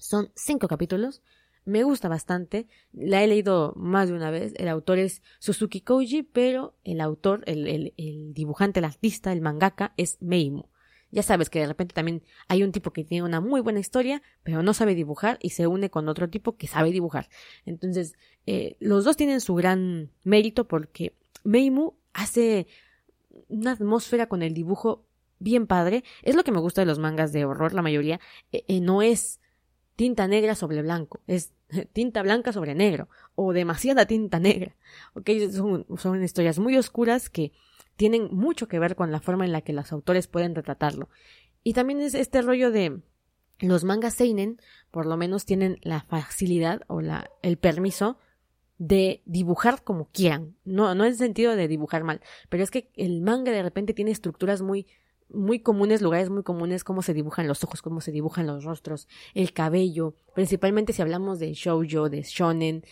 son 0.00 0.30
cinco 0.34 0.68
capítulos. 0.68 1.22
Me 1.64 1.82
gusta 1.82 2.08
bastante. 2.08 2.66
La 2.92 3.22
he 3.22 3.26
leído 3.26 3.74
más 3.76 4.08
de 4.08 4.14
una 4.14 4.30
vez. 4.30 4.54
El 4.56 4.68
autor 4.68 4.98
es 4.98 5.22
Suzuki 5.38 5.82
Koji, 5.82 6.22
pero 6.22 6.74
el 6.84 7.00
autor, 7.00 7.42
el, 7.46 7.66
el, 7.68 7.94
el 7.96 8.32
dibujante, 8.34 8.80
el 8.80 8.86
artista, 8.86 9.32
el 9.32 9.40
mangaka 9.40 9.92
es 9.96 10.16
Meimu. 10.20 10.64
Ya 11.12 11.22
sabes 11.22 11.50
que 11.50 11.58
de 11.58 11.66
repente 11.66 11.94
también 11.94 12.22
hay 12.48 12.62
un 12.62 12.72
tipo 12.72 12.92
que 12.92 13.04
tiene 13.04 13.24
una 13.24 13.40
muy 13.40 13.60
buena 13.60 13.80
historia, 13.80 14.22
pero 14.42 14.62
no 14.62 14.74
sabe 14.74 14.94
dibujar 14.94 15.38
y 15.42 15.50
se 15.50 15.66
une 15.66 15.90
con 15.90 16.08
otro 16.08 16.30
tipo 16.30 16.56
que 16.56 16.68
sabe 16.68 16.92
dibujar. 16.92 17.28
Entonces, 17.66 18.14
eh, 18.46 18.76
los 18.78 19.04
dos 19.04 19.16
tienen 19.16 19.40
su 19.40 19.54
gran 19.54 20.10
mérito 20.22 20.68
porque 20.68 21.16
Meimu 21.42 21.94
hace 22.12 22.68
una 23.48 23.72
atmósfera 23.72 24.28
con 24.28 24.42
el 24.42 24.54
dibujo 24.54 25.04
bien 25.40 25.66
padre. 25.66 26.04
Es 26.22 26.36
lo 26.36 26.44
que 26.44 26.52
me 26.52 26.60
gusta 26.60 26.82
de 26.82 26.86
los 26.86 27.00
mangas 27.00 27.32
de 27.32 27.44
horror, 27.44 27.74
la 27.74 27.82
mayoría. 27.82 28.20
Eh, 28.52 28.64
eh, 28.68 28.80
no 28.80 29.02
es 29.02 29.40
tinta 29.96 30.26
negra 30.26 30.54
sobre 30.54 30.82
blanco, 30.82 31.20
es 31.26 31.52
tinta 31.92 32.22
blanca 32.22 32.52
sobre 32.52 32.74
negro, 32.74 33.08
o 33.34 33.52
demasiada 33.52 34.06
tinta 34.06 34.38
negra. 34.38 34.76
¿ok? 35.14 35.30
Son, 35.52 35.86
son 35.98 36.22
historias 36.22 36.58
muy 36.58 36.76
oscuras 36.76 37.30
que 37.30 37.52
tienen 37.96 38.28
mucho 38.32 38.66
que 38.68 38.78
ver 38.78 38.96
con 38.96 39.12
la 39.12 39.20
forma 39.20 39.44
en 39.44 39.52
la 39.52 39.60
que 39.60 39.72
los 39.72 39.92
autores 39.92 40.26
pueden 40.26 40.54
retratarlo. 40.54 41.08
Y 41.62 41.74
también 41.74 42.00
es 42.00 42.14
este 42.14 42.40
rollo 42.40 42.70
de 42.70 43.00
los 43.60 43.84
mangas 43.84 44.14
seinen, 44.14 44.60
por 44.90 45.06
lo 45.06 45.16
menos 45.16 45.44
tienen 45.44 45.78
la 45.82 46.00
facilidad 46.02 46.82
o 46.86 47.02
la, 47.02 47.30
el 47.42 47.58
permiso 47.58 48.18
de 48.78 49.22
dibujar 49.26 49.84
como 49.84 50.06
quieran. 50.06 50.56
No, 50.64 50.94
no 50.94 51.04
en 51.04 51.10
el 51.10 51.18
sentido 51.18 51.54
de 51.54 51.68
dibujar 51.68 52.02
mal, 52.02 52.22
pero 52.48 52.62
es 52.62 52.70
que 52.70 52.90
el 52.94 53.20
manga 53.20 53.52
de 53.52 53.62
repente 53.62 53.92
tiene 53.92 54.10
estructuras 54.10 54.62
muy, 54.62 54.86
muy 55.32 55.60
comunes, 55.60 56.02
lugares 56.02 56.30
muy 56.30 56.42
comunes, 56.42 56.84
cómo 56.84 57.02
se 57.02 57.14
dibujan 57.14 57.46
los 57.46 57.64
ojos, 57.64 57.82
cómo 57.82 58.00
se 58.00 58.12
dibujan 58.12 58.46
los 58.46 58.64
rostros, 58.64 59.08
el 59.34 59.52
cabello, 59.52 60.14
principalmente 60.34 60.92
si 60.92 61.02
hablamos 61.02 61.38
de 61.38 61.52
shoujo, 61.54 62.08
de 62.08 62.22
shonen, 62.22 62.84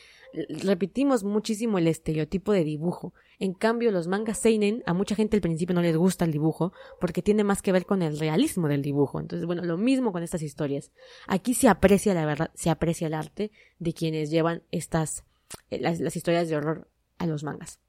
repetimos 0.62 1.24
muchísimo 1.24 1.79
el 1.79 1.87
estereotipo 1.87 2.53
de 2.53 2.64
dibujo. 2.64 3.14
En 3.38 3.55
cambio, 3.55 3.90
los 3.92 4.09
mangas 4.09 4.38
seinen, 4.38 4.83
a 4.87 4.94
mucha 4.94 5.14
gente 5.14 5.37
al 5.37 5.40
principio 5.40 5.74
no 5.74 5.83
les 5.83 5.96
gusta 5.96 6.24
el 6.24 6.33
dibujo 6.33 6.72
porque 7.01 7.22
tiene 7.22 7.44
más 7.44 7.62
que 7.62 7.72
ver 7.72 7.87
con 7.87 8.03
el 8.03 8.18
realismo 8.18 8.68
del 8.68 8.83
dibujo. 8.83 9.20
Entonces, 9.20 9.46
bueno, 9.46 9.62
lo 9.64 9.77
mismo 9.77 10.12
con 10.12 10.22
estas 10.22 10.42
historias. 10.42 10.90
Aquí 11.27 11.55
se 11.55 11.68
aprecia 11.68 12.14
la 12.14 12.27
verdad, 12.27 12.51
se 12.55 12.70
aprecia 12.70 13.07
el 13.07 13.14
arte 13.14 13.53
de 13.79 13.94
quienes 13.94 14.31
llevan 14.31 14.62
estas 14.70 15.24
eh, 15.70 15.79
las, 15.81 16.01
las 16.01 16.16
historias 16.16 16.48
de 16.48 16.57
horror 16.57 16.88
a 17.18 17.27
los 17.27 17.44
mangas. 17.44 17.81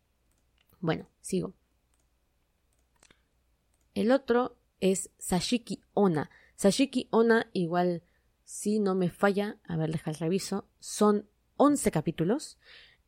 Bueno, 0.80 1.08
sigo. 1.22 1.54
El 4.00 4.14
otro 4.14 4.56
es 4.80 5.12
Sashiki 5.18 5.82
Ona. 5.94 6.30
Sashiki 6.56 7.10
Ona, 7.12 7.50
igual, 7.52 8.02
si 8.46 8.80
no 8.80 8.96
me 8.96 9.10
falla, 9.10 9.58
a 9.68 9.76
ver, 9.76 9.92
deja 9.92 10.10
el 10.10 10.16
reviso, 10.16 10.70
son 10.80 11.28
11 11.58 11.92
capítulos. 11.92 12.58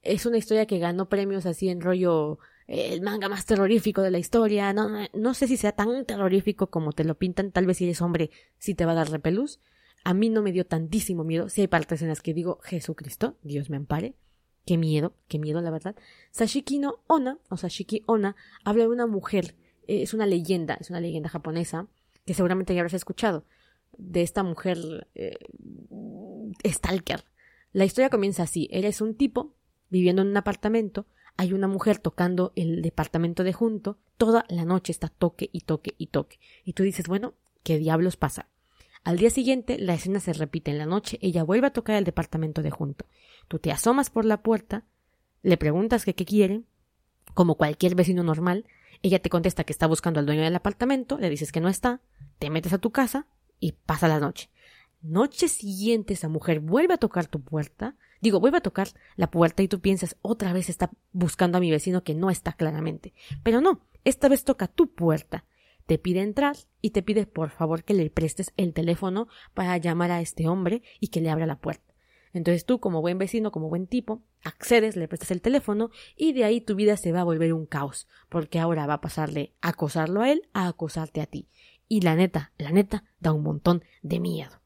Es 0.01 0.25
una 0.25 0.37
historia 0.37 0.65
que 0.65 0.79
ganó 0.79 1.07
premios 1.07 1.45
así 1.45 1.69
en 1.69 1.79
rollo 1.79 2.39
el 2.67 3.01
manga 3.01 3.29
más 3.29 3.45
terrorífico 3.45 4.01
de 4.01 4.11
la 4.11 4.19
historia. 4.19 4.73
No, 4.73 4.89
no, 5.13 5.33
sé 5.33 5.47
si 5.47 5.55
sea 5.55 5.71
tan 5.71 6.05
terrorífico 6.05 6.67
como 6.67 6.91
te 6.91 7.05
lo 7.05 7.15
pintan. 7.15 7.53
Tal 7.53 7.67
vez 7.67 7.77
si 7.77 7.85
eres 7.85 8.01
hombre 8.01 8.29
sí 8.57 8.75
te 8.75 8.83
va 8.83 8.91
a 8.91 8.95
dar 8.95 9.11
repelús. 9.11 9.61
A 10.03 10.13
mí 10.13 10.29
no 10.29 10.41
me 10.41 10.51
dio 10.51 10.65
tantísimo 10.65 11.23
miedo. 11.23 11.47
Si 11.47 11.61
hay 11.61 11.67
partes 11.67 12.01
en 12.01 12.09
las 12.09 12.21
que 12.21 12.33
digo, 12.33 12.59
Jesucristo, 12.63 13.37
Dios 13.43 13.69
me 13.69 13.77
ampare. 13.77 14.15
Qué 14.65 14.77
miedo, 14.77 15.15
qué 15.29 15.39
miedo, 15.39 15.61
la 15.61 15.71
verdad. 15.71 15.95
Sashiki 16.31 16.79
no 16.79 17.01
Ona, 17.07 17.39
o 17.47 17.55
Sashiki 17.55 18.03
Ona, 18.07 18.35
habla 18.65 18.83
de 18.83 18.89
una 18.89 19.07
mujer. 19.07 19.55
Eh, 19.91 20.03
es 20.03 20.13
una 20.13 20.25
leyenda, 20.25 20.77
es 20.79 20.89
una 20.89 21.01
leyenda 21.01 21.29
japonesa 21.29 21.87
que 22.25 22.33
seguramente 22.33 22.73
ya 22.73 22.81
habrás 22.81 22.93
escuchado. 22.93 23.45
De 23.97 24.21
esta 24.21 24.41
mujer 24.41 25.09
eh, 25.15 25.37
stalker 26.65 27.25
la 27.73 27.85
historia 27.85 28.09
comienza 28.09 28.43
así. 28.43 28.67
Eres 28.71 29.01
un 29.01 29.15
tipo 29.15 29.55
viviendo 29.89 30.21
en 30.21 30.29
un 30.29 30.37
apartamento, 30.37 31.07
hay 31.37 31.53
una 31.53 31.67
mujer 31.67 31.99
tocando 31.99 32.51
el 32.55 32.81
departamento 32.81 33.43
de 33.43 33.53
junto, 33.53 33.97
toda 34.17 34.45
la 34.49 34.65
noche 34.65 34.91
está 34.91 35.07
toque 35.07 35.49
y 35.51 35.61
toque 35.61 35.95
y 35.97 36.07
toque. 36.07 36.39
Y 36.63 36.73
tú 36.73 36.83
dices, 36.83 37.07
bueno, 37.07 37.33
¿qué 37.63 37.77
diablos 37.77 38.17
pasa? 38.17 38.49
Al 39.03 39.17
día 39.17 39.29
siguiente 39.29 39.77
la 39.79 39.93
escena 39.93 40.19
se 40.19 40.33
repite 40.33 40.71
en 40.71 40.77
la 40.77 40.85
noche, 40.85 41.17
ella 41.21 41.43
vuelve 41.43 41.67
a 41.67 41.73
tocar 41.73 41.95
el 41.95 42.03
departamento 42.03 42.61
de 42.61 42.71
junto. 42.71 43.05
Tú 43.47 43.59
te 43.59 43.71
asomas 43.71 44.09
por 44.09 44.25
la 44.25 44.43
puerta, 44.43 44.85
le 45.41 45.57
preguntas 45.57 46.05
que 46.05 46.13
qué 46.13 46.25
quiere, 46.25 46.63
como 47.33 47.55
cualquier 47.55 47.95
vecino 47.95 48.23
normal, 48.23 48.65
ella 49.01 49.19
te 49.19 49.29
contesta 49.29 49.63
que 49.63 49.73
está 49.73 49.87
buscando 49.87 50.19
al 50.19 50.25
dueño 50.25 50.43
del 50.43 50.55
apartamento, 50.55 51.17
le 51.17 51.29
dices 51.29 51.51
que 51.51 51.61
no 51.61 51.69
está, 51.69 52.01
te 52.39 52.49
metes 52.49 52.73
a 52.73 52.77
tu 52.77 52.91
casa 52.91 53.27
y 53.59 53.73
pasa 53.73 54.07
la 54.07 54.19
noche. 54.19 54.49
Noche 55.01 55.47
siguiente 55.47 56.13
esa 56.13 56.29
mujer 56.29 56.59
vuelve 56.59 56.93
a 56.93 56.97
tocar 56.97 57.25
tu 57.25 57.41
puerta, 57.41 57.95
digo, 58.21 58.39
vuelve 58.39 58.59
a 58.59 58.61
tocar 58.61 58.89
la 59.15 59.31
puerta 59.31 59.63
y 59.63 59.67
tú 59.67 59.79
piensas 59.79 60.15
otra 60.21 60.53
vez 60.53 60.69
está 60.69 60.91
buscando 61.11 61.57
a 61.57 61.61
mi 61.61 61.71
vecino 61.71 62.03
que 62.03 62.13
no 62.13 62.29
está 62.29 62.53
claramente. 62.53 63.13
Pero 63.43 63.61
no, 63.61 63.81
esta 64.03 64.29
vez 64.29 64.43
toca 64.43 64.67
tu 64.67 64.93
puerta. 64.93 65.45
Te 65.87 65.97
pide 65.97 66.21
entrar 66.21 66.55
y 66.81 66.91
te 66.91 67.01
pide 67.01 67.25
por 67.25 67.49
favor 67.49 67.83
que 67.83 67.95
le 67.95 68.09
prestes 68.11 68.53
el 68.57 68.73
teléfono 68.73 69.27
para 69.53 69.75
llamar 69.77 70.11
a 70.11 70.21
este 70.21 70.47
hombre 70.47 70.83
y 70.99 71.07
que 71.07 71.21
le 71.21 71.31
abra 71.31 71.47
la 71.47 71.59
puerta. 71.59 71.93
Entonces 72.33 72.65
tú, 72.65 72.79
como 72.79 73.01
buen 73.01 73.17
vecino, 73.17 73.51
como 73.51 73.69
buen 73.69 73.87
tipo, 73.87 74.21
accedes, 74.43 74.95
le 74.95 75.07
prestas 75.07 75.31
el 75.31 75.41
teléfono 75.41 75.91
y 76.15 76.33
de 76.33 76.43
ahí 76.43 76.61
tu 76.61 76.75
vida 76.75 76.97
se 76.97 77.11
va 77.11 77.21
a 77.21 77.25
volver 77.25 77.53
un 77.53 77.65
caos, 77.65 78.07
porque 78.29 78.59
ahora 78.59 78.87
va 78.87 78.95
a 78.95 79.01
pasarle 79.01 79.53
a 79.61 79.69
acosarlo 79.69 80.21
a 80.21 80.31
él 80.31 80.43
a 80.53 80.67
acosarte 80.67 81.21
a 81.21 81.25
ti. 81.25 81.47
Y 81.87 82.01
la 82.01 82.15
neta, 82.15 82.53
la 82.57 82.71
neta, 82.71 83.03
da 83.19 83.33
un 83.33 83.43
montón 83.43 83.83
de 84.01 84.19
miedo. 84.19 84.61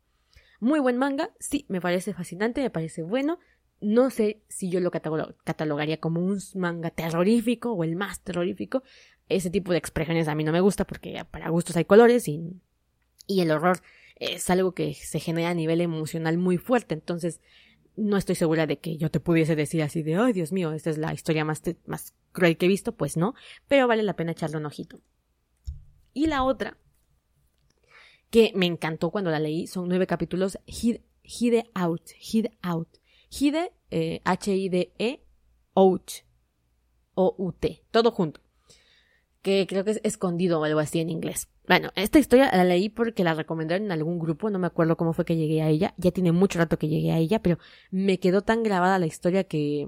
Muy 0.59 0.79
buen 0.79 0.97
manga, 0.97 1.31
sí, 1.39 1.65
me 1.69 1.81
parece 1.81 2.13
fascinante, 2.13 2.61
me 2.61 2.69
parece 2.69 3.03
bueno. 3.03 3.39
No 3.81 4.09
sé 4.09 4.41
si 4.47 4.69
yo 4.69 4.79
lo 4.79 4.89
catalogaría 4.89 5.99
como 5.99 6.21
un 6.21 6.39
manga 6.55 6.91
terrorífico 6.91 7.73
o 7.73 7.83
el 7.83 7.95
más 7.95 8.21
terrorífico. 8.21 8.83
Ese 9.27 9.49
tipo 9.49 9.71
de 9.71 9.77
expresiones 9.77 10.27
a 10.27 10.35
mí 10.35 10.43
no 10.43 10.51
me 10.51 10.61
gusta 10.61 10.85
porque 10.85 11.25
para 11.29 11.49
gustos 11.49 11.75
hay 11.75 11.85
colores 11.85 12.27
y, 12.27 12.61
y 13.27 13.41
el 13.41 13.51
horror 13.51 13.79
es 14.15 14.49
algo 14.49 14.73
que 14.73 14.93
se 14.93 15.19
genera 15.19 15.49
a 15.49 15.53
nivel 15.53 15.81
emocional 15.81 16.37
muy 16.37 16.57
fuerte. 16.57 16.93
Entonces, 16.93 17.41
no 17.97 18.17
estoy 18.17 18.35
segura 18.35 18.67
de 18.67 18.79
que 18.79 18.97
yo 18.97 19.09
te 19.09 19.19
pudiese 19.19 19.55
decir 19.55 19.81
así 19.83 20.03
de, 20.03 20.15
ay, 20.15 20.33
Dios 20.33 20.51
mío, 20.51 20.71
esta 20.71 20.89
es 20.89 20.97
la 20.97 21.13
historia 21.13 21.45
más, 21.45 21.61
más 21.85 22.13
cruel 22.31 22.57
que 22.57 22.65
he 22.65 22.69
visto. 22.69 22.95
Pues 22.95 23.17
no, 23.17 23.33
pero 23.67 23.87
vale 23.87 24.03
la 24.03 24.15
pena 24.15 24.31
echarle 24.31 24.57
un 24.57 24.65
ojito. 24.65 24.99
Y 26.13 26.27
la 26.27 26.43
otra 26.43 26.77
que 28.35 28.51
me 28.53 28.65
encantó 28.65 29.11
cuando 29.11 29.31
la 29.31 29.39
leí. 29.39 29.67
Son 29.67 29.87
nueve 29.87 30.07
capítulos. 30.07 30.57
Hide, 30.65 31.69
Out. 31.73 32.09
Hide 32.19 32.51
Out. 32.61 32.89
Hide, 33.29 33.71
eh, 33.91 34.21
H-I-D-E, 34.25 35.23
Out. 35.73 36.11
O-U-T. 37.13 37.85
Todo 37.91 38.11
junto. 38.11 38.41
Que 39.41 39.65
creo 39.67 39.85
que 39.85 39.91
es 39.91 40.01
escondido 40.03 40.59
o 40.59 40.63
algo 40.65 40.79
así 40.79 40.99
en 40.99 41.09
inglés. 41.09 41.47
Bueno, 41.67 41.91
esta 41.95 42.19
historia 42.19 42.49
la 42.53 42.63
leí 42.63 42.89
porque 42.89 43.23
la 43.23 43.33
recomendaron 43.33 43.85
en 43.85 43.91
algún 43.91 44.19
grupo, 44.19 44.49
no 44.49 44.59
me 44.59 44.67
acuerdo 44.67 44.97
cómo 44.97 45.13
fue 45.13 45.25
que 45.25 45.35
llegué 45.35 45.61
a 45.61 45.69
ella, 45.69 45.93
ya 45.97 46.11
tiene 46.11 46.31
mucho 46.31 46.59
rato 46.59 46.77
que 46.77 46.87
llegué 46.87 47.11
a 47.11 47.17
ella, 47.17 47.41
pero 47.41 47.57
me 47.91 48.19
quedó 48.19 48.41
tan 48.41 48.61
grabada 48.61 48.99
la 48.99 49.07
historia 49.07 49.45
que, 49.45 49.87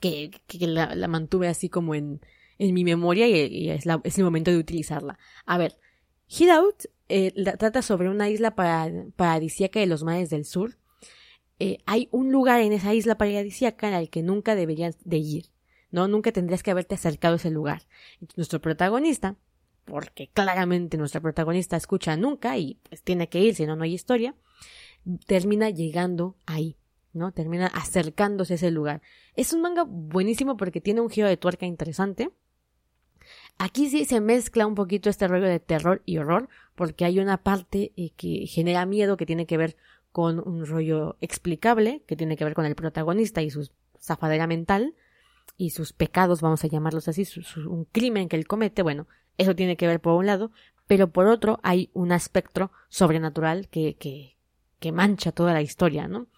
que, 0.00 0.30
que 0.46 0.66
la, 0.66 1.08
mantuve 1.08 1.48
así 1.48 1.68
como 1.68 1.94
en, 1.94 2.20
en 2.58 2.74
mi 2.74 2.84
memoria 2.84 3.28
y, 3.28 3.70
es, 3.70 3.86
la, 3.86 4.00
es, 4.04 4.18
el 4.18 4.24
momento 4.24 4.50
de 4.50 4.58
utilizarla. 4.58 5.18
A 5.46 5.58
ver, 5.58 5.78
Hideout 6.28 6.86
eh, 7.08 7.32
trata 7.58 7.82
sobre 7.82 8.08
una 8.08 8.28
isla 8.28 8.54
paradisíaca 8.54 9.78
de 9.78 9.86
los 9.86 10.02
mares 10.02 10.30
del 10.30 10.44
sur. 10.44 10.76
Eh, 11.60 11.78
hay 11.86 12.08
un 12.10 12.32
lugar 12.32 12.60
en 12.60 12.72
esa 12.72 12.94
isla 12.94 13.16
paradisíaca 13.16 13.96
el 13.98 14.10
que 14.10 14.22
nunca 14.22 14.56
deberías 14.56 14.96
de 15.04 15.18
ir, 15.18 15.46
¿no? 15.92 16.08
Nunca 16.08 16.32
tendrías 16.32 16.64
que 16.64 16.72
haberte 16.72 16.96
acercado 16.96 17.34
a 17.34 17.36
ese 17.36 17.50
lugar. 17.50 17.82
nuestro 18.36 18.60
protagonista, 18.60 19.36
porque 19.84 20.28
claramente 20.28 20.96
nuestra 20.96 21.20
protagonista 21.20 21.76
escucha 21.76 22.16
nunca 22.16 22.56
y 22.58 22.78
pues 22.88 23.02
tiene 23.02 23.28
que 23.28 23.40
ir, 23.40 23.54
si 23.54 23.66
no, 23.66 23.76
no 23.76 23.84
hay 23.84 23.94
historia, 23.94 24.34
termina 25.26 25.70
llegando 25.70 26.36
ahí, 26.46 26.76
¿no? 27.12 27.32
Termina 27.32 27.66
acercándose 27.66 28.54
a 28.54 28.56
ese 28.56 28.70
lugar. 28.70 29.02
Es 29.34 29.52
un 29.52 29.62
manga 29.62 29.84
buenísimo 29.86 30.56
porque 30.56 30.80
tiene 30.80 31.00
un 31.00 31.10
giro 31.10 31.28
de 31.28 31.36
tuerca 31.36 31.66
interesante 31.66 32.30
Aquí 33.58 33.88
sí 33.88 34.04
se 34.04 34.20
mezcla 34.20 34.66
un 34.66 34.74
poquito 34.74 35.08
este 35.08 35.28
rollo 35.28 35.46
de 35.46 35.60
terror 35.60 36.02
y 36.04 36.18
horror, 36.18 36.48
porque 36.74 37.04
hay 37.04 37.20
una 37.20 37.38
parte 37.38 37.92
eh, 37.96 38.10
que 38.16 38.46
genera 38.46 38.84
miedo 38.86 39.16
que 39.16 39.26
tiene 39.26 39.46
que 39.46 39.56
ver 39.56 39.76
con 40.12 40.40
un 40.46 40.66
rollo 40.66 41.16
explicable, 41.20 42.02
que 42.06 42.16
tiene 42.16 42.36
que 42.36 42.44
ver 42.44 42.54
con 42.54 42.66
el 42.66 42.74
protagonista 42.74 43.42
y 43.42 43.50
su 43.50 43.70
zafadera 44.00 44.46
mental 44.46 44.94
y 45.56 45.70
sus 45.70 45.92
pecados, 45.92 46.40
vamos 46.40 46.64
a 46.64 46.68
llamarlos 46.68 47.08
así, 47.08 47.26
un 47.66 47.84
crimen 47.84 48.28
que 48.28 48.36
él 48.36 48.46
comete, 48.46 48.82
bueno, 48.82 49.06
eso 49.38 49.54
tiene 49.54 49.76
que 49.76 49.86
ver 49.86 50.00
por 50.00 50.14
un 50.14 50.26
lado, 50.26 50.50
pero 50.86 51.10
por 51.10 51.26
otro 51.26 51.60
hay 51.62 51.90
un 51.94 52.12
aspecto 52.12 52.70
sobrenatural 52.88 53.68
que, 53.68 53.96
que, 53.96 54.36
que 54.80 54.92
mancha 54.92 55.32
toda 55.32 55.52
la 55.52 55.62
historia, 55.62 56.08
¿no? 56.08 56.28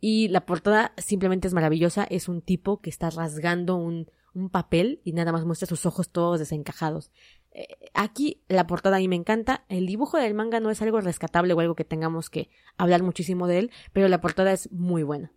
Y 0.00 0.28
la 0.28 0.44
portada 0.44 0.92
simplemente 0.96 1.48
es 1.48 1.54
maravillosa, 1.54 2.04
es 2.04 2.28
un 2.28 2.42
tipo 2.42 2.80
que 2.80 2.90
está 2.90 3.08
rasgando 3.10 3.76
un, 3.76 4.10
un 4.34 4.50
papel 4.50 5.00
y 5.04 5.12
nada 5.12 5.32
más 5.32 5.44
muestra 5.44 5.66
sus 5.66 5.86
ojos 5.86 6.10
todos 6.10 6.38
desencajados. 6.38 7.10
Eh, 7.52 7.68
aquí 7.94 8.42
la 8.48 8.66
portada 8.66 8.96
a 8.96 8.98
mí 8.98 9.08
me 9.08 9.16
encanta. 9.16 9.64
El 9.68 9.86
dibujo 9.86 10.18
del 10.18 10.34
manga 10.34 10.60
no 10.60 10.70
es 10.70 10.82
algo 10.82 11.00
rescatable 11.00 11.54
o 11.54 11.60
algo 11.60 11.74
que 11.74 11.84
tengamos 11.84 12.28
que 12.28 12.50
hablar 12.76 13.02
muchísimo 13.02 13.46
de 13.46 13.60
él, 13.60 13.70
pero 13.92 14.08
la 14.08 14.20
portada 14.20 14.52
es 14.52 14.70
muy 14.72 15.04
buena. 15.04 15.32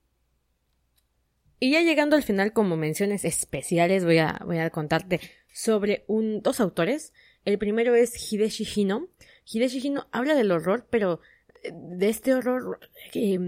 Y 1.60 1.72
ya 1.72 1.82
llegando 1.82 2.16
al 2.16 2.24
final, 2.24 2.54
como 2.54 2.76
menciones 2.76 3.26
especiales, 3.26 4.06
voy 4.06 4.20
a, 4.20 4.42
voy 4.46 4.60
a 4.60 4.70
contarte 4.70 5.22
sobre 5.58 6.04
un, 6.08 6.42
dos 6.42 6.60
autores. 6.60 7.14
El 7.44 7.58
primero 7.58 7.96
es 7.96 8.32
Hideshi 8.32 8.68
Hino. 8.76 9.08
Hideshi 9.52 9.80
Hino 9.80 10.08
habla 10.12 10.36
del 10.36 10.52
horror, 10.52 10.86
pero 10.90 11.20
eh, 11.64 11.72
de 11.74 12.10
este 12.10 12.36
horror 12.36 12.80
eh, 13.14 13.40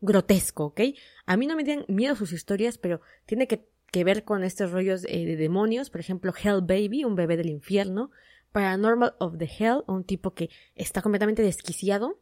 grotesco, 0.00 0.66
¿ok? 0.66 0.80
A 1.24 1.36
mí 1.36 1.46
no 1.46 1.56
me 1.56 1.64
tienen 1.64 1.86
miedo 1.88 2.16
sus 2.16 2.32
historias, 2.32 2.76
pero 2.76 3.00
tiene 3.24 3.46
que 3.46 3.66
que 3.92 4.04
ver 4.04 4.24
con 4.24 4.42
estos 4.42 4.72
rollos 4.72 5.04
eh, 5.06 5.26
de 5.26 5.36
demonios, 5.36 5.90
por 5.90 6.00
ejemplo, 6.00 6.32
Hell 6.32 6.62
Baby, 6.62 7.04
un 7.04 7.14
bebé 7.14 7.36
del 7.36 7.50
infierno, 7.50 8.10
Paranormal 8.50 9.14
of 9.18 9.36
the 9.36 9.44
Hell, 9.44 9.84
un 9.86 10.02
tipo 10.04 10.32
que 10.32 10.48
está 10.74 11.02
completamente 11.02 11.42
desquiciado, 11.42 12.18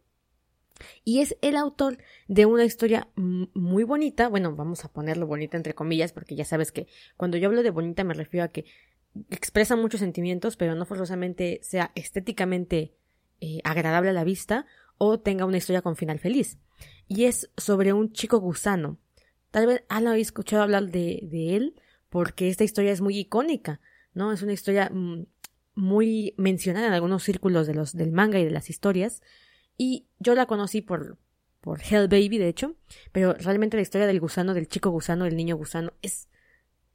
Y 1.05 1.21
es 1.21 1.37
el 1.43 1.57
autor 1.57 1.99
de 2.27 2.47
una 2.47 2.65
historia 2.65 3.09
muy 3.15 3.85
bonita, 3.85 4.29
bueno, 4.29 4.57
vamos 4.57 4.85
a 4.85 4.89
ponerlo 4.91 5.27
bonita 5.27 5.57
entre 5.57 5.75
comillas, 5.75 6.13
porque 6.13 6.35
ya 6.35 6.45
sabes 6.45 6.73
que 6.73 6.87
cuando 7.17 7.37
yo 7.37 7.49
hablo 7.49 7.63
de 7.63 7.71
bonita 7.71 8.03
me 8.03 8.15
refiero 8.15 8.45
a 8.45 8.49
que 8.49 8.65
expresa 9.31 9.77
muchos 9.77 10.01
sentimientos, 10.01 10.57
pero 10.57 10.75
no 10.75 10.85
forzosamente 10.87 11.61
sea 11.63 11.93
estéticamente 11.95 12.95
eh, 13.41 13.61
agradable 13.65 14.11
a 14.11 14.15
la 14.15 14.25
vista 14.25 14.67
o 14.99 15.21
tenga 15.21 15.45
una 15.45 15.57
historia 15.57 15.83
con 15.83 15.97
final 15.97 16.19
feliz. 16.19 16.59
Y 17.09 17.25
es 17.25 17.51
sobre 17.57 17.93
un 17.93 18.13
chico 18.13 18.39
gusano. 18.39 18.99
Tal 19.51 19.67
vez 19.67 19.83
han 19.89 20.07
oído 20.07 20.23
escuchado 20.23 20.63
hablar 20.63 20.91
de, 20.91 21.21
de 21.23 21.57
él 21.57 21.81
porque 22.09 22.49
esta 22.49 22.65
historia 22.65 22.93
es 22.93 23.01
muy 23.01 23.19
icónica, 23.19 23.81
¿no? 24.15 24.33
Es 24.33 24.43
una 24.43 24.53
historia 24.53 24.91
mm, 24.93 25.27
muy 25.75 26.35
mencionada 26.37 26.89
en 26.89 26.93
algunos 26.93 27.23
círculos 27.23 27.67
de 27.67 27.75
los, 27.75 27.97
del 27.97 28.13
manga 28.13 28.39
y 28.39 28.45
de 28.45 28.51
las 28.51 28.71
historias. 28.71 29.23
Y 29.77 30.07
yo 30.19 30.35
la 30.35 30.47
conocí 30.47 30.83
por, 30.83 31.19
por 31.61 31.81
Hell 31.81 32.09
Baby, 32.09 32.39
de 32.39 32.49
hecho, 32.49 32.77
pero 33.13 33.35
realmente 33.35 33.77
la 33.77 33.83
historia 33.83 34.07
del 34.07 34.21
gusano, 34.21 34.55
del 34.55 34.69
chico 34.69 34.91
gusano, 34.91 35.25
del 35.25 35.37
niño 35.37 35.57
gusano, 35.57 35.93
es, 36.03 36.29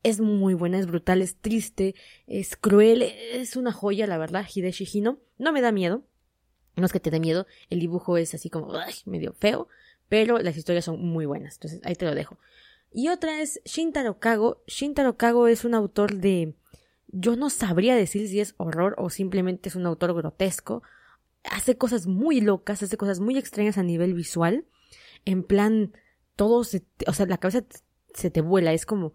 es 0.05 0.19
muy 0.19 0.53
buena, 0.53 0.77
es 0.77 0.85
brutal, 0.85 1.23
es 1.23 1.35
triste, 1.35 1.95
es 2.27 2.55
cruel, 2.55 3.01
es 3.01 3.55
una 3.55 3.71
joya, 3.71 4.05
la 4.05 4.19
verdad, 4.19 4.45
Hideshi 4.47 4.87
Hino. 4.93 5.17
No 5.39 5.51
me 5.51 5.61
da 5.61 5.71
miedo, 5.71 6.03
no 6.75 6.85
es 6.85 6.91
que 6.91 6.99
te 6.99 7.09
dé 7.09 7.19
miedo, 7.19 7.47
el 7.71 7.79
dibujo 7.79 8.15
es 8.17 8.35
así 8.35 8.51
como 8.51 8.71
medio 9.05 9.33
feo, 9.33 9.67
pero 10.07 10.37
las 10.37 10.57
historias 10.57 10.85
son 10.85 11.03
muy 11.03 11.25
buenas, 11.25 11.55
entonces 11.55 11.81
ahí 11.83 11.95
te 11.95 12.05
lo 12.05 12.13
dejo. 12.13 12.37
Y 12.91 13.09
otra 13.09 13.41
es 13.41 13.59
Shintaro 13.65 14.19
Kago. 14.19 14.63
Shintaro 14.67 15.17
Kago 15.17 15.47
es 15.47 15.65
un 15.65 15.73
autor 15.73 16.13
de... 16.13 16.53
Yo 17.07 17.35
no 17.35 17.49
sabría 17.49 17.95
decir 17.95 18.27
si 18.27 18.39
es 18.39 18.53
horror 18.57 18.93
o 18.99 19.09
simplemente 19.09 19.69
es 19.69 19.75
un 19.75 19.87
autor 19.87 20.13
grotesco, 20.13 20.83
hace 21.43 21.77
cosas 21.77 22.05
muy 22.05 22.41
locas, 22.41 22.83
hace 22.83 22.95
cosas 22.95 23.19
muy 23.19 23.39
extrañas 23.39 23.79
a 23.79 23.83
nivel 23.83 24.13
visual. 24.13 24.65
En 25.25 25.41
plan, 25.41 25.93
todo 26.35 26.63
se, 26.63 26.85
o 27.07 27.13
sea, 27.13 27.25
la 27.25 27.39
cabeza 27.39 27.65
se 28.13 28.29
te 28.29 28.41
vuela, 28.41 28.71
es 28.71 28.85
como, 28.85 29.13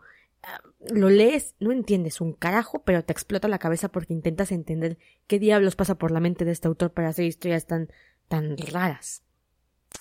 lo 0.89 1.11
lees, 1.11 1.55
no 1.61 1.73
entiendes 1.73 2.21
un 2.21 2.33
carajo, 2.33 2.83
pero 2.85 3.05
te 3.05 3.13
explota 3.13 3.49
la 3.49 3.59
cabeza 3.59 3.91
porque 3.91 4.15
intentas 4.15 4.51
entender 4.53 4.99
qué 5.27 5.39
diablos 5.39 5.77
pasa 5.77 5.97
por 5.97 6.11
la 6.11 6.21
mente 6.21 6.45
de 6.45 6.53
este 6.53 6.69
autor 6.69 6.93
para 6.93 7.09
hacer 7.09 7.27
historias 7.27 7.67
tan, 7.67 7.89
tan 8.29 8.57
raras. 8.57 9.23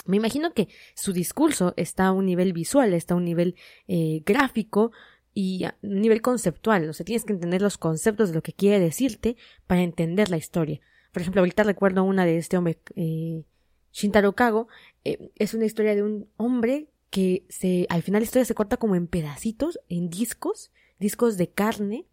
Me 0.05 0.17
imagino 0.17 0.53
que 0.53 0.69
su 0.95 1.13
discurso 1.13 1.73
está 1.75 2.07
a 2.07 2.11
un 2.11 2.25
nivel 2.25 2.53
visual, 2.53 2.93
está 2.93 3.13
a 3.13 3.17
un 3.17 3.25
nivel 3.25 3.55
eh, 3.87 4.21
gráfico 4.25 4.91
y 5.33 5.65
a 5.65 5.77
un 5.81 6.01
nivel 6.01 6.21
conceptual. 6.21 6.89
O 6.89 6.93
sea, 6.93 7.05
tienes 7.05 7.25
que 7.25 7.33
entender 7.33 7.61
los 7.61 7.77
conceptos 7.77 8.29
de 8.29 8.35
lo 8.35 8.41
que 8.41 8.53
quiere 8.53 8.79
decirte 8.79 9.35
para 9.67 9.81
entender 9.81 10.29
la 10.29 10.37
historia. 10.37 10.79
Por 11.11 11.21
ejemplo, 11.21 11.41
ahorita 11.41 11.63
recuerdo 11.63 12.03
una 12.03 12.25
de 12.25 12.37
este 12.37 12.57
hombre, 12.57 12.79
eh, 12.95 13.43
Shintaro 13.91 14.33
Kago, 14.33 14.67
eh, 15.03 15.31
es 15.35 15.53
una 15.53 15.65
historia 15.65 15.95
de 15.95 16.03
un 16.03 16.29
hombre 16.37 16.89
que 17.09 17.45
se, 17.49 17.85
al 17.89 18.03
final 18.03 18.21
la 18.21 18.25
historia 18.25 18.45
se 18.45 18.55
corta 18.55 18.77
como 18.77 18.95
en 18.95 19.07
pedacitos, 19.07 19.79
en 19.89 20.09
discos, 20.09 20.71
discos 20.99 21.37
de 21.37 21.49
carne. 21.49 22.05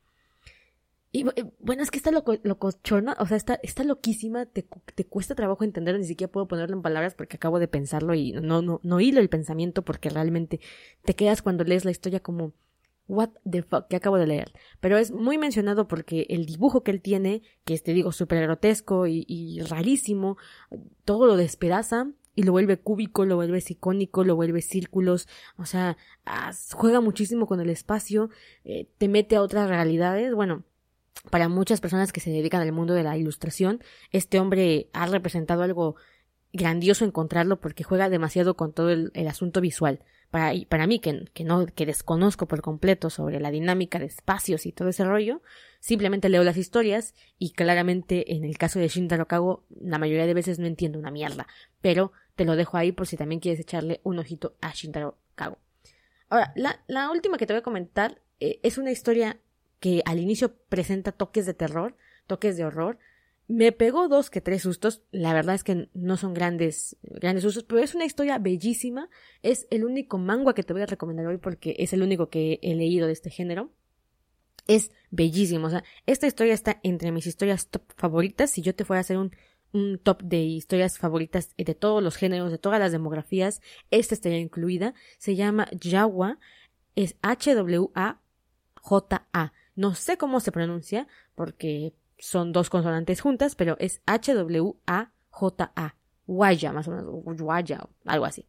Y 1.13 1.25
bueno, 1.61 1.83
es 1.83 1.91
que 1.91 1.97
está 1.97 2.11
loco, 2.11 2.35
locochona, 2.43 3.17
o 3.19 3.27
sea, 3.27 3.37
está, 3.39 3.59
está 3.63 3.85
loquísima, 3.85 4.45
te, 4.45 4.67
te 4.95 5.07
cuesta 5.07 5.35
trabajo 5.35 5.65
entenderlo, 5.65 5.99
ni 5.99 6.07
siquiera 6.07 6.31
puedo 6.31 6.47
ponerlo 6.47 6.77
en 6.77 6.83
palabras 6.83 7.15
porque 7.15 7.37
acabo 7.37 7.59
de 7.59 7.69
pensarlo 7.69 8.15
y 8.15 8.33
no, 8.33 8.61
no, 8.61 8.81
no 8.83 9.01
hilo 9.01 9.21
el 9.21 9.31
pensamiento 9.31 9.83
porque 9.83 10.11
realmente 10.11 10.61
te 11.05 11.15
quedas 11.15 11.41
cuando 11.41 11.65
lees 11.65 11.87
la 11.87 11.91
historia 11.91 12.21
como, 12.21 12.53
What 13.09 13.31
the 13.49 13.63
fuck 13.63 13.87
que 13.87 13.97
acabo 13.97 14.19
de 14.19 14.27
leer. 14.27 14.53
Pero 14.81 14.99
es 14.99 15.13
muy 15.13 15.39
mencionado 15.39 15.87
porque 15.87 16.27
el 16.29 16.45
dibujo 16.45 16.83
que 16.83 16.91
él 16.91 17.01
tiene, 17.01 17.43
que 17.65 17.75
es, 17.75 17.83
te 17.83 17.93
digo, 17.93 18.11
súper 18.11 18.43
grotesco 18.43 19.07
y, 19.07 19.61
rarísimo, 19.61 20.37
todo 21.05 21.27
lo 21.27 21.37
despedaza 21.37 22.11
y 22.37 22.45
lo 22.45 22.53
vuelve 22.53 22.77
cúbico, 22.79 23.25
lo 23.25 23.35
vuelve 23.35 23.65
icónico, 23.67 24.23
lo 24.23 24.37
vuelve 24.37 24.63
círculos, 24.63 25.27
o 25.57 25.65
sea, 25.65 25.97
juega 26.73 27.01
muchísimo 27.01 27.47
con 27.47 27.61
el 27.61 27.71
espacio, 27.71 28.31
eh, 28.65 28.87
te 28.99 29.09
mete 29.09 29.35
a 29.35 29.43
otras 29.43 29.69
realidades. 29.69 30.35
Bueno, 30.35 30.63
para 31.31 31.49
muchas 31.49 31.81
personas 31.81 32.13
que 32.13 32.21
se 32.21 32.31
dedican 32.31 32.61
al 32.61 32.73
mundo 32.73 32.95
de 32.95 33.03
la 33.03 33.17
ilustración, 33.17 33.81
este 34.13 34.39
hombre 34.39 34.89
ha 34.93 35.07
representado 35.07 35.63
algo 35.63 35.97
grandioso 36.53 37.05
encontrarlo 37.05 37.59
porque 37.59 37.85
juega 37.85 38.09
demasiado 38.11 38.55
con 38.55 38.73
todo 38.73 38.91
el 38.91 39.29
asunto 39.29 39.61
visual 39.61 40.01
para, 40.31 40.53
para 40.69 40.87
mí, 40.87 40.99
que, 40.99 41.25
que, 41.33 41.45
no, 41.45 41.67
que 41.67 41.87
desconozco 41.87 42.47
por 42.47 42.61
completo 42.61 43.11
sobre 43.11 43.41
la 43.41 43.51
dinámica 43.51 43.99
de 43.99 44.07
espacios 44.07 44.67
y 44.67 44.73
todo 44.73 44.89
ese 44.89 45.05
rollo, 45.05 45.43
simplemente 45.81 46.29
leo 46.29 46.45
las 46.45 46.57
historias 46.57 47.15
y 47.39 47.53
claramente 47.53 48.35
en 48.35 48.45
el 48.45 48.59
caso 48.59 48.79
de 48.79 48.89
Shintaro 48.89 49.29
Kago, 49.29 49.65
la 49.81 49.99
mayoría 49.99 50.27
de 50.27 50.35
veces 50.35 50.59
no 50.59 50.67
entiendo 50.67 50.99
una 50.99 51.11
mierda, 51.11 51.47
pero 51.81 52.13
te 52.37 52.45
lo 52.45 52.55
dejo 52.55 52.77
ahí 52.77 52.93
por 52.93 53.07
si 53.07 53.17
también 53.17 53.41
quieres 53.41 53.61
echarle 53.61 54.01
un 54.05 54.19
ojito 54.19 54.55
a 54.61 54.73
Shintaro 54.73 55.19
Kago. 55.35 55.59
Ahora, 56.29 56.53
la, 56.55 57.11
última 57.11 57.39
que 57.39 57.47
te 57.47 57.53
voy 57.53 57.61
a 57.61 57.65
comentar 57.65 58.21
eh, 58.41 58.61
es 58.63 58.79
una 58.79 58.91
historia 58.91 59.41
que 59.81 60.03
al 60.05 60.19
inicio 60.19 60.55
presenta 60.69 61.13
toques 61.13 61.47
de 61.47 61.55
terror, 61.55 61.97
toques 62.27 62.57
de 62.57 62.65
horror, 62.65 62.99
me 63.49 63.71
pegó 63.71 64.09
dos 64.09 64.29
que 64.29 64.41
tres 64.41 64.63
sustos. 64.63 65.03
La 65.13 65.33
verdad 65.33 65.55
es 65.55 65.63
que 65.63 65.89
no 65.95 66.17
son 66.17 66.35
grandes, 66.35 66.97
grandes 67.03 67.45
sustos, 67.45 67.65
pero 67.65 67.81
es 67.81 67.95
una 67.95 68.05
historia 68.05 68.39
bellísima. 68.39 69.09
Es 69.43 69.67
el 69.71 69.85
único 69.85 70.19
manga 70.19 70.55
que 70.55 70.65
te 70.65 70.73
voy 70.73 70.83
a 70.83 70.87
recomendar 70.87 71.27
hoy 71.27 71.39
porque 71.39 71.77
es 71.79 71.93
el 71.93 72.03
único 72.03 72.29
que 72.29 72.59
he 72.63 72.75
leído 72.75 73.07
de 73.07 73.13
este 73.13 73.31
género. 73.31 73.71
Es 74.67 74.91
bellísimo. 75.11 75.69
O 75.69 75.71
sea, 75.71 75.85
esta 76.07 76.27
historia 76.27 76.55
está 76.55 76.81
entre 76.83 77.13
mis 77.13 77.27
historias 77.27 77.69
top 77.69 77.85
favoritas. 77.97 78.51
Si 78.51 78.63
yo 78.63 78.75
te 78.75 78.85
fuera 78.85 78.99
a 78.99 79.03
hacer 79.03 79.17
un, 79.17 79.31
un 79.73 79.99
top 79.99 80.23
de 80.23 80.39
historias 80.39 80.99
favoritas 80.99 81.55
de 81.57 81.75
todos 81.75 82.03
los 82.03 82.17
géneros, 82.17 82.51
de 82.51 82.59
todas 82.59 82.81
las 82.81 82.93
demografías, 82.93 83.61
esta 83.91 84.15
estaría 84.15 84.39
incluida. 84.39 84.95
Se 85.19 85.37
llama 85.37 85.69
Yawa. 85.73 86.39
Es 86.95 87.17
H-W-A-J-A. 87.23 88.23
No 89.75 89.95
sé 89.95 90.17
cómo 90.17 90.41
se 90.41 90.53
pronuncia 90.53 91.07
porque 91.35 91.93
son 92.19 92.53
dos 92.53 92.71
consonantes 92.71 93.21
juntas, 93.21 93.55
pero 93.55 93.77
es 93.79 94.01
H-W-A-J-A. 94.07 95.95
Guaya, 96.27 96.73
más 96.73 96.89
o 96.89 96.91
menos, 96.91 97.07
Guaya, 97.39 97.87
algo 98.05 98.25
así. 98.25 98.47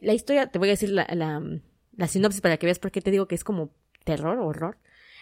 La 0.00 0.14
historia, 0.14 0.50
te 0.50 0.58
voy 0.58 0.68
a 0.68 0.72
decir 0.72 0.90
la, 0.90 1.06
la, 1.14 2.08
sinopsis 2.08 2.40
para 2.40 2.56
que 2.56 2.66
veas 2.66 2.78
por 2.78 2.90
qué 2.90 3.00
te 3.00 3.10
digo 3.10 3.28
que 3.28 3.34
es 3.34 3.44
como 3.44 3.70
terror, 4.04 4.38
horror. 4.38 4.78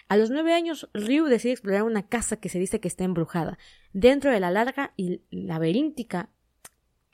A 0.07 0.17
los 0.17 0.29
nueve 0.29 0.53
años, 0.53 0.89
Ryu 0.93 1.25
decide 1.25 1.53
explorar 1.53 1.83
una 1.83 2.07
casa 2.07 2.37
que 2.37 2.49
se 2.49 2.59
dice 2.59 2.79
que 2.79 2.87
está 2.87 3.03
embrujada. 3.03 3.57
Dentro 3.93 4.31
de 4.31 4.39
la 4.39 4.51
larga 4.51 4.93
y 4.95 5.21
laberíntica 5.29 6.29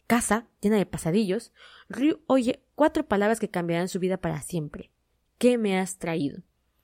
casa 0.05 0.47
llena 0.61 0.77
de 0.77 0.85
pasadillos, 0.85 1.53
Ryu 1.89 2.21
oye 2.27 2.63
cuatro 2.75 3.07
palabras 3.07 3.39
que 3.39 3.49
cambiarán 3.49 3.87
su 3.87 3.99
vida 3.99 4.17
para 4.17 4.41
siempre. 4.41 4.91
¿Qué 5.37 5.57
me 5.57 5.79
has 5.79 5.97
traído? 5.97 6.43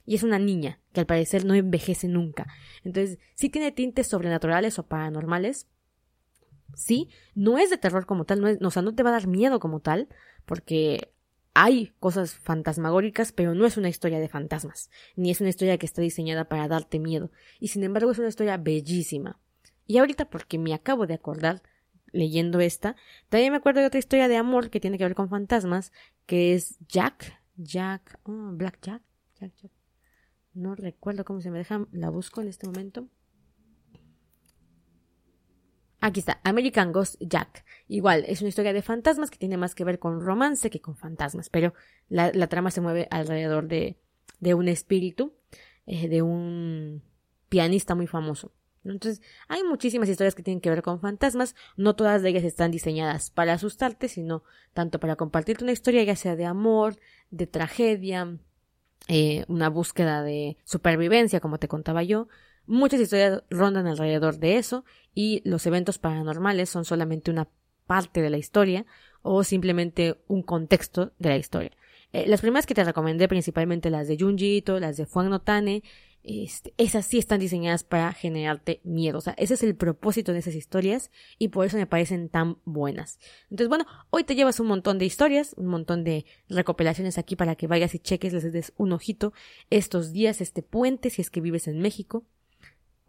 y 0.10 0.16
es 0.16 0.24
una 0.24 0.40
niña 0.40 0.80
que 0.92 1.02
al 1.02 1.06
parecer 1.06 1.46
no 1.46 1.54
envejece 1.54 2.08
nunca. 2.08 2.48
Entonces, 2.84 3.20
sí 3.36 3.50
tiene 3.50 3.72
tintes 3.72 4.08
sobrenaturales 4.08 4.80
o 4.80 4.88
paranormales. 4.88 5.68
Sí, 6.74 7.10
no 7.36 7.60
es 7.60 7.70
de 7.70 7.78
terror 7.78 8.08
como 8.08 8.26
tal, 8.26 8.58
o 8.60 8.72
sea, 8.72 8.82
no 8.82 8.96
te 8.96 9.04
va 9.04 9.12
a 9.12 9.14
dar 9.14 9.28
miedo 9.28 9.60
como 9.60 9.82
tal, 9.82 10.08
porque 10.48 11.14
hay 11.54 11.94
cosas 12.00 12.36
fantasmagóricas, 12.36 13.32
pero 13.32 13.56
no 13.56 13.66
es 13.66 13.78
una 13.78 13.90
historia 13.90 14.20
de 14.20 14.30
fantasmas, 14.30 14.90
ni 15.16 15.32
es 15.32 15.42
una 15.42 15.50
historia 15.50 15.78
que 15.78 15.86
está 15.86 16.02
diseñada 16.02 16.46
para 16.46 16.68
darte 16.68 17.00
miedo, 17.00 17.32
y 17.60 17.70
sin 17.70 17.84
embargo 17.84 18.12
es 18.12 18.20
una 18.20 18.30
historia 18.30 18.58
bellísima. 18.58 19.40
Y 19.86 19.98
ahorita, 19.98 20.30
porque 20.30 20.60
me 20.60 20.74
acabo 20.74 21.08
de 21.08 21.16
acordar 21.16 21.64
leyendo 22.12 22.60
esta, 22.60 22.96
también 23.30 23.52
me 23.52 23.58
acuerdo 23.58 23.82
de 23.82 23.88
otra 23.88 24.00
historia 24.00 24.28
de 24.28 24.38
amor 24.38 24.70
que 24.70 24.80
tiene 24.80 24.98
que 24.98 25.04
ver 25.04 25.16
con 25.16 25.30
fantasmas, 25.30 25.92
que 26.26 26.54
es 26.54 26.78
Jack, 26.88 27.42
Jack, 27.58 28.20
oh, 28.24 28.52
Black 28.54 28.80
Jack, 28.82 29.02
Jack, 29.40 29.54
Jack, 29.56 29.72
no 30.54 30.76
recuerdo 30.76 31.26
cómo 31.26 31.42
se 31.42 31.52
me 31.52 31.60
deja. 31.60 31.86
La 31.92 32.10
busco 32.10 32.42
en 32.42 32.48
este 32.48 32.68
momento. 32.68 33.08
Aquí 36.02 36.22
está, 36.22 36.40
American 36.44 36.92
Ghost 36.92 37.16
Jack. 37.20 37.66
Igual, 37.88 38.24
es 38.28 38.42
una 38.42 38.50
historia 38.50 38.74
de 38.74 38.82
fantasmas 38.82 39.30
que 39.30 39.38
tiene 39.38 39.58
más 39.58 39.76
que 39.76 39.84
ver 39.84 40.00
con 40.00 40.22
romance 40.22 40.70
que 40.70 40.82
con 40.82 40.96
fantasmas, 40.96 41.50
pero 41.50 41.74
la, 42.08 42.32
trama 42.48 42.72
se 42.72 42.82
mueve 42.82 43.08
alrededor 43.12 43.68
de, 43.68 43.98
de 44.40 44.54
un 44.54 44.68
espíritu, 44.68 45.34
eh, 45.86 46.08
de 46.08 46.22
un 46.22 47.04
pianista 47.50 47.96
muy 47.96 48.08
famoso. 48.08 48.54
Entonces, 48.86 49.22
hay 49.50 49.64
muchísimas 49.64 50.08
historias 50.08 50.36
que 50.36 50.44
tienen 50.44 50.62
que 50.62 50.70
ver 50.70 50.82
con 50.82 51.02
fantasmas, 51.02 51.56
no 51.76 51.96
todas 51.96 52.22
de 52.22 52.30
ellas 52.30 52.46
están 52.46 52.72
diseñadas 52.72 53.30
para 53.30 53.54
asustarte, 53.54 54.08
sino 54.08 54.44
tanto 54.74 55.00
para 55.00 55.18
compartirte 55.18 55.64
una 55.64 55.74
historia, 55.74 56.04
ya 56.04 56.16
sea 56.16 56.38
de 56.38 56.46
amor, 56.46 56.98
de 57.30 57.46
tragedia, 57.46 58.38
eh, 59.08 59.44
una 59.48 59.70
búsqueda 59.70 60.24
de 60.24 60.58
supervivencia, 60.64 61.40
como 61.40 61.58
te 61.58 61.68
contaba 61.68 62.04
yo. 62.04 62.28
Muchas 62.70 63.02
historias 63.02 63.42
rondan 63.50 63.88
alrededor 63.88 64.38
de 64.38 64.58
eso 64.58 64.86
y 65.16 65.42
los 65.44 65.66
eventos 65.66 65.98
paranormales 65.98 66.70
son 66.70 66.86
solamente 66.86 67.32
una 67.32 67.50
parte 67.88 68.22
de 68.22 68.30
la 68.30 68.38
historia 68.38 68.86
o 69.24 69.44
simplemente 69.44 70.22
un 70.28 70.44
contexto 70.44 71.12
de 71.18 71.30
la 71.30 71.38
historia. 71.38 71.72
Eh, 72.14 72.26
las 72.28 72.42
primeras 72.42 72.68
que 72.68 72.76
te 72.76 72.84
recomendé, 72.84 73.28
principalmente 73.28 73.90
las 73.90 74.08
de 74.08 74.20
Junji 74.20 74.64
las 74.68 74.98
de 74.98 75.08
Fuan 75.08 75.32
Notane, 75.32 75.82
este, 76.24 76.76
esas 76.78 77.08
sí 77.08 77.18
están 77.18 77.40
diseñadas 77.40 77.84
para 77.84 78.14
generarte 78.14 78.82
miedo. 78.84 79.18
O 79.18 79.22
sea, 79.22 79.34
ese 79.40 79.56
es 79.56 79.64
el 79.64 79.76
propósito 79.76 80.32
de 80.32 80.38
esas 80.38 80.54
historias 80.54 81.10
y 81.40 81.48
por 81.48 81.66
eso 81.66 81.76
me 81.76 81.88
parecen 81.88 82.30
tan 82.30 82.60
buenas. 82.66 83.18
Entonces, 83.50 83.70
bueno, 83.70 83.88
hoy 84.12 84.26
te 84.26 84.36
llevas 84.36 84.60
un 84.60 84.68
montón 84.68 85.00
de 85.00 85.06
historias, 85.06 85.56
un 85.58 85.66
montón 85.66 86.04
de 86.04 86.26
recopilaciones 86.50 87.18
aquí 87.18 87.36
para 87.36 87.56
que 87.56 87.66
vayas 87.66 87.96
y 87.96 88.00
cheques, 88.00 88.32
les 88.32 88.54
des 88.54 88.74
un 88.78 88.92
ojito 88.92 89.34
estos 89.72 90.12
días, 90.12 90.40
este 90.40 90.62
puente, 90.62 91.10
si 91.10 91.24
es 91.24 91.32
que 91.32 91.42
vives 91.42 91.68
en 91.68 91.80
México. 91.80 92.26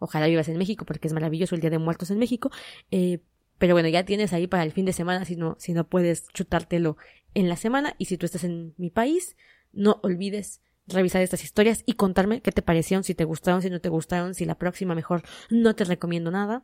Ojalá 0.01 0.25
vivas 0.25 0.49
en 0.49 0.57
México 0.57 0.83
porque 0.83 1.07
es 1.07 1.13
maravilloso 1.13 1.53
el 1.53 1.61
Día 1.61 1.69
de 1.69 1.77
Muertos 1.77 2.09
en 2.09 2.17
México. 2.17 2.49
Eh, 2.89 3.19
pero 3.59 3.75
bueno, 3.75 3.87
ya 3.89 4.03
tienes 4.03 4.33
ahí 4.33 4.47
para 4.47 4.63
el 4.63 4.71
fin 4.71 4.85
de 4.85 4.93
semana 4.93 5.23
si 5.23 5.35
no, 5.35 5.55
si 5.59 5.73
no 5.73 5.87
puedes 5.87 6.27
chutártelo 6.29 6.97
en 7.35 7.47
la 7.47 7.55
semana. 7.55 7.93
Y 7.99 8.05
si 8.05 8.17
tú 8.17 8.25
estás 8.25 8.43
en 8.43 8.73
mi 8.77 8.89
país, 8.89 9.37
no 9.71 9.99
olvides 10.01 10.61
revisar 10.87 11.21
estas 11.21 11.43
historias 11.43 11.83
y 11.85 11.93
contarme 11.93 12.41
qué 12.41 12.51
te 12.51 12.63
parecieron, 12.63 13.03
si 13.03 13.13
te 13.13 13.23
gustaron, 13.23 13.61
si 13.61 13.69
no 13.69 13.79
te 13.79 13.89
gustaron, 13.89 14.33
si 14.33 14.45
la 14.45 14.55
próxima 14.55 14.95
mejor 14.95 15.21
no 15.51 15.75
te 15.75 15.83
recomiendo 15.83 16.31
nada. 16.31 16.63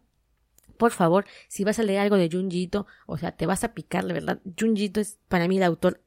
Por 0.78 0.92
favor, 0.92 1.26
si 1.48 1.64
vas 1.64 1.78
a 1.78 1.84
leer 1.84 2.00
algo 2.00 2.18
de 2.18 2.30
Junjito, 2.32 2.88
o 3.06 3.18
sea, 3.20 3.32
te 3.32 3.46
vas 3.46 3.64
a 3.64 3.76
picar, 3.76 4.06
de 4.06 4.14
verdad. 4.14 4.40
Junjito 4.60 5.00
es 5.00 5.20
para 5.28 5.48
mí 5.48 5.58
el 5.58 5.64
autor 5.64 6.02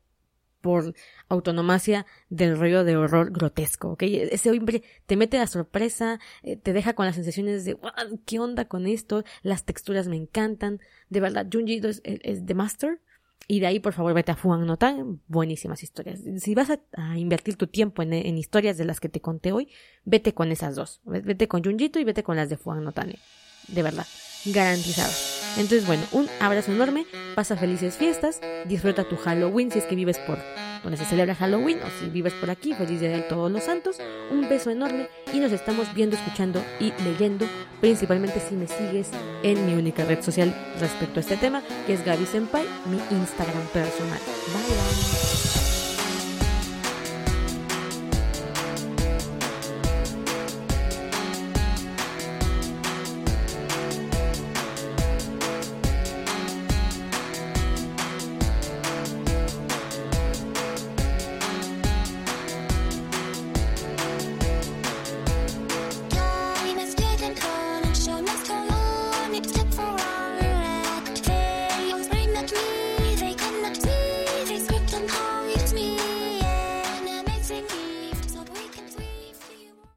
por 0.61 0.95
autonomacia 1.29 2.07
del 2.29 2.59
rollo 2.59 2.85
de 2.85 2.97
horror 2.97 3.33
grotesco, 3.33 3.91
¿ok? 3.93 4.03
Ese 4.03 4.51
hombre 4.51 4.83
te 5.07 5.17
mete 5.17 5.39
la 5.39 5.47
sorpresa, 5.47 6.21
eh, 6.43 6.57
te 6.57 6.73
deja 6.73 6.95
con 6.95 7.07
las 7.07 7.15
sensaciones 7.15 7.65
de, 7.65 7.79
¿qué 8.27 8.39
onda 8.39 8.67
con 8.67 8.87
esto? 8.87 9.25
Las 9.43 9.65
texturas 9.65 10.09
me 10.09 10.17
encantan, 10.17 10.81
de 11.09 11.21
verdad, 11.21 11.47
Junjito 11.53 11.89
es, 11.89 12.03
es, 12.05 12.45
The 12.45 12.55
Master, 12.55 13.01
y 13.49 13.59
de 13.59 13.67
ahí, 13.67 13.81
por 13.81 13.95
favor, 13.95 14.15
vete 14.15 14.31
a 14.31 14.37
Fuan 14.37 14.65
Notan. 14.65 15.21
Buenísimas 15.27 15.83
historias. 15.83 16.21
Si 16.37 16.55
vas 16.55 16.71
a, 16.71 17.19
invertir 17.19 17.57
tu 17.57 17.67
tiempo 17.67 18.03
en, 18.03 18.13
en, 18.13 18.39
historias 18.39 18.79
de 18.79 18.85
las 18.85 19.01
que 19.01 19.09
te 19.09 19.21
conté 19.21 19.51
hoy, 19.51 19.69
vete 20.05 20.35
con 20.35 20.53
esas 20.53 20.77
dos. 20.77 21.01
Vete 21.05 21.49
con 21.49 21.65
Junjito 21.65 21.99
y 21.99 22.05
vete 22.05 22.23
con 22.23 22.37
las 22.37 22.49
de 22.49 22.57
Fuan 22.57 22.85
Notane. 22.85 23.19
De 23.67 23.83
verdad. 23.83 24.07
Garantizado. 24.47 25.13
Entonces, 25.57 25.87
bueno, 25.87 26.03
un 26.13 26.29
abrazo 26.41 26.73
enorme. 26.73 27.07
Pasa 27.35 27.57
felices 27.57 27.97
fiestas. 27.97 28.41
Disfruta 28.67 29.05
tu 29.05 29.17
Halloween 29.17 29.71
si 29.71 29.79
es 29.79 29.85
que 29.85 29.97
vives 29.97 30.19
por 30.19 30.39
donde 30.83 30.97
se 30.97 31.05
celebra 31.05 31.35
Halloween 31.35 31.79
o 31.83 31.91
si 31.99 32.09
vives 32.09 32.33
por 32.35 32.51
aquí, 32.51 32.75
feliz 32.75 33.01
día 33.01 33.11
de 33.11 33.23
todos 33.23 33.51
los 33.51 33.65
santos. 33.65 33.99
Un 34.31 34.49
beso 34.49 34.71
enorme 34.71 35.09
y 35.33 35.39
nos 35.39 35.53
estamos 35.53 35.93
viendo, 35.95 36.17
escuchando 36.17 36.63
y 36.79 36.93
leyendo, 37.03 37.47
principalmente 37.81 38.41
si 38.41 38.55
me 38.55 38.67
sigues 38.67 39.09
en 39.43 39.67
mi 39.67 39.75
única 39.75 40.05
red 40.05 40.23
social 40.23 40.55
respecto 40.79 41.21
a 41.21 41.23
este 41.23 41.37
tema, 41.37 41.63
que 41.87 41.95
es 41.95 42.05
Gaby 42.05 42.27
Senpai, 42.27 42.65
mi 42.87 42.97
Instagram 43.17 43.67
personal. 43.73 44.21
Bye 44.53 44.77
bye. 44.77 45.20